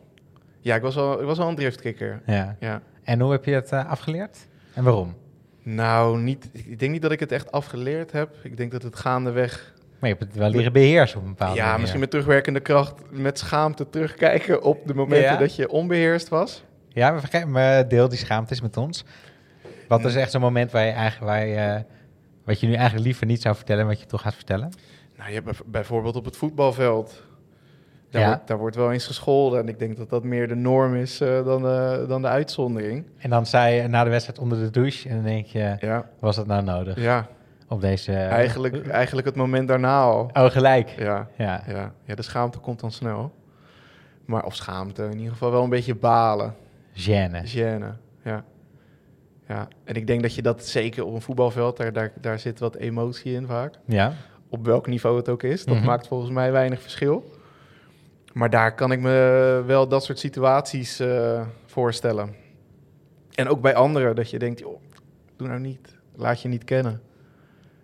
Ja, 0.60 0.74
ik 0.74 0.82
was 0.82 0.94
wel, 0.94 1.20
ik 1.20 1.26
was 1.26 1.38
wel 1.38 1.48
een 1.48 1.54
driftkikker. 1.56 2.22
Ja. 2.26 2.56
Ja. 2.60 2.82
En 3.02 3.20
hoe 3.20 3.32
heb 3.32 3.44
je 3.44 3.54
het 3.54 3.72
eh, 3.72 3.90
afgeleerd? 3.90 4.38
En 4.74 4.84
waarom? 4.84 5.14
Nou, 5.74 6.18
niet, 6.18 6.48
ik 6.52 6.78
denk 6.78 6.92
niet 6.92 7.02
dat 7.02 7.12
ik 7.12 7.20
het 7.20 7.32
echt 7.32 7.52
afgeleerd 7.52 8.12
heb. 8.12 8.34
Ik 8.42 8.56
denk 8.56 8.72
dat 8.72 8.82
het 8.82 8.96
gaandeweg... 8.96 9.72
Maar 10.00 10.10
je 10.10 10.16
hebt 10.18 10.28
het 10.32 10.40
wel 10.40 10.50
leren 10.50 10.72
beheersen 10.72 11.18
op 11.18 11.24
een 11.24 11.28
bepaalde 11.30 11.56
Ja, 11.56 11.64
manier. 11.64 11.78
misschien 11.80 12.00
met 12.00 12.10
terugwerkende 12.10 12.60
kracht, 12.60 12.94
met 13.10 13.38
schaamte 13.38 13.88
terugkijken 13.90 14.62
op 14.62 14.86
de 14.86 14.94
momenten 14.94 15.32
Ja? 15.32 15.36
dat 15.36 15.56
je 15.56 15.68
onbeheerst 15.68 16.28
was. 16.28 16.64
Ja, 16.88 17.10
maar, 17.10 17.20
vergeet, 17.20 17.46
maar 17.46 17.88
deel 17.88 18.08
die 18.08 18.18
schaamte 18.18 18.50
eens 18.52 18.60
met 18.60 18.76
ons. 18.76 19.04
Wat 19.88 20.04
is 20.04 20.14
echt 20.14 20.30
zo'n 20.30 20.40
moment 20.40 20.70
waar 20.70 20.84
je 20.84 20.90
eigenlijk, 20.92 21.30
waar 21.32 21.46
je, 21.46 21.84
wat 22.44 22.60
je 22.60 22.66
nu 22.66 22.72
eigenlijk 22.74 23.04
liever 23.04 23.26
niet 23.26 23.42
zou 23.42 23.54
vertellen, 23.56 23.86
wat 23.86 24.00
je 24.00 24.06
toch 24.06 24.20
gaat 24.22 24.34
vertellen? 24.34 24.72
Nou, 25.16 25.28
je 25.28 25.34
hebt 25.34 25.44
bijv- 25.46 25.60
bijvoorbeeld 25.66 26.16
op 26.16 26.24
het 26.24 26.36
voetbalveld. 26.36 27.22
Daar, 28.10 28.22
Ja. 28.22 28.28
wordt, 28.28 28.46
daar 28.46 28.58
wordt 28.58 28.76
wel 28.76 28.92
eens 28.92 29.06
gescholden. 29.06 29.60
En 29.60 29.68
ik 29.68 29.78
denk 29.78 29.96
dat 29.96 30.10
dat 30.10 30.24
meer 30.24 30.48
de 30.48 30.54
norm 30.54 30.94
is 30.94 31.20
eh, 31.20 31.44
dan, 31.44 31.62
de, 31.62 32.04
dan 32.08 32.22
de 32.22 32.28
uitzondering. 32.28 33.04
En 33.18 33.30
dan 33.30 33.46
sta 33.46 33.64
je 33.66 33.88
na 33.88 34.04
de 34.04 34.10
wedstrijd 34.10 34.38
onder 34.38 34.58
de 34.58 34.70
douche 34.70 35.08
en 35.08 35.14
dan 35.14 35.24
denk 35.24 35.46
je, 35.46 35.76
Ja, 35.80 36.08
was 36.18 36.36
dat 36.36 36.46
nou 36.46 36.62
nodig 36.62 37.00
ja 37.02 37.26
op 37.68 37.80
deze... 37.80 38.12
eigenlijk, 38.12 38.88
eigenlijk 38.88 39.26
het 39.26 39.36
moment 39.36 39.68
daarna 39.68 40.00
al. 40.02 40.30
Oh, 40.32 40.44
gelijk. 40.44 40.88
Ja, 40.88 41.28
Ja. 41.36 41.62
ja, 41.66 41.92
ja, 42.04 42.14
de 42.14 42.22
schaamte 42.22 42.58
komt 42.58 42.80
dan 42.80 42.92
snel. 42.92 43.32
Maar, 44.24 44.44
of 44.44 44.54
schaamte, 44.54 45.04
in 45.04 45.16
ieder 45.16 45.32
geval 45.32 45.50
wel 45.50 45.62
een 45.62 45.70
beetje 45.70 45.94
balen. 45.94 46.54
Gêne. 46.94 47.42
Gêne, 47.56 47.92
ja. 48.24 48.44
ja. 49.48 49.68
En 49.84 49.94
ik 49.94 50.06
denk 50.06 50.22
dat 50.22 50.34
je 50.34 50.42
dat 50.42 50.64
zeker 50.64 51.04
op 51.04 51.14
een 51.14 51.20
voetbalveld, 51.20 51.76
daar, 51.76 51.92
daar, 51.92 52.12
daar 52.20 52.38
zit 52.38 52.58
wat 52.58 52.76
emotie 52.76 53.32
in 53.32 53.46
vaak. 53.46 53.74
Ja. 53.84 54.12
Op 54.48 54.64
welk 54.64 54.86
niveau 54.86 55.16
het 55.16 55.28
ook 55.28 55.42
is. 55.42 55.64
Dat 55.64 55.76
Mhm. 55.76 55.86
maakt 55.86 56.06
volgens 56.06 56.30
mij 56.30 56.52
weinig 56.52 56.80
verschil. 56.82 57.36
Maar 58.32 58.50
daar 58.50 58.74
kan 58.74 58.92
ik 58.92 59.00
me 59.00 59.62
wel 59.66 59.88
dat 59.88 60.04
soort 60.04 60.18
situaties 60.18 61.00
eh, 61.00 61.46
voorstellen. 61.66 62.34
En 63.34 63.48
ook 63.48 63.60
bij 63.60 63.74
anderen, 63.74 64.16
dat 64.16 64.30
je 64.30 64.38
denkt, 64.38 64.58
joh, 64.58 64.80
doe 65.36 65.48
nou 65.48 65.60
niet. 65.60 65.96
Laat 66.16 66.42
je 66.42 66.48
niet 66.48 66.64
kennen. 66.64 67.00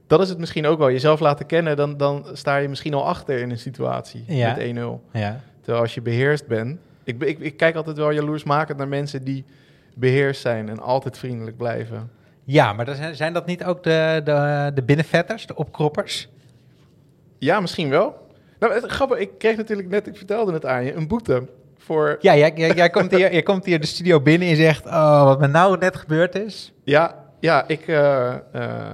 Dat 0.06 0.20
is 0.20 0.28
het 0.28 0.38
misschien 0.38 0.66
ook 0.66 0.78
wel. 0.78 0.90
Jezelf 0.90 1.20
laten 1.20 1.46
kennen, 1.46 1.76
dan, 1.76 1.96
dan 1.96 2.26
sta 2.32 2.56
je 2.56 2.68
misschien 2.68 2.94
al 2.94 3.06
achter 3.06 3.38
in 3.38 3.50
een 3.50 3.58
situatie 3.58 4.24
Ja. 4.26 4.56
met 4.56 4.76
1-0. 4.76 5.10
Ja. 5.12 5.40
Terwijl 5.60 5.82
als 5.82 5.94
je 5.94 6.02
beheerst 6.02 6.46
bent... 6.46 6.78
Ik, 7.04 7.22
ik, 7.22 7.38
ik 7.38 7.56
kijk 7.56 7.76
altijd 7.76 7.96
wel 7.96 8.10
jaloersmakend 8.10 8.78
naar 8.78 8.88
mensen 8.88 9.24
die 9.24 9.44
beheerst 9.94 10.40
zijn 10.40 10.68
en 10.68 10.80
altijd 10.80 11.18
vriendelijk 11.18 11.56
blijven. 11.56 12.10
Ja, 12.44 12.72
maar 12.72 12.96
zijn 13.12 13.32
dat 13.32 13.46
niet 13.46 13.64
ook 13.64 13.82
de, 13.82 14.20
de, 14.24 14.70
de 14.74 14.82
binnenvetters, 14.82 15.46
de 15.46 15.56
opkroppers? 15.56 16.28
Ja, 17.38 17.60
misschien 17.60 17.88
wel. 17.88 18.23
Nou, 18.64 18.76
het, 18.76 18.90
grappig, 18.90 19.18
ik 19.18 19.30
kreeg 19.38 19.56
natuurlijk 19.56 19.88
net, 19.88 20.06
ik 20.06 20.16
vertelde 20.16 20.52
het 20.52 20.66
aan 20.66 20.84
je, 20.84 20.94
een 20.94 21.08
boete 21.08 21.48
voor... 21.78 22.16
Ja, 22.20 22.36
jij, 22.36 22.52
jij, 22.54 22.74
jij, 22.74 22.90
komt 22.90 23.10
hier, 23.10 23.32
jij 23.32 23.42
komt 23.42 23.64
hier 23.64 23.80
de 23.80 23.86
studio 23.86 24.20
binnen 24.20 24.48
en 24.48 24.56
zegt, 24.56 24.86
oh, 24.86 25.24
wat 25.24 25.40
me 25.40 25.46
nou 25.46 25.78
net 25.78 25.96
gebeurd 25.96 26.34
is. 26.34 26.72
Ja, 26.84 27.24
ja 27.40 27.68
ik 27.68 27.88
eh, 27.88 28.28
eh, 28.28 28.38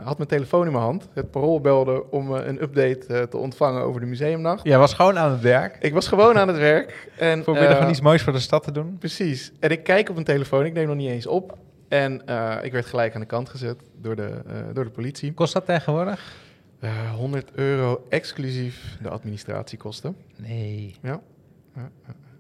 had 0.04 0.16
mijn 0.16 0.28
telefoon 0.28 0.66
in 0.66 0.72
mijn 0.72 0.84
hand. 0.84 1.08
Het 1.12 1.30
parool 1.30 1.60
belde 1.60 2.10
om 2.10 2.36
eh, 2.36 2.46
een 2.46 2.62
update 2.62 3.28
te 3.28 3.36
ontvangen 3.36 3.82
over 3.82 4.00
de 4.00 4.06
museumnacht. 4.06 4.64
Jij 4.64 4.78
was 4.78 4.94
gewoon 4.94 5.18
aan 5.18 5.30
het 5.30 5.40
werk. 5.40 5.76
Ik 5.80 5.92
was 5.92 6.08
gewoon 6.08 6.38
aan 6.38 6.48
het 6.48 6.58
werk. 6.58 7.08
En, 7.18 7.42
Voor 7.44 7.54
middel 7.54 7.72
eh, 7.72 7.78
van 7.78 7.90
iets 7.90 8.00
moois 8.00 8.22
voor 8.22 8.32
de 8.32 8.38
stad 8.38 8.62
te 8.62 8.72
doen. 8.72 8.96
Precies. 8.98 9.52
En 9.60 9.70
ik 9.70 9.82
kijk 9.82 10.08
op 10.08 10.14
mijn 10.14 10.26
telefoon, 10.26 10.64
ik 10.64 10.72
neem 10.72 10.86
nog 10.86 10.96
niet 10.96 11.10
eens 11.10 11.26
op. 11.26 11.58
En 11.88 12.22
ik 12.62 12.72
werd 12.72 12.86
gelijk 12.86 13.14
aan 13.14 13.20
de 13.20 13.26
kant 13.26 13.48
gezet 13.48 13.76
door 13.96 14.16
de, 14.16 14.30
door 14.72 14.84
de 14.84 14.90
politie. 14.90 15.34
Kost 15.34 15.52
dat 15.52 15.66
tegenwoordig? 15.66 16.48
Eh 16.80 17.10
100 17.14 17.50
euro 17.54 18.06
exclusief 18.08 18.96
de 19.02 19.08
administratiekosten. 19.08 20.16
Nee. 20.36 20.94
Ja. 21.02 21.20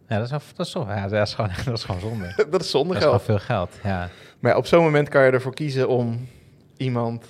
Ja, 0.08 0.18
dat 0.18 0.24
is, 0.24 0.54
dat 0.56 0.66
is, 0.66 0.72
ja, 0.72 1.08
dat 1.08 1.26
is 1.28 1.34
gewoon, 1.34 1.50
dat 1.64 1.76
is 1.76 1.84
gewoon 1.84 2.00
zonde. 2.00 2.34
dat 2.50 2.60
is 2.60 2.70
zonder 2.70 2.94
Dat 2.94 3.02
is 3.04 3.08
geld. 3.10 3.22
veel 3.22 3.38
geld, 3.38 3.78
ja. 3.82 4.08
Maar 4.38 4.52
ja, 4.52 4.58
op 4.58 4.66
zo'n 4.66 4.82
moment 4.82 5.08
kan 5.08 5.24
je 5.24 5.30
ervoor 5.30 5.54
kiezen 5.54 5.88
om 5.88 6.28
iemand 6.76 7.26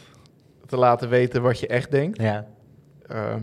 te 0.66 0.76
laten 0.76 1.08
weten 1.08 1.42
wat 1.42 1.60
je 1.60 1.66
echt 1.66 1.90
denkt. 1.90 2.20
Ja. 2.22 2.46
Ehm, 3.06 3.42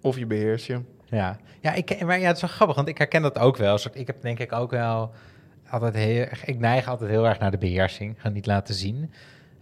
of 0.00 0.18
je 0.18 0.26
beheers 0.26 0.66
je. 0.66 0.80
Ja, 1.04 1.36
ja, 1.60 1.72
ik, 1.72 2.04
maar 2.04 2.18
ja, 2.20 2.26
het 2.26 2.36
is 2.36 2.42
wel 2.42 2.50
grappig, 2.50 2.76
want 2.76 2.88
ik 2.88 2.98
herken 2.98 3.22
dat 3.22 3.38
ook 3.38 3.56
wel. 3.56 3.78
Soort, 3.78 3.94
ik 3.96 4.06
heb 4.06 4.22
denk 4.22 4.38
ik 4.38 4.52
ook 4.52 4.70
wel 4.70 5.12
altijd 5.70 5.94
heel 5.94 6.24
erg, 6.24 6.44
ik 6.44 6.58
neig 6.58 6.88
altijd 6.88 7.10
heel 7.10 7.26
erg 7.26 7.38
naar 7.38 7.50
de 7.50 7.58
beheersing, 7.58 8.20
ga 8.20 8.28
niet 8.28 8.46
laten 8.46 8.74
zien. 8.74 9.12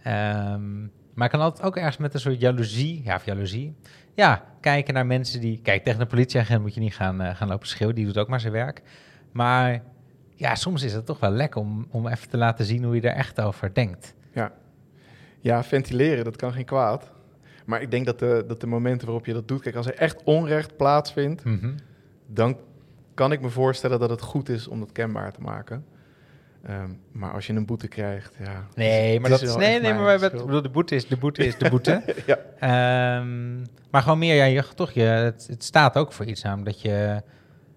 Ehm, 0.03 0.85
maar 1.13 1.25
ik 1.25 1.31
kan 1.31 1.41
altijd 1.41 1.67
ook 1.67 1.77
ergens 1.77 1.97
met 1.97 2.13
een 2.13 2.19
soort 2.19 2.39
jaloezie, 2.39 3.01
ja, 3.03 3.15
of 3.15 3.25
jaloezie, 3.25 3.75
ja, 4.13 4.43
kijken 4.59 4.93
naar 4.93 5.05
mensen 5.05 5.41
die, 5.41 5.59
kijk, 5.63 5.83
tegen 5.83 6.01
een 6.01 6.07
politieagent 6.07 6.61
moet 6.61 6.73
je 6.73 6.79
niet 6.79 6.95
gaan, 6.95 7.21
eh, 7.21 7.35
gaan 7.35 7.47
lopen 7.47 7.67
schreeuwen, 7.67 7.95
die 7.95 8.05
doet 8.05 8.17
ook 8.17 8.27
maar 8.27 8.39
zijn 8.39 8.53
werk. 8.53 8.81
Maar 9.31 9.81
ja, 10.35 10.55
soms 10.55 10.83
is 10.83 10.93
het 10.93 11.05
toch 11.05 11.19
wel 11.19 11.31
lekker 11.31 11.61
om, 11.61 11.87
om 11.89 12.07
even 12.07 12.29
te 12.29 12.37
laten 12.37 12.65
zien 12.65 12.83
hoe 12.83 12.95
je 12.95 13.01
er 13.01 13.15
echt 13.15 13.41
over 13.41 13.73
denkt. 13.73 14.13
Ja, 15.39 15.63
ventileren, 15.63 16.23
dat 16.23 16.35
kan 16.35 16.53
geen 16.53 16.65
kwaad. 16.65 17.11
Maar 17.65 17.81
ik 17.81 17.91
denk 17.91 18.05
dat 18.05 18.19
de, 18.19 18.43
dat 18.47 18.61
de 18.61 18.67
momenten 18.67 19.07
waarop 19.07 19.25
je 19.25 19.33
dat 19.33 19.47
doet... 19.47 19.61
Kijk, 19.61 19.75
als 19.75 19.87
er 19.87 19.95
echt 19.95 20.23
onrecht 20.23 20.77
plaatsvindt... 20.77 21.43
Mhm. 21.43 21.71
dan 22.27 22.57
kan 23.13 23.31
ik 23.31 23.41
me 23.41 23.49
voorstellen 23.49 23.99
dat 23.99 24.09
het 24.09 24.21
goed 24.21 24.49
is 24.49 24.67
om 24.67 24.79
dat 24.79 24.91
kenbaar 24.91 25.31
te 25.31 25.41
maken. 25.41 25.85
Ehm, 26.63 26.89
maar 27.11 27.31
als 27.33 27.47
je 27.47 27.53
een 27.53 27.65
boete 27.65 27.87
krijgt, 27.87 28.35
ja... 28.43 28.67
Nee, 28.75 29.19
maar 29.19 29.29
dat 29.29 29.41
is, 29.41 29.55
nee, 29.55 29.79
nee, 29.79 29.93
maar 29.93 30.19
wat, 30.19 30.31
bedoel, 30.31 30.61
de 30.61 30.69
boete 30.69 30.95
is 30.95 31.07
de 31.07 31.17
boete 31.17 31.45
is 31.45 31.57
de 31.57 31.69
boete. 31.69 32.03
Ja. 32.25 32.37
Ehm, 32.59 33.59
maar 33.91 34.01
gewoon 34.01 34.17
meer, 34.19 34.35
ja, 34.35 34.43
je, 34.45 34.63
toch, 34.75 34.91
je, 34.91 35.01
het, 35.01 35.47
het 35.47 35.63
staat 35.63 35.95
ook 35.97 36.13
voor 36.13 36.25
iets 36.25 36.41
namelijk 36.43 36.65
dat 36.69 36.81
je, 36.81 37.21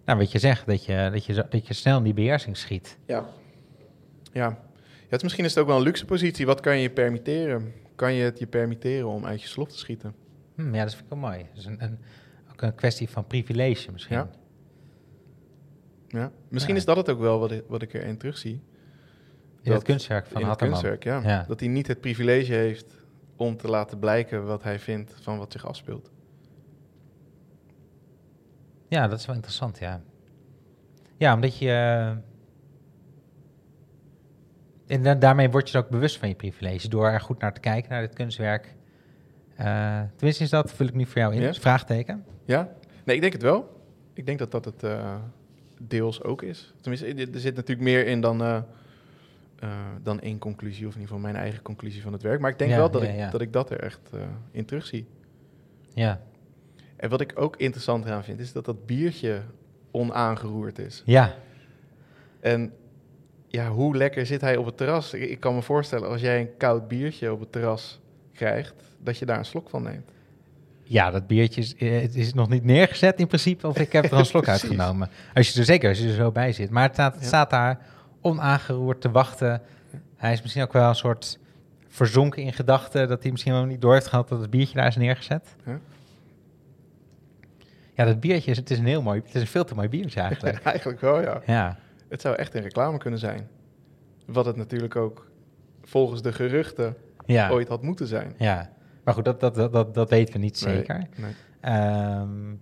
nou, 0.05 0.18
wat 0.18 0.33
je 0.33 0.38
zegt, 0.38 0.66
dat 0.66 0.85
je, 0.85 1.09
dat 1.12 1.25
je, 1.25 1.46
dat 1.51 1.66
je 1.66 1.75
snel 1.75 1.96
in 1.99 2.03
die 2.05 2.14
beheersing 2.14 2.57
schiet. 2.57 2.99
Ja. 3.07 3.14
Ja. 4.33 4.46
ja 4.49 4.59
het, 5.09 5.12
is- 5.16 5.22
misschien 5.22 5.44
is 5.44 5.51
het 5.51 5.61
ook 5.62 5.68
wel 5.68 5.77
een 5.77 5.83
luxe 5.83 6.05
positie. 6.05 6.46
Wat 6.46 6.61
kan 6.61 6.77
je 6.77 6.83
je 6.83 6.90
permitteren? 6.90 7.72
Kan 7.94 8.12
je 8.12 8.25
het 8.25 8.38
je 8.38 8.46
permitteren 8.46 9.09
om 9.09 9.25
uit 9.27 9.42
je 9.42 9.49
slof 9.49 9.68
te 9.68 9.79
schieten? 9.79 10.14
Hm, 10.55 10.75
ja, 10.75 10.83
dat 10.83 10.90
vind 10.94 11.05
ik 11.05 11.09
wel 11.11 11.18
mooi. 11.18 11.38
Dat 11.38 11.59
is 11.59 11.64
een, 11.64 11.83
een, 11.83 11.99
ook 12.53 12.62
een 12.62 12.75
kwestie 12.75 13.09
van 13.09 13.27
privilege 13.27 13.92
misschien. 13.92 14.16
Ja. 14.16 14.31
Ja. 16.09 16.31
Misschien 16.49 16.75
Ja. 16.75 16.81
is 16.81 16.87
dat 16.87 16.96
het 16.96 17.11
ook 17.11 17.18
wel 17.20 17.38
wat 17.38 17.51
ik, 17.53 17.62
wat 17.68 17.83
ik 17.83 17.94
erin 17.94 18.16
terugzie. 18.16 18.61
Het 19.72 19.74
Dat- 19.74 19.83
kunstwerk 19.85 20.26
van 20.26 20.40
in 20.40 20.48
het 20.48 20.59
kunstwerk, 20.59 21.05
ja. 21.05 21.20
Ja. 21.24 21.44
Dat 21.48 21.61
hij 21.61 21.68
niet 21.68 21.87
het 21.87 22.00
privilege 22.00 22.52
heeft 22.52 23.02
om 23.37 23.57
te 23.57 23.68
laten 23.68 23.98
blijken 23.98 24.46
wat 24.46 24.62
hij 24.62 24.79
vindt 24.79 25.14
van 25.20 25.38
wat 25.38 25.52
zich 25.52 25.66
afspeelt. 25.66 26.11
Ja, 28.88 29.09
dat 29.09 29.18
is 29.18 29.26
wel 29.26 29.35
interessant, 29.35 29.79
ja. 29.79 30.00
Ja, 31.16 31.35
omdat 31.35 31.59
je... 31.59 31.68
eh, 31.70 32.16
En 34.87 35.02
da- 35.02 35.14
daarmee 35.14 35.50
word 35.50 35.70
je 35.70 35.79
ook 35.79 35.88
bewust 35.88 36.18
van 36.18 36.29
je 36.29 36.35
privilege. 36.35 36.88
Door 36.88 37.07
er 37.09 37.20
goed 37.20 37.40
naar 37.40 37.52
te 37.55 37.61
kijken, 37.61 37.90
naar 37.90 38.00
dit 38.00 38.14
kunstwerk. 38.14 38.74
Eh, 39.57 40.00
tenminste 40.16 40.42
is 40.44 40.50
dat, 40.50 40.72
vul 40.72 40.87
ik 40.87 40.94
nu 40.94 41.07
voor 41.07 41.20
jou 41.20 41.35
in, 41.35 41.40
Ja? 41.40 41.52
vraagteken. 41.55 42.24
Ja? 42.44 42.68
Nee, 43.05 43.14
ik 43.16 43.20
denk 43.20 43.33
het 43.33 43.42
wel. 43.42 43.83
Ik 44.12 44.26
denk 44.26 44.38
dat 44.38 44.50
dat 44.50 44.64
het 44.64 44.83
eh, 44.83 45.14
deels 45.81 46.22
ook 46.22 46.42
is. 46.42 46.74
Tenminste, 46.81 47.31
er 47.33 47.40
zit 47.40 47.55
natuurlijk 47.55 47.88
meer 47.88 48.07
in 48.07 48.20
dan, 48.20 48.42
eh, 49.59 49.69
dan 50.03 50.21
één 50.21 50.38
conclusie, 50.38 50.87
of 50.87 50.95
in 50.95 51.01
ieder 51.01 51.14
geval 51.14 51.31
mijn 51.33 51.42
eigen 51.45 51.62
conclusie 51.62 52.03
van 52.03 52.12
het 52.12 52.23
werk. 52.23 52.40
Maar 52.40 52.51
ik 52.51 52.59
denk 52.59 52.71
Ja, 52.71 52.77
wel 52.77 52.90
dat, 52.90 53.03
ja, 53.03 53.09
ik, 53.27 53.31
dat 53.31 53.40
ik 53.40 53.53
dat 53.53 53.71
er 53.71 53.81
echt 53.81 54.01
eh, 54.12 54.21
in 54.51 54.64
terugzie. 54.64 55.07
Ja, 55.95 56.21
En 56.97 57.11
wat 57.11 57.21
ik 57.21 57.33
ook 57.35 57.57
interessant 57.57 58.05
eraan 58.05 58.25
vind, 58.25 58.40
is 58.40 58.53
dat 58.53 58.64
dat 58.64 58.87
biertje 58.87 59.40
onaangeroerd 59.90 60.79
is. 60.79 61.03
ja. 61.05 61.35
En 62.40 62.73
ja, 63.49 63.69
hoe 63.69 63.97
lekker 63.97 64.27
zit 64.27 64.40
hij 64.40 64.57
op 64.57 64.66
het 64.66 64.77
terras? 64.77 65.12
Ik, 65.14 65.31
ik 65.31 65.40
kan 65.40 65.55
me 65.55 65.62
voorstellen, 65.62 66.09
als 66.09 66.21
jij 66.21 66.40
een 66.40 66.57
koud 66.57 66.88
biertje 66.88 67.33
op 67.33 67.40
het 67.40 67.53
terras 67.53 68.01
krijgt, 68.33 68.75
dat 68.99 69.19
je 69.19 69.27
daar 69.27 69.38
een 69.38 69.45
slok 69.45 69.71
van 69.71 69.83
neemt. 69.83 70.11
Ja, 70.83 71.11
dat 71.11 71.27
biertje 71.27 71.61
is, 71.61 71.77
eh, 71.77 72.01
het 72.01 72.14
is 72.14 72.35
nog 72.35 72.49
niet 72.49 72.64
neergezet 72.64 73.19
in 73.19 73.27
principe. 73.27 73.66
Of 73.69 73.79
ik 73.79 73.92
heb 73.92 74.05
er 74.05 74.12
een 74.12 74.25
slok 74.35 74.49
uitgenomen. 74.49 75.09
Als 75.35 75.53
je 75.53 75.59
er 75.59 75.64
zeker, 75.64 75.88
als 75.88 75.99
je 75.99 76.09
er 76.09 76.14
zo 76.14 76.33
bij 76.33 76.53
zit. 76.53 76.71
Maar 76.71 76.83
het 76.83 76.92
staat, 76.92 77.14
het 77.14 77.25
staat 77.25 77.51
daar 77.51 77.79
onaangeroerd 78.26 79.00
te 79.00 79.10
wachten. 79.10 79.62
Hij 80.16 80.32
is 80.32 80.42
misschien 80.42 80.62
ook 80.62 80.72
wel 80.72 80.88
een 80.88 80.94
soort 80.94 81.38
verzonken 81.88 82.42
in 82.42 82.52
gedachten. 82.52 83.08
Dat 83.08 83.22
hij 83.22 83.30
misschien 83.30 83.52
wel 83.52 83.64
niet 83.64 83.80
door 83.80 83.92
heeft 83.92 84.06
gehad 84.06 84.28
dat 84.28 84.40
het 84.40 84.50
biertje 84.50 84.74
daar 84.74 84.86
is 84.86 84.96
neergezet. 84.96 85.56
Ja. 85.64 85.78
Ja, 87.94 88.04
dat 88.04 88.20
biertje 88.20 88.50
is, 88.50 88.56
het 88.56 88.70
is 88.70 88.78
een 88.78 88.86
heel 88.86 89.02
mooi, 89.02 89.20
het 89.24 89.34
is 89.34 89.40
een 89.40 89.46
veel 89.46 89.64
te 89.64 89.74
mooi 89.74 89.88
biertje 89.88 90.20
eigenlijk. 90.20 90.62
Eigenlijk 90.64 91.00
wel, 91.00 91.20
ja. 91.20 91.40
ja, 91.46 91.78
Het 92.08 92.20
zou 92.20 92.36
echt 92.36 92.54
een 92.54 92.62
reclame 92.62 92.98
kunnen 92.98 93.18
zijn. 93.18 93.48
Wat 94.26 94.46
het 94.46 94.56
natuurlijk 94.56 94.96
ook 94.96 95.30
volgens 95.82 96.22
de 96.22 96.32
geruchten 96.32 96.96
ja, 97.26 97.50
ooit 97.50 97.68
had 97.68 97.82
moeten 97.82 98.06
zijn. 98.06 98.34
ja. 98.38 98.70
Maar 99.04 99.14
goed, 99.14 99.24
dat, 99.24 99.40
dat, 99.40 99.54
dat, 99.54 99.72
dat, 99.72 99.94
dat 99.94 100.10
weten 100.10 100.34
we 100.34 100.40
niet 100.40 100.64
Nee, 100.64 100.74
zeker. 100.76 101.06
nee. 101.16 101.32
Ehm, 101.60 102.54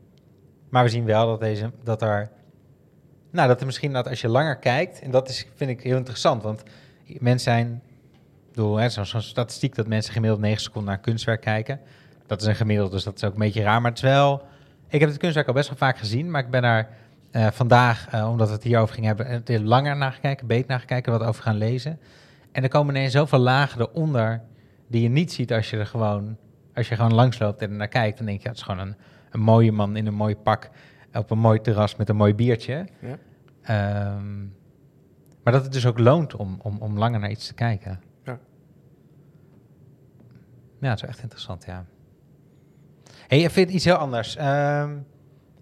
maar 0.69 0.85
we 0.85 0.89
zien 0.89 1.05
wel 1.05 1.27
dat, 1.27 1.41
deze, 1.41 1.71
dat 1.83 2.03
er... 2.03 2.31
Nou, 3.35 3.49
dat 3.49 3.61
er 3.61 3.67
misschien 3.67 3.93
dat 3.93 4.09
als 4.09 4.21
je 4.21 4.29
langer 4.29 4.57
kijkt... 4.57 5.01
En 5.01 5.11
dat 5.11 5.29
is, 5.29 5.47
vind 5.55 5.71
ik 5.71 5.81
heel 5.81 5.97
interessant, 5.97 6.43
want 6.43 6.63
mensen 7.07 7.53
zijn... 7.53 7.83
Bedoel, 8.49 8.91
zo'n 8.91 9.21
statistiek 9.21 9.75
dat 9.75 9.87
mensen 9.87 10.13
gemiddeld 10.13 10.41
9 10.41 10.61
seconden 10.61 10.91
naar 10.91 11.01
kunstwerk 11.01 11.41
kijken. 11.41 11.81
Dat 12.27 12.41
is 12.41 12.47
een 12.47 12.55
gemiddelde, 12.55 12.91
dus 12.95 13.05
dat 13.05 13.17
is 13.17 13.25
ook 13.25 13.33
een 13.33 13.39
beetje 13.39 13.63
raar. 13.63 13.81
Maar 13.81 13.91
het 13.91 13.99
is 13.99 14.05
wel 14.05 14.43
Ik 14.89 15.01
heb 15.01 15.09
het 15.09 15.19
kunstwerk 15.19 15.49
al 15.49 15.55
best 15.55 15.69
wel 15.69 15.77
vaak 15.77 15.99
gezien, 15.99 16.31
maar 16.31 16.43
ik 16.43 16.51
ben 16.51 16.63
daar 16.63 16.89
eh, 17.31 17.47
vandaag, 17.51 18.09
eh, 18.11 18.31
omdat 18.31 18.49
we 18.49 18.55
het 18.55 18.63
hierover 18.63 18.95
gingen 18.95 19.17
hebben, 19.17 19.65
langer 19.65 19.97
naar 19.97 20.13
gekeken, 20.13 20.47
beter 20.47 20.69
naar 20.69 20.81
gekeken, 20.81 21.13
wat 21.13 21.23
over 21.23 21.43
gaan 21.43 21.57
lezen. 21.57 21.99
En 22.53 22.63
er 22.63 22.69
komen 22.69 22.95
ineens 22.95 23.13
zoveel 23.13 23.39
lagen 23.39 23.81
eronder 23.81 24.41
die 24.87 25.03
je 25.03 25.09
niet 25.09 25.33
ziet 25.33 25.53
als 25.53 25.71
je 25.71 25.77
er 25.77 25.87
gewoon, 25.87 26.37
als 26.75 26.89
je 26.89 26.97
gewoon 26.97 27.15
langsloopt 27.15 27.63
en 27.63 27.77
naar 27.77 27.89
kijkt. 27.89 28.17
Dan 28.17 28.27
denk 28.27 28.39
je, 28.39 28.45
ja, 28.45 28.51
het 28.51 28.59
is 28.59 28.65
gewoon 28.65 28.87
een, 28.87 28.97
een 29.31 29.41
mooie 29.41 29.73
man 29.73 29.97
in 29.97 30.07
een 30.07 30.15
mooi 30.15 30.37
pak 30.37 30.71
op 31.15 31.31
een 31.31 31.39
mooi 31.39 31.61
terras 31.61 31.97
met 31.97 32.09
een 32.09 32.17
mooi 32.17 32.35
biertje. 32.35 32.87
Ja. 33.01 33.19
Ehm, 33.63 34.41
maar 35.43 35.53
dat 35.53 35.63
het 35.63 35.73
dus 35.73 35.87
ook 35.87 35.99
loont 35.99 36.35
om, 36.35 36.59
om, 36.63 36.79
om 36.81 36.99
langer 36.99 37.21
naar 37.21 37.31
iets 37.31 37.47
te 37.47 37.55
kijken. 37.55 38.01
Ja. 38.25 38.39
Ja, 40.81 40.89
dat 40.89 41.03
is 41.03 41.09
echt 41.09 41.23
interessant, 41.23 41.65
ja. 41.65 41.85
hey, 43.27 43.39
ik 43.39 43.51
vind 43.51 43.71
iets 43.71 43.85
heel 43.85 43.97
anders. 43.97 44.37
Ehm 44.37 44.91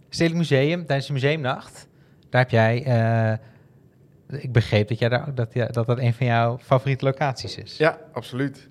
Stedelijk 0.08 0.50
Museum, 0.50 0.86
tijdens 0.86 1.06
de 1.06 1.12
museumnacht, 1.12 1.88
daar 2.28 2.40
heb 2.40 2.50
jij... 2.50 2.84
eh, 2.84 4.42
ik 4.42 4.52
begreep 4.52 4.88
dat, 4.88 4.98
jij 4.98 5.08
daar, 5.08 5.34
dat, 5.34 5.52
dat 5.52 5.86
dat 5.86 5.98
een 5.98 6.14
van 6.14 6.26
jouw 6.26 6.58
favoriete 6.58 7.04
locaties 7.04 7.56
is. 7.56 7.76
Ja, 7.76 7.98
absoluut. 8.12 8.68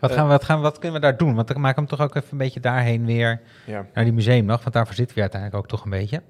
Wat, 0.00 0.10
Eh. 0.10 0.16
gaan 0.16 0.26
we, 0.26 0.32
wat, 0.32 0.44
gaan, 0.44 0.56
we- 0.56 0.62
wat 0.62 0.78
kunnen 0.78 1.00
we 1.00 1.06
daar 1.06 1.16
doen? 1.16 1.34
Want 1.34 1.48
dan 1.48 1.60
maak 1.60 1.76
hem 1.76 1.86
toch 1.86 2.00
ook 2.00 2.14
even 2.14 2.28
een 2.32 2.38
beetje 2.38 2.60
daarheen 2.60 3.06
weer 3.06 3.40
Ja. 3.66 3.86
naar 3.94 4.04
die 4.04 4.12
museumnacht. 4.12 4.62
Want 4.62 4.74
daarvoor 4.74 4.94
zitten 4.94 5.14
we 5.16 5.20
uiteindelijk 5.22 5.62
ook 5.62 5.68
toch 5.68 5.84
een 5.84 5.90
beetje. 5.90 6.22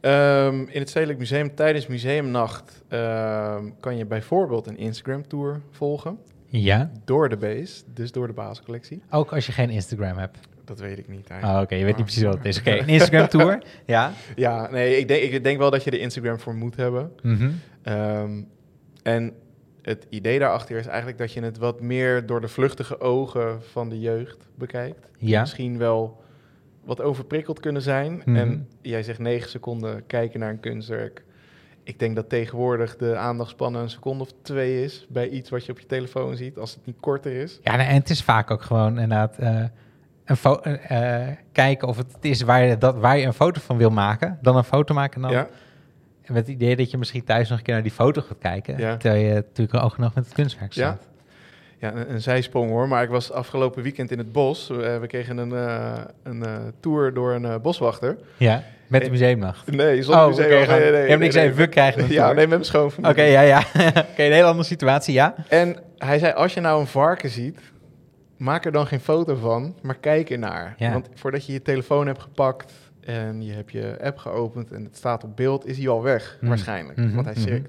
Ehm, 0.00 0.54
in 0.68 0.80
het 0.80 0.88
Stedelijk 0.88 1.18
Museum 1.18 1.54
tijdens 1.54 1.86
museumnacht 1.86 2.82
ehm, 2.88 3.64
kan 3.80 3.96
je 3.96 4.06
bijvoorbeeld 4.06 4.66
een 4.66 4.76
Instagram-tour 4.78 5.60
volgen. 5.70 6.18
Ja, 6.48 6.90
Door 7.04 7.28
de 7.28 7.36
base, 7.36 7.82
dus 7.94 8.12
door 8.12 8.26
de 8.26 8.32
basiscollectie. 8.32 9.02
ook 9.10 9.32
als 9.34 9.46
je 9.46 9.52
geen 9.52 9.70
Instagram 9.70 10.18
hebt. 10.18 10.38
Dat 10.64 10.78
weet 10.80 10.98
ik 10.98 11.08
niet 11.08 11.28
Oh, 11.42 11.58
oké, 11.62 11.74
je 11.74 11.84
weet 11.84 11.86
niet 11.86 11.94
Maar- 11.96 12.04
precies 12.04 12.22
wat 12.22 12.34
het 12.34 12.44
is. 12.44 12.58
Oké, 12.58 12.70
een 12.80 12.88
Instagram-tour. 12.88 13.62
ja. 13.86 14.12
Ja, 14.36 14.70
nee, 14.70 14.98
ik 14.98 15.08
denk, 15.08 15.22
ik 15.32 15.44
denk 15.44 15.58
wel 15.58 15.70
dat 15.70 15.84
je 15.84 15.90
er 15.90 16.00
Instagram 16.00 16.38
voor 16.38 16.54
moet 16.54 16.76
hebben. 16.76 17.12
Mhm. 17.22 17.50
Ehm, 17.82 18.42
en 19.02 19.32
het 19.86 20.06
idee 20.08 20.38
daarachter 20.38 20.78
is 20.78 20.86
eigenlijk 20.86 21.18
dat 21.18 21.32
je 21.32 21.40
het 21.40 21.58
wat 21.58 21.80
meer 21.80 22.26
door 22.26 22.40
de 22.40 22.48
vluchtige 22.48 23.00
ogen 23.00 23.62
van 23.62 23.88
de 23.88 24.00
jeugd 24.00 24.48
bekijkt. 24.54 25.10
Ja. 25.18 25.40
Misschien 25.40 25.78
wel 25.78 26.22
wat 26.84 27.00
overprikkeld 27.00 27.60
kunnen 27.60 27.82
zijn. 27.82 28.22
Mhm. 28.24 28.36
En 28.36 28.68
jij 28.80 29.02
zegt 29.02 29.18
negen 29.18 29.50
seconden 29.50 30.06
kijken 30.06 30.40
naar 30.40 30.50
een 30.50 30.60
kunstwerk. 30.60 31.24
Ik 31.82 31.98
denk 31.98 32.16
dat 32.16 32.28
tegenwoordig 32.28 32.96
de 32.96 33.16
aandachtspannen 33.16 33.82
een 33.82 33.90
seconde 33.90 34.22
of 34.22 34.30
twee 34.42 34.84
is 34.84 35.06
bij 35.08 35.28
iets 35.28 35.50
wat 35.50 35.66
je 35.66 35.72
op 35.72 35.78
je 35.78 35.86
telefoon 35.86 36.36
ziet, 36.36 36.58
als 36.58 36.74
het 36.74 36.86
niet 36.86 37.00
korter 37.00 37.32
is. 37.32 37.58
Ja, 37.62 37.78
en 37.78 37.94
het 37.94 38.10
is 38.10 38.22
vaak 38.22 38.50
ook 38.50 38.62
gewoon 38.62 38.98
inderdaad 38.98 39.38
eh, 39.38 39.64
een 40.24 40.64
eh, 40.64 41.28
kijken 41.52 41.88
of 41.88 41.96
het 41.96 42.16
is 42.20 42.42
waar 42.42 42.64
je, 42.64 42.78
dat, 42.78 42.96
waar 42.96 43.18
je 43.18 43.26
een 43.26 43.32
foto 43.32 43.60
van 43.60 43.76
wil 43.76 43.90
maken. 43.90 44.38
Dan 44.42 44.56
een 44.56 44.64
foto 44.64 44.94
maken 44.94 45.14
en 45.14 45.28
dan 45.28 45.30
Ja, 45.30 45.48
met 46.28 46.36
het 46.46 46.48
idee 46.48 46.76
dat 46.76 46.90
je 46.90 46.98
misschien 46.98 47.24
thuis 47.24 47.48
nog 47.48 47.58
een 47.58 47.64
keer 47.64 47.74
naar 47.74 47.82
die 47.82 47.92
foto 47.92 48.22
gaat 48.22 48.38
kijken. 48.38 48.78
Ja. 48.78 48.96
Terwijl 48.96 49.22
je 49.24 49.34
natuurlijk 49.34 49.84
oog 49.84 49.96
en 49.98 50.04
oog 50.04 50.14
met 50.14 50.24
het 50.24 50.34
kunstwerk 50.34 50.72
Ja. 50.72 50.86
staat. 50.86 51.08
ja 51.78 51.94
een, 51.94 52.12
een 52.12 52.20
zijsprong 52.20 52.70
hoor, 52.70 52.88
maar 52.88 53.02
ik 53.02 53.08
was 53.08 53.32
afgelopen 53.32 53.82
weekend 53.82 54.10
in 54.10 54.18
het 54.18 54.32
bos. 54.32 54.68
We, 54.68 54.98
we 55.00 55.06
kregen 55.06 55.38
een, 55.38 55.52
eh, 55.52 55.92
een 56.22 56.44
eh, 56.44 56.52
tour 56.80 57.14
door 57.14 57.32
een 57.32 57.44
eh, 57.44 57.54
boswachter. 57.62 58.16
Ja, 58.36 58.62
met 58.86 59.04
de 59.04 59.10
museumnacht. 59.10 59.70
Nee, 59.70 60.02
zonder 60.02 60.22
Oh, 60.22 60.28
museum. 60.28 60.62
oké, 60.62 60.78
Nee, 60.78 60.90
nee, 61.06 61.16
niks 61.16 61.34
even, 61.34 61.56
we 61.56 61.66
krijgen 61.66 62.12
Ja, 62.12 62.32
nee, 62.32 62.46
met 62.46 62.72
mijn 62.72 62.90
Oké, 63.10 63.22
ja, 63.22 63.40
ja. 63.40 63.58
Oké, 64.12 64.22
een 64.22 64.32
hele 64.32 64.44
andere 64.44 64.64
situatie, 64.68 65.14
ja. 65.14 65.34
En 65.48 65.76
hij 65.98 66.18
zei, 66.18 66.32
als 66.32 66.54
je 66.54 66.60
nou 66.60 66.80
een 66.80 66.86
varken 66.86 67.30
ziet, 67.30 67.58
maak 68.36 68.64
er 68.64 68.72
dan 68.72 68.86
geen 68.86 69.00
foto 69.00 69.34
van, 69.34 69.74
maar 69.82 69.96
kijk 69.98 70.30
ernaar. 70.30 70.74
Ja. 70.78 70.92
Want 70.92 71.08
voordat 71.14 71.46
je 71.46 71.52
je 71.52 71.62
telefoon 71.62 72.06
hebt 72.06 72.22
gepakt 72.22 72.72
en 73.06 73.42
je 73.42 73.52
hebt 73.52 73.72
je 73.72 73.96
app 74.02 74.18
geopend 74.18 74.72
en 74.72 74.84
het 74.84 74.96
staat 74.96 75.24
op 75.24 75.36
beeld, 75.36 75.66
is 75.66 75.78
hij 75.78 75.88
al 75.88 76.02
weg, 76.02 76.36
Mm. 76.40 76.48
waarschijnlijk. 76.48 76.98
Mhm, 76.98 77.14
Want 77.14 77.26
hij 77.26 77.34
mhm. 77.34 77.42
schrikt. 77.42 77.68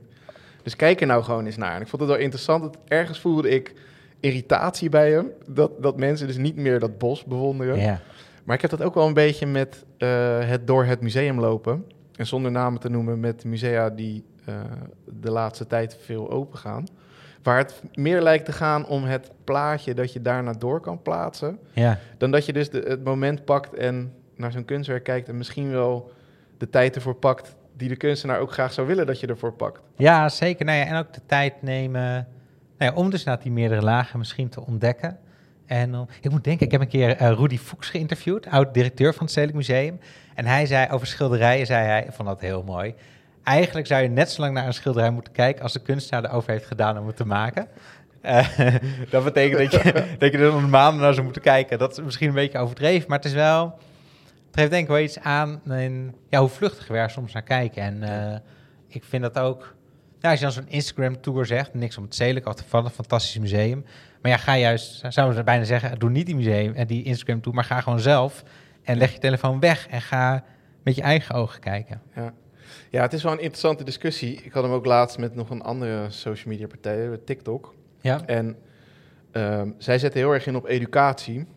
Dus 0.64 0.76
kijk 0.76 1.02
er 1.02 1.08
nou 1.08 1.24
gewoon 1.24 1.46
eens 1.46 1.58
naar. 1.58 1.76
En 1.76 1.82
ik 1.82 1.88
vond 1.88 2.02
het 2.02 2.12
wel 2.12 2.20
interessant, 2.22 2.64
dat 2.64 2.78
ergens 2.88 3.20
voelde 3.20 3.50
ik 3.50 3.74
irritatie 4.20 4.90
bij 4.90 5.12
hem, 5.12 5.32
dat, 5.48 5.72
dat 5.82 5.98
mensen 5.98 6.28
dus 6.28 6.38
niet 6.38 6.56
meer 6.56 6.80
dat 6.80 6.98
bos 6.98 7.24
bewonderen. 7.24 8.00
Maar 8.44 8.56
ik 8.56 8.62
heb 8.62 8.72
dat 8.72 8.82
ook 8.84 8.94
wel 8.94 9.08
een 9.08 9.14
beetje 9.14 9.46
met 9.46 9.86
eh, 9.98 10.40
het 10.40 10.68
door 10.68 10.86
het 10.86 11.02
museum 11.02 11.40
lopen. 11.40 11.86
En 12.16 12.26
zonder 12.28 12.52
namen 12.52 12.80
te 12.80 12.90
noemen 12.90 13.20
met 13.20 13.44
musea 13.46 13.90
die 13.90 14.24
eh, 14.46 14.56
de 15.22 15.32
laatste 15.32 15.68
tijd 15.68 15.98
veel 16.02 16.32
open 16.32 16.58
gaan. 16.60 16.86
Waar 17.44 17.58
het 17.58 17.82
meer 17.94 18.22
lijkt 18.22 18.46
te 18.46 18.52
gaan 18.52 18.88
om 18.88 19.04
het 19.04 19.32
plaatje 19.44 19.94
dat 19.94 20.14
je 20.14 20.22
daarna 20.22 20.54
door 20.54 20.80
kan 20.80 21.02
plaatsen. 21.02 21.60
ja. 21.72 22.00
Dan 22.18 22.32
dat 22.32 22.46
je 22.46 22.54
dus 22.54 22.70
de, 22.70 22.84
het 22.88 23.04
moment 23.04 23.46
pakt 23.46 23.74
en 23.74 24.14
naar 24.38 24.52
zo'n 24.52 24.66
kunstwerk 24.66 25.04
kijkt. 25.04 25.30
En 25.30 25.38
misschien 25.38 25.72
wel 25.72 26.12
de 26.58 26.70
tijd 26.70 26.96
ervoor 26.96 27.16
pakt 27.16 27.56
die 27.78 27.90
de 27.90 27.96
kunstenaar 27.96 28.40
ook 28.40 28.52
graag 28.52 28.74
zou 28.74 28.88
willen 28.88 29.06
dat 29.06 29.20
je 29.20 29.28
ervoor 29.28 29.54
pakt. 29.54 29.82
ja 29.98 30.30
zeker. 30.30 30.66
Nou 30.66 30.78
ja, 30.78 30.86
en 30.86 30.98
ook 30.98 31.14
de 31.14 31.22
tijd 31.26 31.62
nemen 31.62 32.28
nou 32.78 32.92
ja, 32.92 32.94
om 32.94 33.10
dus 33.10 33.24
naar 33.24 33.40
die 33.40 33.52
meerdere 33.52 33.82
lagen 33.82 34.20
misschien 34.20 34.50
te 34.50 34.66
ontdekken. 34.66 35.20
En 35.66 35.94
eh, 35.94 36.02
ik 36.22 36.32
moet 36.32 36.44
denken, 36.44 36.66
ik 36.66 36.72
heb 36.72 36.82
een 36.82 36.88
keer 36.88 37.16
eh, 37.16 37.32
Rudy 37.32 37.58
Fuchs 37.58 37.90
geïnterviewd, 37.90 38.48
oud-directeur 38.48 39.14
van 39.14 39.22
het 39.22 39.32
Stedelijk 39.32 39.58
Museum. 39.58 40.00
En 40.36 40.46
hij 40.46 40.66
zei 40.66 40.92
over 40.92 41.08
schilderijen, 41.08 41.66
zei 41.66 41.86
hij, 41.86 42.04
ik 42.04 42.14
vond 42.14 42.28
dat 42.28 42.42
heel 42.42 42.64
mooi. 42.64 42.94
Eigenlijk 43.44 43.88
zou 43.88 44.04
je 44.04 44.10
net 44.10 44.32
zo 44.32 44.42
lang 44.42 44.54
naar 44.54 44.66
een 44.66 44.74
schilderij 44.74 45.12
moeten 45.12 45.34
kijken 45.34 45.64
als 45.64 45.74
de 45.74 45.82
kunstenaar 45.82 46.30
erover 46.30 46.52
heeft 46.52 46.66
gedaan 46.66 47.00
om 47.00 47.08
het 47.08 47.16
te 47.16 47.26
maken. 47.26 47.68
Eh, 48.22 48.48
dat 49.10 49.24
betekent 49.24 49.72
dat 49.72 49.84
je, 49.84 49.94
dat 50.20 50.32
je 50.32 50.38
er 50.38 50.52
nog 50.52 50.70
maanden 50.70 51.02
naar 51.02 51.14
zou 51.14 51.24
moeten 51.24 51.42
kijken. 51.42 51.80
Dat 51.80 51.92
is 51.92 52.04
misschien 52.04 52.28
een 52.28 52.34
beetje 52.34 52.60
overdreven, 52.60 53.10
maar 53.10 53.18
het 53.18 53.28
is 53.28 53.34
wel... 53.34 53.78
Het 54.48 54.60
geeft 54.60 54.70
denk 54.70 54.84
ik 54.84 54.90
wel 54.90 55.00
iets 55.00 55.20
aan 55.20 55.62
in, 55.66 56.16
ja, 56.30 56.40
hoe 56.40 56.50
vluchtig 56.50 56.88
we 56.88 56.98
er 56.98 57.10
soms 57.10 57.34
naar 57.34 57.44
kijken. 57.44 57.82
En 57.82 58.04
eh, 58.04 58.40
ik 58.88 59.04
vind 59.04 59.24
dat 59.24 59.40
ook... 59.40 59.76
Nou, 60.20 60.32
als 60.32 60.40
je 60.40 60.46
dan 60.46 60.64
zo'n 60.64 60.70
Instagram-tour 60.70 61.46
zegt, 61.46 61.74
niks 61.74 61.98
om 61.98 62.04
het 62.04 62.16
zedelijk 62.16 62.46
af 62.46 62.56
te 62.56 62.64
vallen, 62.68 62.86
een 62.86 62.92
fantastisch 62.92 63.38
museum. 63.38 63.86
Maar 64.22 64.32
ja, 64.32 64.38
ga 64.38 64.58
juist, 64.58 65.04
zouden 65.10 65.38
we 65.38 65.44
bijna 65.44 65.64
zeggen, 65.64 66.00
doe 66.00 66.10
niet 66.10 66.26
die 66.26 66.36
museum 66.36 66.74
en 66.74 66.88
die 66.88 67.04
Instagram-tour, 67.04 67.56
maar 67.56 67.66
ga 67.66 67.82
gewoon 67.82 68.00
zelf 68.00 68.44
en 68.84 68.98
leg 68.98 69.14
je 69.14 69.20
telefoon 69.20 69.60
weg 69.60 69.88
en 69.88 70.02
ga 70.02 70.44
met 70.84 70.96
je 70.96 71.02
eigen 71.02 71.36
ogen 71.36 71.60
kijken. 71.60 72.02
Ja. 72.16 72.34
ja, 72.90 73.02
het 73.02 73.14
is 73.14 73.24
wel 73.24 73.32
een 73.32 73.38
interessante 73.40 73.84
discussie. 73.84 74.42
Ik 74.44 74.52
had 74.52 74.64
hem 74.64 74.72
ook 74.72 74.86
laatst 74.86 75.18
met 75.18 75.36
nog 75.36 75.50
een 75.50 75.62
andere 75.62 76.10
social 76.10 76.54
media 76.54 76.68
partij, 76.68 77.08
met 77.08 77.26
TikTok. 77.26 77.76
Ja, 78.02 78.22
En 78.26 78.58
ehm, 79.32 79.70
zij 79.78 80.00
zetten 80.00 80.20
heel 80.20 80.32
erg 80.32 80.48
in 80.48 80.56
op 80.56 80.66
educatie. 80.66 81.48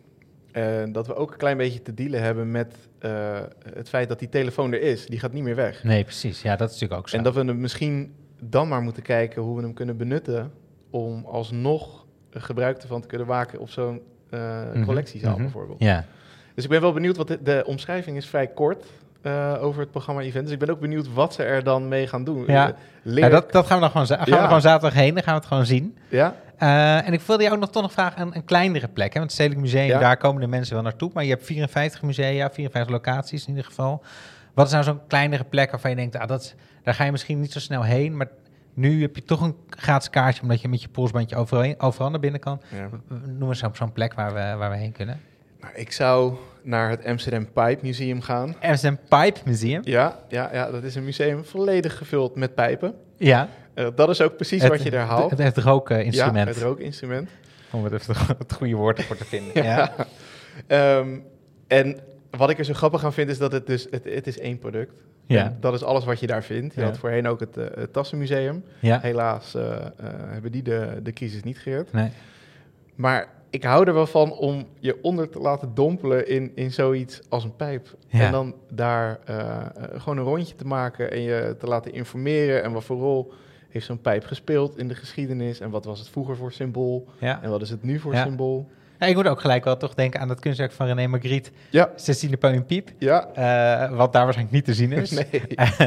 En 0.51 0.91
dat 0.91 1.07
we 1.07 1.15
ook 1.15 1.31
een 1.31 1.37
klein 1.37 1.57
beetje 1.57 1.81
te 1.81 1.93
dealen 1.93 2.21
hebben 2.21 2.51
met 2.51 2.75
eh, 2.99 3.39
het 3.73 3.89
feit 3.89 4.07
dat 4.09 4.19
die 4.19 4.29
telefoon 4.29 4.73
er 4.73 4.81
is. 4.81 5.05
Die 5.05 5.19
gaat 5.19 5.33
niet 5.33 5.43
meer 5.43 5.55
weg. 5.55 5.83
nee, 5.83 6.03
precies. 6.03 6.41
Ja, 6.41 6.55
dat 6.55 6.67
is 6.67 6.73
natuurlijk 6.73 7.01
ook 7.01 7.09
zo. 7.09 7.17
En 7.17 7.23
dat 7.23 7.33
we 7.33 7.43
hem 7.43 7.59
misschien 7.59 8.13
dan 8.39 8.67
maar 8.67 8.81
moeten 8.81 9.03
kijken 9.03 9.41
hoe 9.41 9.55
we 9.55 9.61
hem 9.61 9.73
kunnen 9.73 9.97
benutten. 9.97 10.51
om 10.89 11.25
alsnog 11.25 12.05
gebruik 12.31 12.77
ervan 12.81 13.01
te 13.01 13.07
kunnen 13.07 13.27
maken 13.27 13.59
op 13.59 13.69
zo'n 13.69 14.01
eh, 14.29 14.61
Mhm, 14.73 14.83
collectiezaal 14.85 15.33
mhm. 15.33 15.41
bijvoorbeeld. 15.41 15.79
Ja, 15.79 16.05
Dus 16.55 16.63
ik 16.63 16.69
ben 16.69 16.81
wel 16.81 16.93
benieuwd, 16.93 17.17
wat 17.17 17.27
de, 17.27 17.39
de 17.43 17.63
omschrijving 17.65 18.17
is 18.17 18.25
vrij 18.27 18.47
kort 18.47 18.85
eh, 19.21 19.57
over 19.61 19.81
het 19.81 19.91
programma 19.91 20.21
Event. 20.21 20.43
Dus 20.43 20.53
ik 20.53 20.59
ben 20.59 20.69
ook 20.69 20.79
benieuwd 20.79 21.13
wat 21.13 21.33
ze 21.33 21.43
er 21.43 21.63
dan 21.63 21.87
mee 21.87 22.07
gaan 22.07 22.23
doen. 22.23 22.43
Ja. 22.47 22.75
Eh, 23.03 23.15
ja 23.15 23.29
dat, 23.29 23.51
dat 23.51 23.65
gaan 23.65 23.75
we 23.75 23.81
dan 23.81 23.91
gewoon, 23.91 24.07
gaan 24.07 24.39
we 24.41 24.45
gewoon 24.45 24.61
zaterdag 24.61 24.93
heen, 24.99 25.13
dan 25.13 25.23
gaan 25.23 25.33
we 25.33 25.39
het 25.39 25.47
gewoon 25.49 25.65
zien. 25.65 25.97
ja? 26.09 26.35
Eh, 26.61 27.07
en 27.07 27.13
ik 27.13 27.21
wilde 27.21 27.43
je 27.43 27.51
ook 27.51 27.59
nog 27.59 27.69
toch 27.69 27.81
nog 27.81 27.91
vragen 27.91 28.17
aan 28.17 28.35
een 28.35 28.45
kleinere 28.45 28.87
plek. 28.87 29.13
Hè? 29.13 29.19
Want 29.19 29.23
het 29.23 29.31
Stedelijk 29.31 29.61
Museum, 29.61 29.87
Ja. 29.87 29.99
daar 29.99 30.17
komen 30.17 30.41
de 30.41 30.47
mensen 30.47 30.73
wel 30.73 30.83
naartoe. 30.83 31.11
Maar 31.13 31.23
je 31.23 31.29
hebt 31.29 31.45
54 31.45 32.01
musea, 32.01 32.49
54 32.51 32.91
locaties 32.91 33.43
in 33.43 33.49
ieder 33.49 33.65
geval. 33.65 34.03
Wat 34.53 34.65
is 34.65 34.71
nou 34.71 34.83
zo'n 34.83 34.99
kleinere 35.07 35.43
plek 35.43 35.71
waarvan 35.71 35.89
je 35.89 35.95
denkt, 35.95 36.15
ah, 36.17 36.27
dat, 36.27 36.55
daar 36.83 36.93
ga 36.93 37.03
je 37.03 37.11
misschien 37.11 37.39
niet 37.39 37.51
zo 37.51 37.59
snel 37.59 37.83
heen. 37.83 38.17
Maar 38.17 38.27
nu 38.73 39.01
heb 39.01 39.15
je 39.15 39.23
toch 39.23 39.41
een 39.41 39.55
gratis 39.69 40.09
kaartje, 40.09 40.41
omdat 40.41 40.61
je 40.61 40.67
met 40.67 40.81
je 40.81 40.87
polsbandje 40.89 41.35
overal, 41.35 41.73
overal 41.77 42.09
naar 42.09 42.19
binnen 42.19 42.39
kan. 42.39 42.61
ja. 42.69 42.89
Noem 43.37 43.49
eens 43.49 43.59
zo- 43.59 43.71
zo'n 43.73 43.91
plek 43.91 44.13
waar 44.13 44.33
we, 44.33 44.55
waar 44.57 44.69
we 44.69 44.77
heen 44.77 44.91
kunnen. 44.91 45.19
Nou, 45.61 45.73
ik 45.75 45.91
zou 45.91 46.33
naar 46.63 46.89
het 46.89 47.05
Amsterdam 47.05 47.45
Pipe 47.51 47.79
Museum 47.81 48.21
gaan. 48.21 48.55
Amsterdam 48.61 48.99
Pipe 49.09 49.39
Museum. 49.45 49.81
Ja, 49.83 50.19
ja, 50.27 50.49
ja, 50.53 50.71
dat 50.71 50.83
is 50.83 50.95
een 50.95 51.03
museum 51.03 51.45
volledig 51.45 51.97
gevuld 51.97 52.35
met 52.35 52.55
pijpen. 52.55 52.93
Ja. 53.17 53.47
Eh, 53.73 53.87
dat 53.95 54.09
is 54.09 54.21
ook 54.21 54.35
precies 54.35 54.67
wat 54.67 54.83
je 54.83 54.89
daar 54.91 55.05
haalt. 55.05 55.29
Het, 55.31 55.39
het 55.39 55.57
rookinstrument. 55.57 56.47
Ja, 56.47 56.53
het 56.53 56.57
rookinstrument. 56.63 57.29
Om 57.71 57.83
het 57.83 57.93
even 57.93 58.15
het 58.37 58.53
goede 58.53 58.75
woord 58.75 58.97
ervoor 58.97 59.17
te 59.17 59.25
vinden. 59.25 59.63
ja. 59.63 59.63
Ja. 59.63 59.93
Ehm, 60.67 61.19
en 61.67 61.99
wat 62.29 62.49
ik 62.49 62.57
er 62.59 62.65
zo 62.65 62.73
grappig 62.73 63.05
aan 63.05 63.13
vind, 63.13 63.29
is 63.29 63.37
dat 63.37 63.51
het 63.51 63.67
dus, 63.67 63.87
het, 63.89 64.03
het 64.03 64.27
is 64.27 64.39
één 64.39 64.59
product. 64.59 64.93
Ja. 65.25 65.43
En 65.45 65.57
dat 65.59 65.73
is 65.73 65.83
alles 65.83 66.05
wat 66.05 66.19
je 66.19 66.27
daar 66.27 66.43
vindt. 66.43 66.73
Je 66.75 66.81
Ja. 66.81 66.87
had 66.87 66.97
voorheen 66.97 67.27
ook 67.27 67.39
het, 67.39 67.57
eh, 67.57 67.65
het 67.73 67.93
Tassenmuseum. 67.93 68.63
ja. 68.79 68.99
Helaas 69.01 69.55
eh, 69.55 69.75
hebben 70.27 70.51
die 70.51 70.61
de, 70.63 70.99
de 71.03 71.13
crisis 71.13 71.43
niet 71.43 71.57
gered. 71.59 71.93
Nee. 71.93 72.09
Maar 72.95 73.27
ik 73.49 73.63
hou 73.63 73.87
er 73.87 73.93
wel 73.93 74.07
van 74.07 74.31
om 74.31 74.67
je 74.79 74.97
onder 75.01 75.29
te 75.29 75.39
laten 75.39 75.71
dompelen 75.73 76.27
in, 76.27 76.51
in 76.55 76.71
zoiets 76.71 77.21
als 77.29 77.43
een 77.43 77.55
pijp. 77.55 77.95
Ja. 78.07 78.19
En 78.25 78.31
dan 78.31 78.55
daar 78.71 79.19
gewoon 79.97 80.17
een 80.17 80.23
rondje 80.23 80.55
te 80.55 80.65
maken 80.65 81.11
en 81.11 81.21
je 81.21 81.55
te 81.59 81.65
laten 81.67 81.93
informeren. 81.93 82.63
En 82.63 82.71
wat 82.71 82.83
voor 82.83 82.97
rol 82.97 83.33
heeft 83.73 83.85
zo'n 83.85 84.01
pijp 84.01 84.25
gespeeld 84.25 84.77
in 84.77 84.87
de 84.87 84.95
geschiedenis? 84.95 85.59
En 85.59 85.69
wat 85.69 85.85
was 85.85 85.99
het 85.99 86.09
vroeger 86.09 86.35
voor 86.37 86.51
symbool? 86.51 87.07
Ja. 87.19 87.39
En 87.41 87.49
wat 87.49 87.61
is 87.61 87.69
het 87.69 87.83
nu 87.83 87.99
voor 87.99 88.13
Ja. 88.13 88.23
symbool? 88.23 88.69
Ja, 88.99 89.07
ik 89.07 89.15
moet 89.15 89.27
ook 89.27 89.41
gelijk 89.41 89.63
wel 89.63 89.77
toch 89.77 89.93
denken 89.93 90.19
aan 90.19 90.29
het 90.29 90.39
kunstwerk 90.39 90.71
van 90.71 90.85
René 90.87 91.07
Magritte, 91.07 91.49
Ja, 91.69 91.89
16e 91.95 92.37
Paul 92.39 92.53
in 92.53 92.65
Piep. 92.65 92.89
ja. 92.97 93.27
eh, 93.33 93.97
wat 93.97 94.13
daar 94.13 94.23
waarschijnlijk 94.23 94.55
niet 94.55 94.65
te 94.65 94.73
zien 94.73 94.91
is. 94.91 95.09
Nee. 95.31 95.43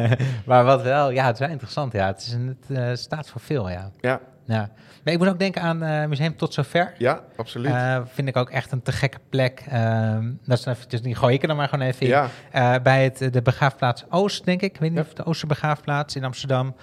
maar 0.46 0.64
wat 0.64 0.82
wel, 0.82 1.10
ja, 1.10 1.24
het 1.24 1.34
is 1.34 1.40
wel 1.40 1.48
interessant. 1.48 1.92
Ja, 1.92 2.06
het, 2.06 2.20
is 2.20 2.32
een, 2.32 2.56
het 2.68 2.78
eh, 2.78 2.90
staat 2.94 3.28
voor 3.28 3.40
veel, 3.40 3.70
ja. 3.70 3.90
Ja, 4.00 4.20
ja. 4.44 4.70
Maar 5.04 5.12
ik 5.12 5.18
moet 5.18 5.28
ook 5.28 5.38
denken 5.38 5.62
aan 5.62 5.82
eh 5.82 6.06
Museum 6.06 6.36
Tot 6.36 6.54
Zover. 6.54 6.94
ja, 6.98 7.20
absoluut. 7.36 7.74
Vind 8.06 8.28
ik 8.28 8.36
ook 8.36 8.50
echt 8.50 8.72
een 8.72 8.82
te 8.82 8.92
gekke 8.92 9.18
plek. 9.28 9.64
Ehm, 9.68 10.30
dat 10.44 10.58
is 10.58 10.66
eventjes, 10.66 11.02
die 11.02 11.14
gooi 11.14 11.34
ik 11.34 11.42
er 11.42 11.48
dan 11.48 11.56
maar 11.56 11.68
gewoon 11.68 11.86
even 11.86 12.00
in. 12.00 12.08
ja, 12.52 12.80
bij 12.80 13.04
het, 13.04 13.32
de 13.32 13.42
begraafplaats 13.42 14.04
Oost, 14.10 14.44
denk 14.44 14.62
ik. 14.62 14.74
Ik 14.74 14.80
weet 14.80 14.90
niet 14.90 14.98
Ja. 14.98 15.04
of 15.04 15.12
de 15.14 15.24
Oosterbegraafplaats 15.24 16.16
in 16.16 16.24
Amsterdam. 16.24 16.74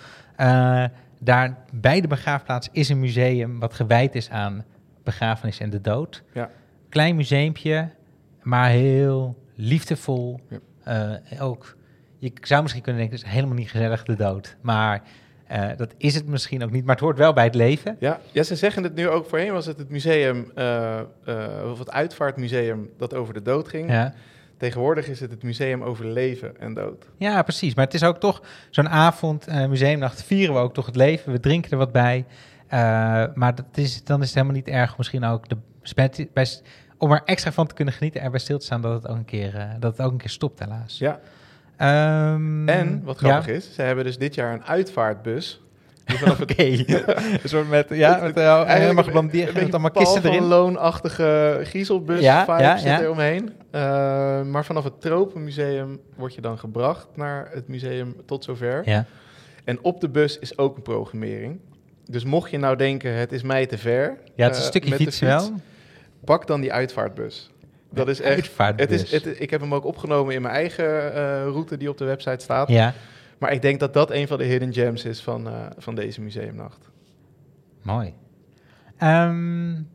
Eh, 0.42 0.84
daar 1.20 1.58
bij 1.74 2.02
de 2.02 2.08
begraafplaats 2.08 2.70
is 2.72 2.90
een 2.90 3.00
museum 3.00 3.60
wat 3.60 3.74
gewijd 3.74 4.16
is 4.16 4.30
aan 4.30 4.66
begrafenis 5.04 5.60
en 5.60 5.70
de 5.70 5.82
dood. 5.82 6.24
Ja. 6.34 6.50
Klein 6.90 7.16
museumpje, 7.16 7.90
maar 8.42 8.70
heel 8.70 9.44
liefdevol. 9.56 10.40
Ja. 10.50 10.60
Eh, 11.30 11.44
ook, 11.44 11.78
je 12.18 12.32
zou 12.42 12.62
misschien 12.62 12.84
kunnen 12.84 13.02
denken, 13.02 13.20
het 13.20 13.28
is 13.28 13.34
helemaal 13.34 13.56
niet 13.56 13.70
gezellig 13.70 14.04
de 14.04 14.16
dood. 14.16 14.56
Maar 14.62 15.02
eh, 15.48 15.70
dat 15.78 15.94
is 15.98 16.16
het 16.16 16.28
misschien 16.28 16.64
ook 16.64 16.72
niet. 16.72 16.86
Maar 16.86 16.96
het 16.96 17.04
hoort 17.04 17.18
wel 17.18 17.34
bij 17.34 17.44
het 17.44 17.56
leven. 17.56 17.96
ja. 18.00 18.20
ja, 18.32 18.44
ze 18.44 18.56
zeggen 18.56 18.84
het 18.84 18.96
nu 18.96 19.10
ook. 19.10 19.30
Voorheen 19.30 19.54
was 19.54 19.66
het 19.66 19.78
het 19.78 19.90
museum, 19.90 20.52
of 21.72 21.80
het 21.80 21.92
uitvaartmuseum 21.92 22.90
dat 22.98 23.14
over 23.14 23.34
de 23.34 23.42
dood 23.42 23.68
ging. 23.68 23.90
Ja. 23.90 24.14
Tegenwoordig 24.62 25.08
is 25.08 25.20
het 25.20 25.32
het 25.32 25.44
museum 25.44 25.84
over 25.84 26.06
leven 26.08 26.60
en 26.60 26.74
dood. 26.74 27.06
Ja, 27.18 27.42
precies. 27.42 27.76
Maar 27.76 27.86
het 27.86 27.94
is 27.94 28.04
ook 28.04 28.20
toch 28.20 28.42
zo'n 28.70 28.90
avond, 28.90 29.48
eh, 29.48 29.66
museumnacht, 29.68 30.24
vieren 30.24 30.56
we 30.56 30.62
ook 30.62 30.74
toch 30.74 30.86
het 30.86 30.96
leven. 30.96 31.32
We 31.32 31.40
drinken 31.40 31.72
er 31.72 31.78
wat 31.78 31.92
bij. 31.92 32.26
Eh, 32.68 32.80
maar 33.34 33.56
dat 33.56 33.66
is, 33.76 34.04
dan 34.04 34.20
is 34.22 34.26
het 34.26 34.36
helemaal 34.36 34.56
niet 34.56 34.68
erg. 34.68 34.98
Misschien 34.98 35.24
ook 35.24 35.50
de, 35.50 35.58
bij, 35.96 36.30
bij- 36.34 36.48
om 36.98 37.12
er 37.12 37.22
extra 37.26 37.52
van 37.52 37.68
te 37.68 37.74
kunnen 37.74 37.94
genieten, 37.94 38.22
erbij 38.22 38.40
stil 38.40 38.58
te 38.60 38.66
staan 38.66 38.82
dat 38.82 38.94
het 38.94 39.12
ook 39.12 39.18
een 39.18 39.26
keer, 39.26 39.56
eh, 39.56 39.70
dat 39.80 39.98
het 39.98 40.06
ook 40.06 40.12
een 40.12 40.18
keer 40.18 40.30
stopt, 40.30 40.60
helaas. 40.60 40.98
Ja. 40.98 41.20
Ehm, 41.78 42.70
En, 42.70 43.04
wat 43.04 43.18
grappig 43.18 43.46
ja. 43.46 43.54
is, 43.54 43.74
ze 43.74 43.82
hebben 43.82 44.04
dus 44.06 44.18
dit 44.18 44.36
jaar 44.36 44.54
een 44.54 44.64
uitvaartbus. 44.64 45.62
Vanaf 46.18 46.42
Oké. 46.46 46.64
een 47.44 47.50
soort 47.50 47.70
met, 47.70 47.88
ja, 47.90 48.20
met 48.22 48.38
uh, 48.38 48.68
helemaal 48.68 49.04
geblandeerd, 49.04 49.54
met 49.54 49.72
allemaal 49.72 49.92
kisten 49.92 50.26
erin. 50.26 50.42
Een 50.42 50.48
loonachtige 50.48 51.60
griezelbus 51.64 52.22
Ja, 52.22 52.46
vibe 52.46 52.62
ja, 52.62 52.78
zit 52.78 52.88
ja. 52.88 53.02
er 53.02 53.10
omheen. 53.10 53.50
Uh, 53.72 53.82
maar 54.42 54.66
vanaf 54.66 54.84
het 54.84 55.02
Tropenmuseum 55.02 56.00
word 56.16 56.36
je 56.36 56.42
dan 56.42 56.58
gebracht 56.58 57.08
naar 57.16 57.50
het 57.54 57.68
museum 57.68 58.16
tot 58.26 58.44
zover. 58.44 58.82
Ja. 58.86 59.06
En 59.64 59.80
op 59.82 60.02
de 60.02 60.10
bus 60.10 60.40
is 60.40 60.58
ook 60.58 60.76
een 60.76 60.82
programmering. 60.82 61.60
Dus 62.06 62.24
mocht 62.24 62.52
je 62.52 62.58
nou 62.58 62.76
denken, 62.76 63.14
het 63.14 63.32
is 63.32 63.42
mij 63.42 63.66
te 63.66 63.78
ver. 63.78 64.18
Ja, 64.36 64.48
het 64.48 64.52
is 64.52 64.58
eh, 64.58 64.64
een 64.64 64.70
stukje 64.70 64.90
met 64.90 64.98
de 64.98 65.04
fietsen 65.04 65.28
wel. 65.28 65.52
Pak 66.26 66.48
dan 66.48 66.62
die 66.62 66.74
uitvaartbus. 66.74 67.50
Dat 67.90 68.08
is 68.08 68.22
echt. 68.22 68.58
Het 68.58 68.92
is, 68.92 69.12
het, 69.12 69.42
ik 69.42 69.50
heb 69.50 69.62
hem 69.62 69.74
ook 69.74 69.86
opgenomen 69.86 70.36
in 70.36 70.42
mijn 70.42 70.54
eigen 70.54 70.86
uh, 70.86 71.12
route 71.44 71.78
die 71.78 71.90
op 71.90 71.98
de 71.98 72.06
website 72.06 72.44
staat. 72.44 72.68
Ja. 72.68 72.94
Maar 73.42 73.52
ik 73.52 73.62
denk 73.62 73.80
dat 73.80 73.94
dat 73.94 74.12
een 74.12 74.28
van 74.28 74.38
de 74.38 74.44
hidden 74.44 74.74
gems 74.74 75.06
is 75.06 75.22
van, 75.22 75.48
uh, 75.48 75.54
van 75.78 75.96
deze 75.96 76.22
museumnacht. 76.22 76.90
Mooi. 77.82 78.14
Um, 79.04 79.90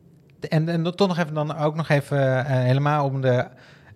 en, 0.49 0.69
en 0.69 0.95
toch 0.95 1.07
nog 1.07 1.17
even 1.17 1.33
dan 1.33 1.57
ook 1.57 1.75
nog 1.75 1.89
even 1.89 2.17
uh, 2.17 2.45
helemaal 2.45 3.05
om 3.05 3.21
de, 3.21 3.47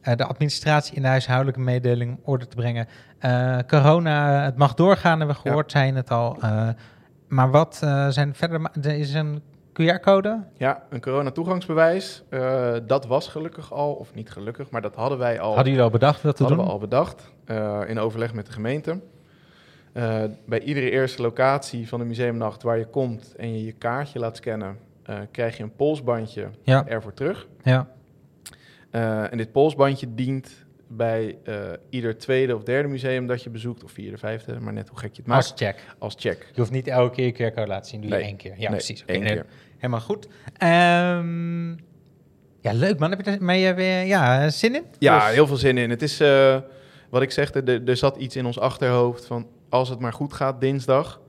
uh, 0.04 0.16
de 0.16 0.26
administratie 0.26 0.95
in 0.95 1.02
de 1.02 1.08
huishoudelijke 1.08 1.60
mededeling 1.60 2.20
orde 2.24 2.47
te 2.47 2.56
brengen. 2.56 2.88
Uh, 3.26 3.58
corona, 3.68 4.43
het 4.43 4.58
mag 4.58 4.74
doorgaan, 4.74 5.18
hebben 5.18 5.36
we 5.36 5.41
gehoord, 5.41 5.72
ja. 5.72 5.80
zijn 5.80 5.95
het 5.95 6.12
al. 6.12 6.38
Uh, 6.43 6.70
maar 7.28 7.52
wat 7.52 7.76
zijn 8.10 8.36
verder? 8.36 8.70
Er 8.82 8.97
is 8.97 9.14
een 9.14 9.41
QR-code? 9.82 10.43
Ja, 10.58 10.84
een 10.89 11.02
corona-toegangsbewijs. 11.02 12.24
Uh, 12.30 12.74
dat 12.88 13.06
was 13.06 13.28
gelukkig 13.28 13.74
al, 13.74 13.93
of 13.93 14.14
niet 14.14 14.32
gelukkig, 14.32 14.70
maar 14.70 14.82
dat 14.82 14.95
hadden 14.95 15.18
wij 15.18 15.39
al. 15.39 15.47
Hadden 15.47 15.68
jullie 15.72 15.86
al 15.86 15.91
bedacht 15.91 16.22
dat 16.24 16.36
te 16.36 16.43
hadden 16.43 16.60
doen? 16.60 16.68
we 16.68 16.74
al 16.74 16.80
bedacht, 16.80 17.32
uh, 17.45 17.80
in 17.88 17.99
overleg 17.99 18.34
met 18.34 18.45
de 18.45 18.52
gemeente. 18.52 18.99
Uh, 19.94 20.24
bij 20.46 20.62
iedere 20.62 20.89
eerste 20.89 21.22
locatie 21.22 21.88
van 21.88 22.00
de 22.00 22.06
museumnacht 22.06 22.64
waar 22.64 22.78
je 22.78 22.86
komt 22.86 23.36
en 23.36 23.54
je 23.54 23.66
je 23.66 23.72
kaartje 23.72 24.20
laat 24.20 24.38
scannen, 24.38 24.78
uh, 25.10 25.20
krijg 25.32 25.58
je 25.58 25.64
een 25.64 25.76
polsbandje 25.76 26.50
ja. 26.64 26.88
ervoor 26.88 27.14
terug. 27.14 27.48
Ja. 27.64 27.88
Uh, 28.92 29.32
en 29.32 29.38
dit 29.38 29.52
polsbandje 29.52 30.14
dient 30.14 30.66
bij 30.88 31.38
ieder 31.89 32.18
tweede 32.18 32.56
of 32.56 32.64
derde 32.64 32.88
museum 32.88 33.28
dat 33.28 33.44
je 33.44 33.50
bezoekt, 33.50 33.84
of 33.84 33.92
vierde, 33.92 34.18
vijfde, 34.18 34.60
maar 34.60 34.74
net 34.74 34.89
hoe 34.89 34.98
gek 34.98 35.10
je 35.12 35.18
het 35.18 35.28
maakt. 35.28 35.52
Als 35.52 35.54
check. 35.56 35.86
Als 36.00 36.16
check. 36.18 36.48
Je 36.54 36.60
hoeft 36.60 36.72
niet 36.72 36.88
elke 36.88 37.16
keer 37.16 37.26
je 37.26 37.52
QR-code 37.52 37.68
laten 37.68 37.89
zien, 37.89 38.02
doe 38.02 38.10
je 38.10 38.16
één 38.16 38.36
keer. 38.38 38.52
Ja, 38.52 38.58
Nee, 38.58 38.70
precies. 38.70 39.04
één 39.06 39.22
nee, 39.24 39.34
keer. 39.34 39.46
Helemaal 39.78 40.00
goed. 40.00 40.26
Um, 40.26 41.70
ja, 42.60 42.74
leuk 42.74 43.00
man. 43.00 43.10
Heb 43.10 43.26
je 43.26 43.32
er 43.32 43.44
mee, 43.44 43.74
weer 43.74 44.06
ja, 44.06 44.50
zin 44.50 44.76
in? 44.76 44.84
Ja, 45.00 45.26
Dus- 45.26 45.36
heel 45.36 45.48
veel 45.48 45.58
zin 45.58 45.78
in. 45.78 45.89
Het 45.89 46.02
is, 46.02 46.18
wat 47.10 47.22
ik 47.22 47.32
zeg, 47.32 47.54
er, 47.54 47.88
er 47.88 47.98
zat 47.98 48.18
iets 48.18 48.36
in 48.36 48.46
ons 48.46 48.60
achterhoofd 48.60 49.26
van 49.26 49.48
als 49.72 49.90
het 49.90 50.00
maar 50.00 50.14
goed 50.14 50.34
gaat 50.34 50.62
dinsdag. 50.62 51.22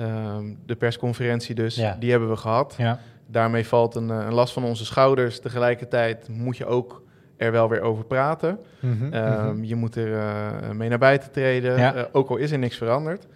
Um, 0.00 0.58
de 0.66 0.76
persconferentie 0.76 1.54
dus, 1.54 1.74
Ja. 1.76 1.96
die 1.98 2.10
hebben 2.10 2.28
we 2.28 2.36
gehad. 2.36 2.74
Ja. 2.78 2.98
Daarmee 3.26 3.66
valt 3.66 3.94
een, 3.94 4.08
uh, 4.08 4.16
een 4.26 4.34
last 4.34 4.52
van 4.52 4.64
onze 4.64 4.84
schouders. 4.84 5.40
Tegelijkertijd 5.40 6.28
moet 6.28 6.56
je 6.56 6.66
ook 6.66 7.02
er 7.36 7.52
wel 7.52 7.68
weer 7.68 7.80
over 7.80 8.04
praten. 8.04 8.58
Mhm, 8.80 9.04
Um, 9.14 9.56
mhm. 9.56 9.64
Je 9.64 9.74
moet 9.76 9.96
er 9.96 10.08
uh, 10.08 10.70
mee 10.70 10.88
naar 10.88 10.98
buiten 10.98 11.30
treden, 11.30 11.78
Ja. 11.78 11.94
uh, 11.96 12.02
ook 12.12 12.28
al 12.28 12.36
is 12.36 12.50
er 12.50 12.58
niks 12.58 12.76
veranderd. 12.76 13.26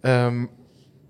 Um, 0.00 0.50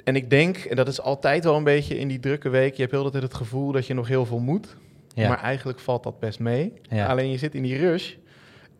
en 0.04 0.16
ik 0.16 0.30
denk, 0.30 0.56
en 0.56 0.76
dat 0.76 0.88
is 0.88 1.00
altijd 1.00 1.44
wel 1.44 1.56
een 1.56 1.64
beetje 1.64 1.98
in 1.98 2.08
die 2.08 2.20
drukke 2.20 2.48
week... 2.48 2.74
je 2.74 2.80
hebt 2.80 2.92
heel 2.94 3.04
de 3.04 3.10
tijd 3.10 3.22
het 3.22 3.34
gevoel 3.34 3.72
dat 3.72 3.86
je 3.86 3.94
nog 3.94 4.08
heel 4.08 4.26
veel 4.26 4.38
moet. 4.38 4.76
Ja. 5.14 5.28
Maar 5.28 5.40
eigenlijk 5.42 5.78
valt 5.78 6.02
dat 6.02 6.18
best 6.18 6.38
mee. 6.38 6.72
Ja. 6.82 7.06
Alleen 7.06 7.30
je 7.30 7.38
zit 7.38 7.54
in 7.54 7.62
die 7.62 7.78
rush. 7.78 8.14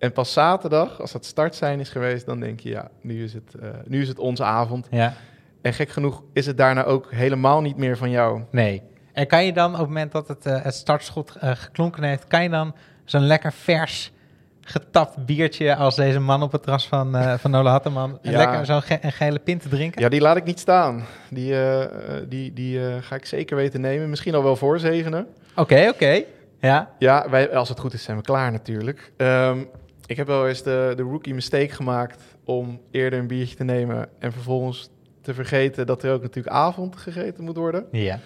En 0.02 0.12
pas 0.12 0.32
zaterdag, 0.32 1.00
als 1.00 1.12
het 1.12 1.24
start 1.24 1.54
zijn 1.54 1.80
is 1.80 1.88
geweest... 1.88 2.26
dan 2.26 2.40
denk 2.40 2.60
je, 2.60 2.68
ja, 2.68 2.90
nu 3.00 3.24
is 3.24 3.32
het, 3.32 3.54
uh, 3.62 3.68
nu 3.86 4.00
is 4.00 4.08
het 4.08 4.18
onze 4.18 4.44
avond. 4.44 4.86
ja. 4.90 5.14
En 5.60 5.72
gek 5.72 5.90
genoeg 5.90 6.22
is 6.32 6.46
het 6.46 6.56
daarna 6.56 6.84
ook 6.84 7.10
helemaal 7.10 7.60
niet 7.60 7.76
meer 7.76 7.96
van 7.96 8.10
jou. 8.10 8.42
Nee. 8.50 8.82
En 9.12 9.26
kan 9.26 9.44
je 9.44 9.52
dan 9.52 9.72
op 9.72 9.78
het 9.78 9.88
moment 9.88 10.12
dat 10.12 10.28
het, 10.28 10.46
uh, 10.46 10.62
het 10.62 10.74
startschot 10.74 11.36
uh, 11.42 11.50
geklonken 11.54 12.02
heeft... 12.02 12.26
kan 12.26 12.42
je 12.42 12.48
dan 12.48 12.74
zo'n 13.04 13.26
lekker 13.26 13.52
vers 13.52 14.12
getapt 14.60 15.26
biertje 15.26 15.76
als 15.76 15.96
deze 15.96 16.20
man 16.20 16.42
op 16.42 16.52
het 16.52 16.62
terras 16.62 16.88
van, 16.88 17.16
uh, 17.16 17.34
van 17.38 17.50
Nola 17.50 17.70
Hatteman... 17.70 18.18
Ja. 18.22 18.36
lekker 18.36 18.66
zo'n 18.66 18.82
ge 18.82 18.98
een 19.00 19.12
gele 19.12 19.38
pint 19.38 19.62
te 19.62 19.68
drinken? 19.68 20.00
Ja, 20.00 20.08
die 20.08 20.20
laat 20.20 20.36
ik 20.36 20.44
niet 20.44 20.58
staan. 20.58 21.04
Die, 21.30 21.52
uh, 21.52 21.84
die, 22.28 22.52
die 22.52 22.78
uh, 22.78 22.94
ga 23.00 23.14
ik 23.14 23.26
zeker 23.26 23.56
weten 23.56 23.80
nemen. 23.80 24.10
Misschien 24.10 24.34
al 24.34 24.42
wel 24.42 24.56
voor 24.56 24.78
zevenen. 24.78 25.26
Oké, 25.50 25.60
okay, 25.60 25.88
oké. 25.88 25.94
Okay. 25.94 26.26
Ja. 26.60 26.90
Ja, 26.98 27.30
wij, 27.30 27.54
als 27.54 27.68
het 27.68 27.80
goed 27.80 27.92
is 27.92 28.02
zijn 28.02 28.16
we 28.16 28.22
klaar 28.22 28.52
natuurlijk. 28.52 29.12
Um, 29.16 29.68
ik 30.12 30.18
heb 30.18 30.26
wel 30.26 30.48
eens 30.48 30.62
de, 30.62 30.92
de 30.96 31.02
rookie 31.02 31.34
mistake 31.34 31.68
gemaakt 31.68 32.22
om 32.44 32.80
eerder 32.90 33.18
een 33.18 33.26
biertje 33.26 33.56
te 33.56 33.64
nemen... 33.64 34.08
en 34.18 34.32
vervolgens 34.32 34.90
te 35.20 35.34
vergeten 35.34 35.86
dat 35.86 36.02
er 36.02 36.12
ook 36.12 36.22
natuurlijk 36.22 36.54
avond 36.54 36.96
gegeten 36.96 37.44
moet 37.44 37.56
worden. 37.56 37.86
Ja. 37.90 38.18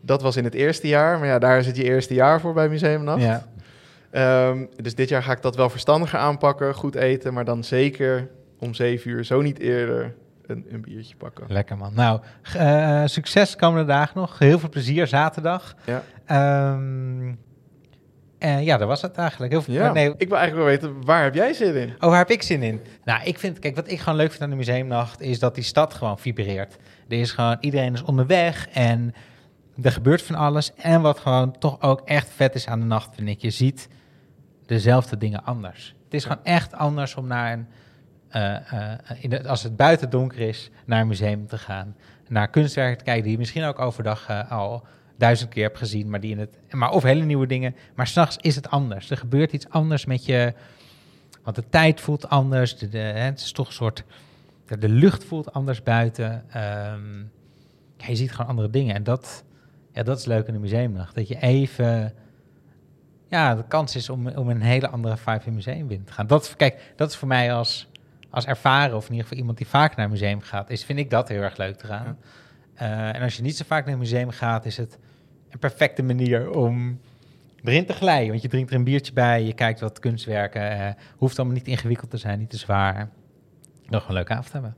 Dat 0.00 0.22
was 0.22 0.36
in 0.36 0.44
het 0.44 0.54
eerste 0.54 0.88
jaar, 0.88 1.18
maar 1.18 1.28
ja, 1.28 1.38
daar 1.38 1.58
is 1.58 1.66
het 1.66 1.76
je 1.76 1.84
eerste 1.84 2.14
jaar 2.14 2.40
voor 2.40 2.52
bij 2.52 2.68
Museumnacht. 2.68 3.22
Ja. 3.22 3.46
Um, 4.48 4.68
dus 4.76 4.94
dit 4.94 5.08
jaar 5.08 5.22
ga 5.22 5.32
ik 5.32 5.42
dat 5.42 5.56
wel 5.56 5.70
verstandiger 5.70 6.18
aanpakken, 6.18 6.74
goed 6.74 6.94
eten, 6.94 7.34
maar 7.34 7.44
dan 7.44 7.64
zeker 7.64 8.28
om 8.58 8.74
zeven 8.74 9.10
uur, 9.10 9.24
zo 9.24 9.40
niet 9.40 9.58
eerder, 9.58 10.14
een, 10.46 10.66
een 10.70 10.80
biertje 10.80 11.16
pakken. 11.16 11.44
Lekker 11.48 11.76
man. 11.76 11.94
Nou, 11.94 12.20
uh, 12.56 13.02
succes 13.04 13.56
komende 13.56 13.86
dagen 13.86 14.20
nog. 14.20 14.38
Heel 14.38 14.58
veel 14.58 14.68
plezier 14.68 15.06
zaterdag. 15.06 15.74
Ja. 15.84 16.72
Um, 16.72 17.38
uh, 18.44 18.64
ja, 18.64 18.76
dat 18.76 18.88
was 18.88 19.02
het 19.02 19.16
eigenlijk. 19.16 19.52
Heel 19.52 19.62
veel, 19.62 19.74
ja. 19.74 19.92
nee. 19.92 20.14
Ik 20.16 20.28
wil 20.28 20.38
eigenlijk 20.38 20.54
wel 20.68 20.90
weten, 20.90 21.04
waar 21.04 21.22
heb 21.22 21.34
jij 21.34 21.52
zin 21.52 21.74
in? 21.74 21.94
Oh, 22.00 22.08
waar 22.08 22.18
heb 22.18 22.30
ik 22.30 22.42
zin 22.42 22.62
in? 22.62 22.80
Nou, 23.04 23.24
ik 23.24 23.38
vind, 23.38 23.58
kijk, 23.58 23.76
wat 23.76 23.90
ik 23.90 24.00
gewoon 24.00 24.18
leuk 24.18 24.30
vind 24.30 24.42
aan 24.42 24.50
de 24.50 24.56
museumnacht 24.56 25.20
is 25.20 25.38
dat 25.38 25.54
die 25.54 25.64
stad 25.64 25.94
gewoon 25.94 26.18
vibreert. 26.18 26.76
Er 27.08 27.20
is 27.20 27.32
gewoon, 27.32 27.56
iedereen 27.60 27.92
is 27.92 28.02
onderweg 28.02 28.68
en 28.68 29.14
er 29.82 29.92
gebeurt 29.92 30.22
van 30.22 30.34
alles. 30.34 30.74
En 30.74 31.02
wat 31.02 31.18
gewoon 31.18 31.58
toch 31.58 31.82
ook 31.82 32.00
echt 32.04 32.28
vet 32.30 32.54
is 32.54 32.66
aan 32.66 32.80
de 32.80 32.86
nacht, 32.86 33.14
vind 33.14 33.28
ik. 33.28 33.40
Je 33.40 33.50
ziet 33.50 33.88
dezelfde 34.66 35.16
dingen 35.16 35.44
anders. 35.44 35.94
Het 36.04 36.14
is 36.14 36.22
gewoon 36.22 36.44
echt 36.44 36.74
anders 36.74 37.14
om 37.14 37.26
naar 37.26 37.52
een, 37.52 37.66
uh, 38.32 38.56
uh, 38.74 38.92
in 39.20 39.30
de, 39.30 39.48
als 39.48 39.62
het 39.62 39.76
buiten 39.76 40.10
donker 40.10 40.40
is, 40.40 40.70
naar 40.84 41.00
een 41.00 41.06
museum 41.06 41.46
te 41.46 41.58
gaan. 41.58 41.96
Naar 42.28 42.48
kunstwerken 42.48 42.98
te 42.98 43.04
kijken 43.04 43.22
die 43.22 43.32
je 43.32 43.38
misschien 43.38 43.64
ook 43.64 43.78
overdag 43.78 44.30
uh, 44.30 44.50
al 44.50 44.86
duizend 45.16 45.50
keer 45.50 45.62
hebt 45.62 45.78
gezien, 45.78 46.10
maar 46.10 46.20
die 46.20 46.30
in 46.30 46.38
het, 46.38 46.58
maar 46.70 46.90
of 46.90 47.02
hele 47.02 47.24
nieuwe 47.24 47.46
dingen. 47.46 47.74
Maar 47.94 48.06
s'nachts 48.06 48.36
is 48.40 48.54
het 48.54 48.70
anders. 48.70 49.10
Er 49.10 49.16
gebeurt 49.16 49.52
iets 49.52 49.68
anders 49.68 50.04
met 50.04 50.24
je, 50.24 50.54
want 51.42 51.56
de 51.56 51.68
tijd 51.68 52.00
voelt 52.00 52.28
anders. 52.28 52.76
De, 52.76 52.88
de, 52.88 52.98
het 52.98 53.40
is 53.40 53.52
toch 53.52 53.66
een 53.66 53.72
soort, 53.72 54.04
de, 54.78 54.88
lucht 54.88 55.24
voelt 55.24 55.52
anders 55.52 55.82
buiten. 55.82 56.32
Um, 56.32 57.30
ja, 57.96 58.06
je 58.06 58.16
ziet 58.16 58.32
gewoon 58.32 58.50
andere 58.50 58.70
dingen 58.70 58.94
en 58.94 59.04
dat, 59.04 59.44
ja, 59.92 60.02
dat 60.02 60.18
is 60.18 60.24
leuk 60.24 60.46
in 60.46 60.52
de 60.52 60.60
museumnacht. 60.60 61.14
Dat 61.14 61.28
je 61.28 61.40
even, 61.40 62.14
ja, 63.28 63.54
de 63.54 63.64
kans 63.68 63.96
is 63.96 64.08
om, 64.08 64.28
om 64.28 64.48
een 64.48 64.62
hele 64.62 64.88
andere 64.88 65.16
vibe 65.16 65.44
in 65.44 65.54
museum 65.54 65.86
binnen 65.86 66.06
te 66.06 66.12
gaan. 66.12 66.26
Dat, 66.26 66.54
kijk, 66.56 66.92
dat 66.96 67.10
is 67.10 67.16
voor 67.16 67.28
mij 67.28 67.54
als, 67.54 67.88
als 68.30 68.46
ervaren, 68.46 68.96
of 68.96 69.04
in 69.04 69.10
ieder 69.10 69.22
geval 69.22 69.38
iemand 69.38 69.58
die 69.58 69.66
vaak 69.66 69.96
naar 69.96 70.04
een 70.04 70.10
museum 70.10 70.40
gaat, 70.40 70.70
is, 70.70 70.84
vind 70.84 70.98
ik 70.98 71.10
dat 71.10 71.28
heel 71.28 71.42
erg 71.42 71.56
leuk 71.56 71.76
te 71.76 71.86
gaan. 71.86 72.04
Ja. 72.04 72.16
Uh, 72.82 73.14
en 73.14 73.22
als 73.22 73.36
je 73.36 73.42
niet 73.42 73.56
zo 73.56 73.64
vaak 73.66 73.84
naar 73.84 73.92
een 73.92 74.00
museum 74.00 74.30
gaat, 74.30 74.64
is 74.64 74.76
het 74.76 74.98
een 75.54 75.58
perfecte 75.60 76.02
manier 76.02 76.50
om 76.50 77.00
begint 77.62 77.86
te 77.86 77.92
glijden, 77.92 78.28
want 78.28 78.42
je 78.42 78.48
drinkt 78.48 78.70
er 78.70 78.76
een 78.76 78.84
biertje 78.84 79.12
bij, 79.12 79.42
je 79.44 79.54
kijkt 79.54 79.80
wat 79.80 79.98
kunstwerken. 79.98 80.70
eh, 80.70 80.92
hoeft 81.16 81.38
allemaal 81.38 81.56
niet 81.56 81.66
ingewikkeld 81.66 82.10
te 82.10 82.16
zijn, 82.16 82.38
niet 82.38 82.50
te 82.50 82.56
zwaar. 82.56 83.08
Nog 83.86 84.08
een 84.08 84.14
leuke 84.14 84.32
avond 84.32 84.52
hebben. 84.52 84.76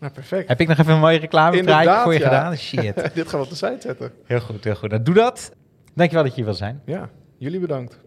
Nou, 0.00 0.12
perfect. 0.12 0.48
Heb 0.48 0.60
ik 0.60 0.68
nog 0.68 0.78
even 0.78 0.92
een 0.92 1.00
mooie 1.00 1.18
reclame 1.18 1.62
voor 2.02 2.12
je 2.12 2.18
ja. 2.18 2.24
gedaan? 2.24 2.56
Shit. 2.66 3.14
Dit 3.14 3.28
gaan 3.28 3.38
we 3.40 3.44
op 3.44 3.50
de 3.50 3.56
site 3.56 3.76
zetten. 3.80 4.12
Heel 4.24 4.40
goed, 4.40 4.64
heel 4.64 4.74
goed. 4.74 4.90
Nou, 4.90 5.02
doe 5.02 5.14
dat. 5.14 5.52
Dankjewel 5.94 6.24
dat 6.24 6.32
je 6.32 6.36
hier 6.36 6.50
wil 6.50 6.58
zijn. 6.58 6.82
Ja, 6.84 7.10
jullie 7.36 7.60
bedankt. 7.60 8.00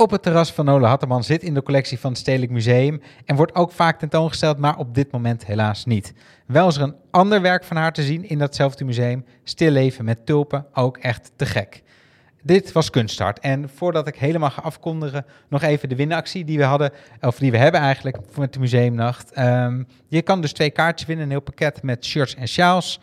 Op 0.00 0.10
het 0.10 0.22
terras 0.22 0.52
van 0.52 0.64
Nola 0.64 0.88
Hatterman 0.88 1.24
zit 1.24 1.42
in 1.42 1.54
de 1.54 1.62
collectie 1.62 1.98
van 1.98 2.10
het 2.10 2.18
Stedelijk 2.20 2.52
Museum 2.52 3.02
en 3.24 3.36
wordt 3.36 3.54
ook 3.54 3.72
vaak 3.72 3.98
tentoongesteld, 3.98 4.58
maar 4.58 4.76
op 4.76 4.94
dit 4.94 5.12
moment 5.12 5.46
helaas 5.46 5.84
niet. 5.84 6.12
Wel 6.46 6.68
is 6.68 6.76
er 6.76 6.82
een 6.82 6.94
ander 7.10 7.40
werk 7.40 7.64
van 7.64 7.76
haar 7.76 7.92
te 7.92 8.02
zien 8.02 8.28
in 8.28 8.38
datzelfde 8.38 8.84
museum, 8.84 9.24
Stilleven 9.44 10.04
met 10.04 10.26
tulpen, 10.26 10.66
ook 10.72 10.96
echt 10.96 11.32
te 11.36 11.46
gek. 11.46 11.82
Dit 12.42 12.72
was 12.72 12.90
Kunststart. 12.90 13.38
En 13.38 13.68
voordat 13.68 14.06
ik 14.06 14.16
helemaal 14.16 14.50
ga 14.50 14.62
afkondigen, 14.62 15.26
nog 15.48 15.62
even 15.62 15.88
de 15.88 15.96
winactie 15.96 16.44
die 16.44 16.58
we 16.58 16.64
hadden, 16.64 16.92
of 17.20 17.38
die 17.38 17.50
we 17.50 17.58
hebben 17.58 17.80
eigenlijk 17.80 18.18
met 18.36 18.52
de 18.52 18.60
museumnacht. 18.60 19.32
Ehm, 19.32 19.82
je 20.08 20.22
kan 20.22 20.40
dus 20.40 20.52
twee 20.52 20.70
kaartjes 20.70 21.08
winnen, 21.08 21.24
een 21.24 21.30
heel 21.30 21.40
pakket 21.40 21.82
met 21.82 22.04
shirts 22.04 22.34
en 22.34 22.48
sjaals. 22.48 23.00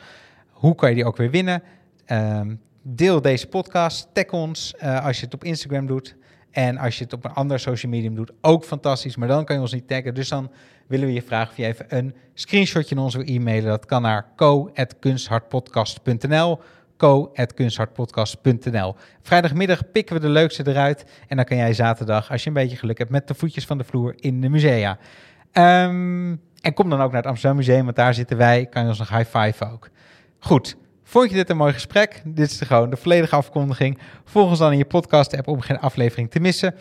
Hoe 0.49 0.75
kan 0.75 0.89
je 0.89 0.95
die 0.95 1.05
ook 1.05 1.17
weer 1.17 1.31
winnen? 1.31 1.63
Ehm, 2.05 2.55
deel 2.81 3.21
deze 3.21 3.47
podcast, 3.47 4.07
tag 4.13 4.29
ons 4.31 4.75
eh, 4.75 5.05
als 5.05 5.19
je 5.19 5.25
het 5.25 5.33
op 5.33 5.43
Instagram 5.43 5.85
doet. 5.85 6.15
En 6.55 6.77
als 6.77 6.97
je 6.97 7.03
het 7.03 7.13
op 7.13 7.25
een 7.25 7.33
ander 7.33 7.59
social 7.59 7.91
medium 7.91 8.15
doet, 8.15 8.31
ook 8.41 8.63
fantastisch. 8.63 9.15
Maar 9.15 9.27
dan 9.27 9.45
kan 9.45 9.55
je 9.55 9.61
ons 9.61 9.73
niet 9.73 9.87
taggen. 9.87 10.13
Dus 10.13 10.29
dan 10.29 10.51
willen 10.87 11.07
we 11.07 11.13
je 11.13 11.21
vragen 11.21 11.49
of 11.49 11.57
je 11.57 11.65
even 11.65 11.85
een 11.87 12.15
screenshotje 12.33 12.95
in 12.95 13.09
wil 13.09 13.23
e-mailen. 13.25 13.69
Dat 13.69 13.85
kan 13.85 14.01
naar 14.01 14.25
co.kunsthartpodcast.nl 14.35 16.59
co.kunsthartpodcast.nl 16.97 18.95
Vrijdagmiddag 19.21 19.91
pikken 19.91 20.15
we 20.15 20.21
de 20.21 20.29
leukste 20.29 20.67
eruit. 20.67 21.05
En 21.27 21.35
dan 21.35 21.45
kan 21.45 21.57
jij 21.57 21.73
zaterdag, 21.73 22.31
als 22.31 22.43
je 22.43 22.47
een 22.47 22.55
beetje 22.55 22.77
geluk 22.77 22.97
hebt, 22.97 23.09
met 23.09 23.27
de 23.27 23.33
voetjes 23.33 23.65
van 23.65 23.77
de 23.77 23.83
vloer 23.83 24.13
in 24.17 24.41
de 24.41 24.49
musea. 24.49 24.97
Ehm, 25.51 26.35
en 26.61 26.73
kom 26.73 26.89
dan 26.89 27.01
ook 27.01 27.11
naar 27.11 27.21
het 27.21 27.29
Amsterdam 27.29 27.57
Museum, 27.57 27.83
want 27.83 27.95
daar 27.95 28.13
zitten 28.13 28.37
wij. 28.37 28.65
Kan 28.65 28.81
je 28.81 28.87
ons 28.87 28.99
nog 28.99 29.09
high 29.09 29.37
five 29.37 29.71
ook. 29.71 29.89
Goed. 30.39 30.77
Vond 31.07 31.29
je 31.29 31.35
dit 31.35 31.49
een 31.49 31.57
mooi 31.57 31.73
gesprek? 31.73 32.21
Dit 32.25 32.51
is 32.51 32.57
de, 32.57 32.65
gewoon 32.65 32.89
de 32.89 32.97
volledige 32.97 33.35
afkondiging. 33.35 33.97
Volg 34.23 34.49
ons 34.49 34.59
dan 34.59 34.71
in 34.71 34.77
je 34.77 34.85
podcast-app 34.85 35.47
om 35.47 35.61
geen 35.61 35.79
aflevering 35.79 36.31
te 36.31 36.39
missen. 36.39 36.75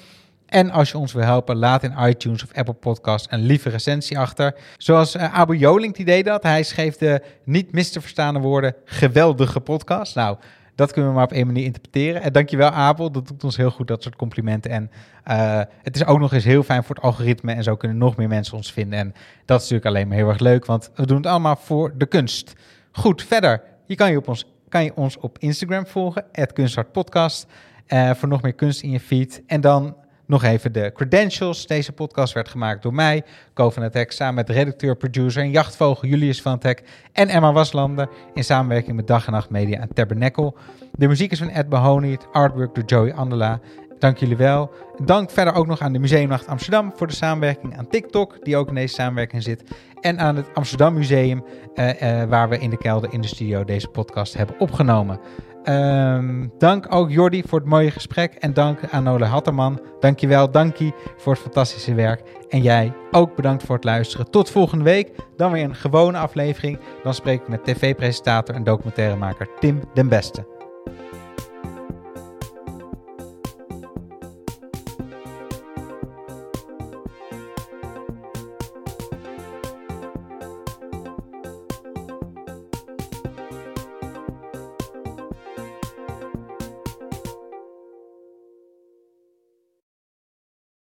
En 0.47 0.71
als 0.71 0.91
je 0.91 0.99
ons 0.99 1.13
wil 1.13 1.23
helpen, 1.23 1.57
laat 1.57 1.83
in 1.83 1.95
iTunes 1.99 2.43
of 2.43 2.53
Apple 2.53 2.75
Podcast 2.75 3.27
een 3.31 3.43
lieve 3.43 3.69
recensie 3.69 4.19
achter. 4.19 4.55
Zoals 4.77 5.17
uh, 5.17 5.35
Abu 5.35 5.57
Joling 5.57 5.95
die 5.95 6.05
deed 6.05 6.25
dat. 6.25 6.43
Hij 6.43 6.63
schreef 6.63 6.97
de 6.97 7.23
niet 7.45 7.73
mis 7.73 7.91
te 7.91 8.01
verstaande 8.01 8.41
woorden 8.41 8.75
geweldige 8.85 9.61
podcast. 9.61 10.15
Nou, 10.15 10.37
dat 10.75 10.93
kunnen 10.93 11.11
we 11.11 11.17
maar 11.17 11.27
op 11.27 11.33
één 11.33 11.47
manier 11.47 11.65
interpreteren. 11.65 12.23
En 12.23 12.33
dankjewel 12.33 12.71
Abel, 12.71 13.13
dat 13.13 13.29
doet 13.29 13.45
ons 13.45 13.57
heel 13.57 13.71
goed, 13.71 13.89
dat 13.89 14.03
soort 14.03 14.17
complimenten. 14.17 14.71
En 14.71 14.91
uh, 15.29 15.61
het 15.83 15.97
is 15.97 16.05
ook 16.05 16.19
nog 16.19 16.33
eens 16.33 16.45
heel 16.45 16.63
fijn 16.63 16.85
voor 16.85 16.95
het 16.95 17.05
algoritme 17.05 17.53
en 17.53 17.63
zo 17.63 17.77
kunnen 17.77 17.99
nog 17.99 18.17
meer 18.17 18.29
mensen 18.29 18.57
ons 18.57 18.73
vinden. 18.73 18.99
En 18.99 19.15
dat 19.45 19.63
is 19.63 19.69
natuurlijk 19.69 19.87
alleen 19.87 20.09
maar 20.09 20.17
heel 20.17 20.29
erg 20.29 20.39
leuk, 20.39 20.67
want 20.67 20.91
we 20.95 21.07
doen 21.07 21.17
het 21.17 21.27
allemaal 21.27 21.57
voor 21.57 21.93
de 21.97 22.07
kunst. 22.07 22.53
Goed, 22.93 23.23
verder, 23.23 23.63
je 23.87 23.95
kan 23.95 24.11
je, 24.11 24.17
op 24.17 24.29
ons, 24.29 24.47
kan 24.69 24.85
je 24.85 24.95
ons 24.95 25.19
op 25.19 25.39
Instagram 25.39 25.87
volgen, 25.87 26.25
kunsthartpodcast, 26.53 27.47
uh, 27.89 28.15
voor 28.15 28.29
nog 28.29 28.43
meer 28.43 28.55
kunst 28.55 28.83
in 28.83 28.91
je 28.91 29.01
feed. 29.01 29.43
En 29.47 29.61
dan 29.61 29.97
nog 30.27 30.43
even 30.43 30.73
de 30.73 30.91
credentials. 30.95 31.67
Deze 31.67 31.93
podcast 31.93 32.33
werd 32.33 32.49
gemaakt 32.49 32.83
door 32.83 32.95
mij, 32.95 33.23
Co 33.55 33.71
van 33.71 33.83
het 33.83 33.95
Hek, 33.95 34.13
samen 34.13 34.35
met 34.35 34.51
redacteur, 34.51 34.97
producer 34.97 35.43
en 35.43 35.51
jachtvogel 35.51 36.09
Julius 36.09 36.43
van 36.43 36.53
het 36.53 36.63
Hek 36.63 36.83
en 37.13 37.29
Emma 37.29 37.53
Waslander 37.53 38.09
in 38.35 38.45
samenwerking 38.45 38.97
met 38.97 39.07
Dag 39.07 39.27
en 39.27 39.33
Nacht 39.33 39.51
Media 39.51 39.81
en 39.81 39.95
Tabernacle. 39.95 40.55
De 40.93 41.09
muziek 41.09 41.31
is 41.31 41.39
van 41.39 41.51
Ed 41.51 41.69
Mahoney, 41.69 42.11
het 42.11 42.27
artwork 42.33 42.75
door 42.75 42.85
Joey 42.85 43.15
Andela. 43.15 43.61
Dank 43.99 44.19
jullie 44.19 44.37
wel. 44.37 44.71
Dank 45.05 45.31
verder 45.31 45.55
ook 45.55 45.67
nog 45.67 45.81
aan 45.81 45.93
de 45.93 45.99
Museumnacht 45.99 46.47
Amsterdam 46.47 46.93
voor 46.97 47.07
de 47.07 47.15
samenwerking, 47.15 47.79
aan 47.79 47.89
TikTok, 47.89 48.37
die 48.43 48.57
ook 48.57 48.69
in 48.69 48.75
deze 48.75 48.95
samenwerking 48.95 49.43
zit, 49.43 49.63
en 50.01 50.19
aan 50.19 50.37
het 50.37 50.47
Amsterdam 50.55 50.95
Museum, 50.95 51.45
uh, 51.75 52.03
uh, 52.03 52.25
waar 52.25 52.49
we 52.49 52.59
in 52.59 52.71
de 52.71 52.77
kelder 52.79 53.13
in 53.13 53.21
de 53.21 53.29
studio 53.29 53.65
deze 53.65 53.89
podcast 53.89 54.35
hebben 54.35 54.59
opgenomen. 54.59 55.21
Um, 55.69 56.53
dank 56.59 56.95
ook 56.95 57.11
Jordi 57.11 57.43
voor 57.47 57.59
het 57.59 57.69
mooie 57.69 57.91
gesprek 57.91 58.35
en 58.35 58.53
dank 58.53 58.79
aan 58.91 59.03
Nola 59.03 59.27
Hatterman. 59.27 59.81
Dankjewel, 60.01 60.51
dankie 60.51 60.95
voor 61.17 61.33
het 61.33 61.43
fantastische 61.43 61.95
werk. 61.95 62.23
En 62.49 62.63
jij 62.63 62.93
ook 63.11 63.37
bedankt 63.37 63.63
voor 63.63 63.75
het 63.75 63.85
luisteren. 63.85 64.31
Tot 64.31 64.51
volgende 64.51 64.85
week, 64.85 65.11
dan 65.37 65.53
weer 65.53 65.65
een 65.65 65.75
gewone 65.75 66.19
aflevering. 66.19 66.79
Dan 67.03 67.15
spreek 67.15 67.41
ik 67.41 67.49
met 67.49 67.65
tv-presentator 67.65 68.55
en 68.55 68.65
documentairemaker 68.65 69.49
Tim 69.61 69.81
den 69.95 70.09
Beste. 70.09 70.54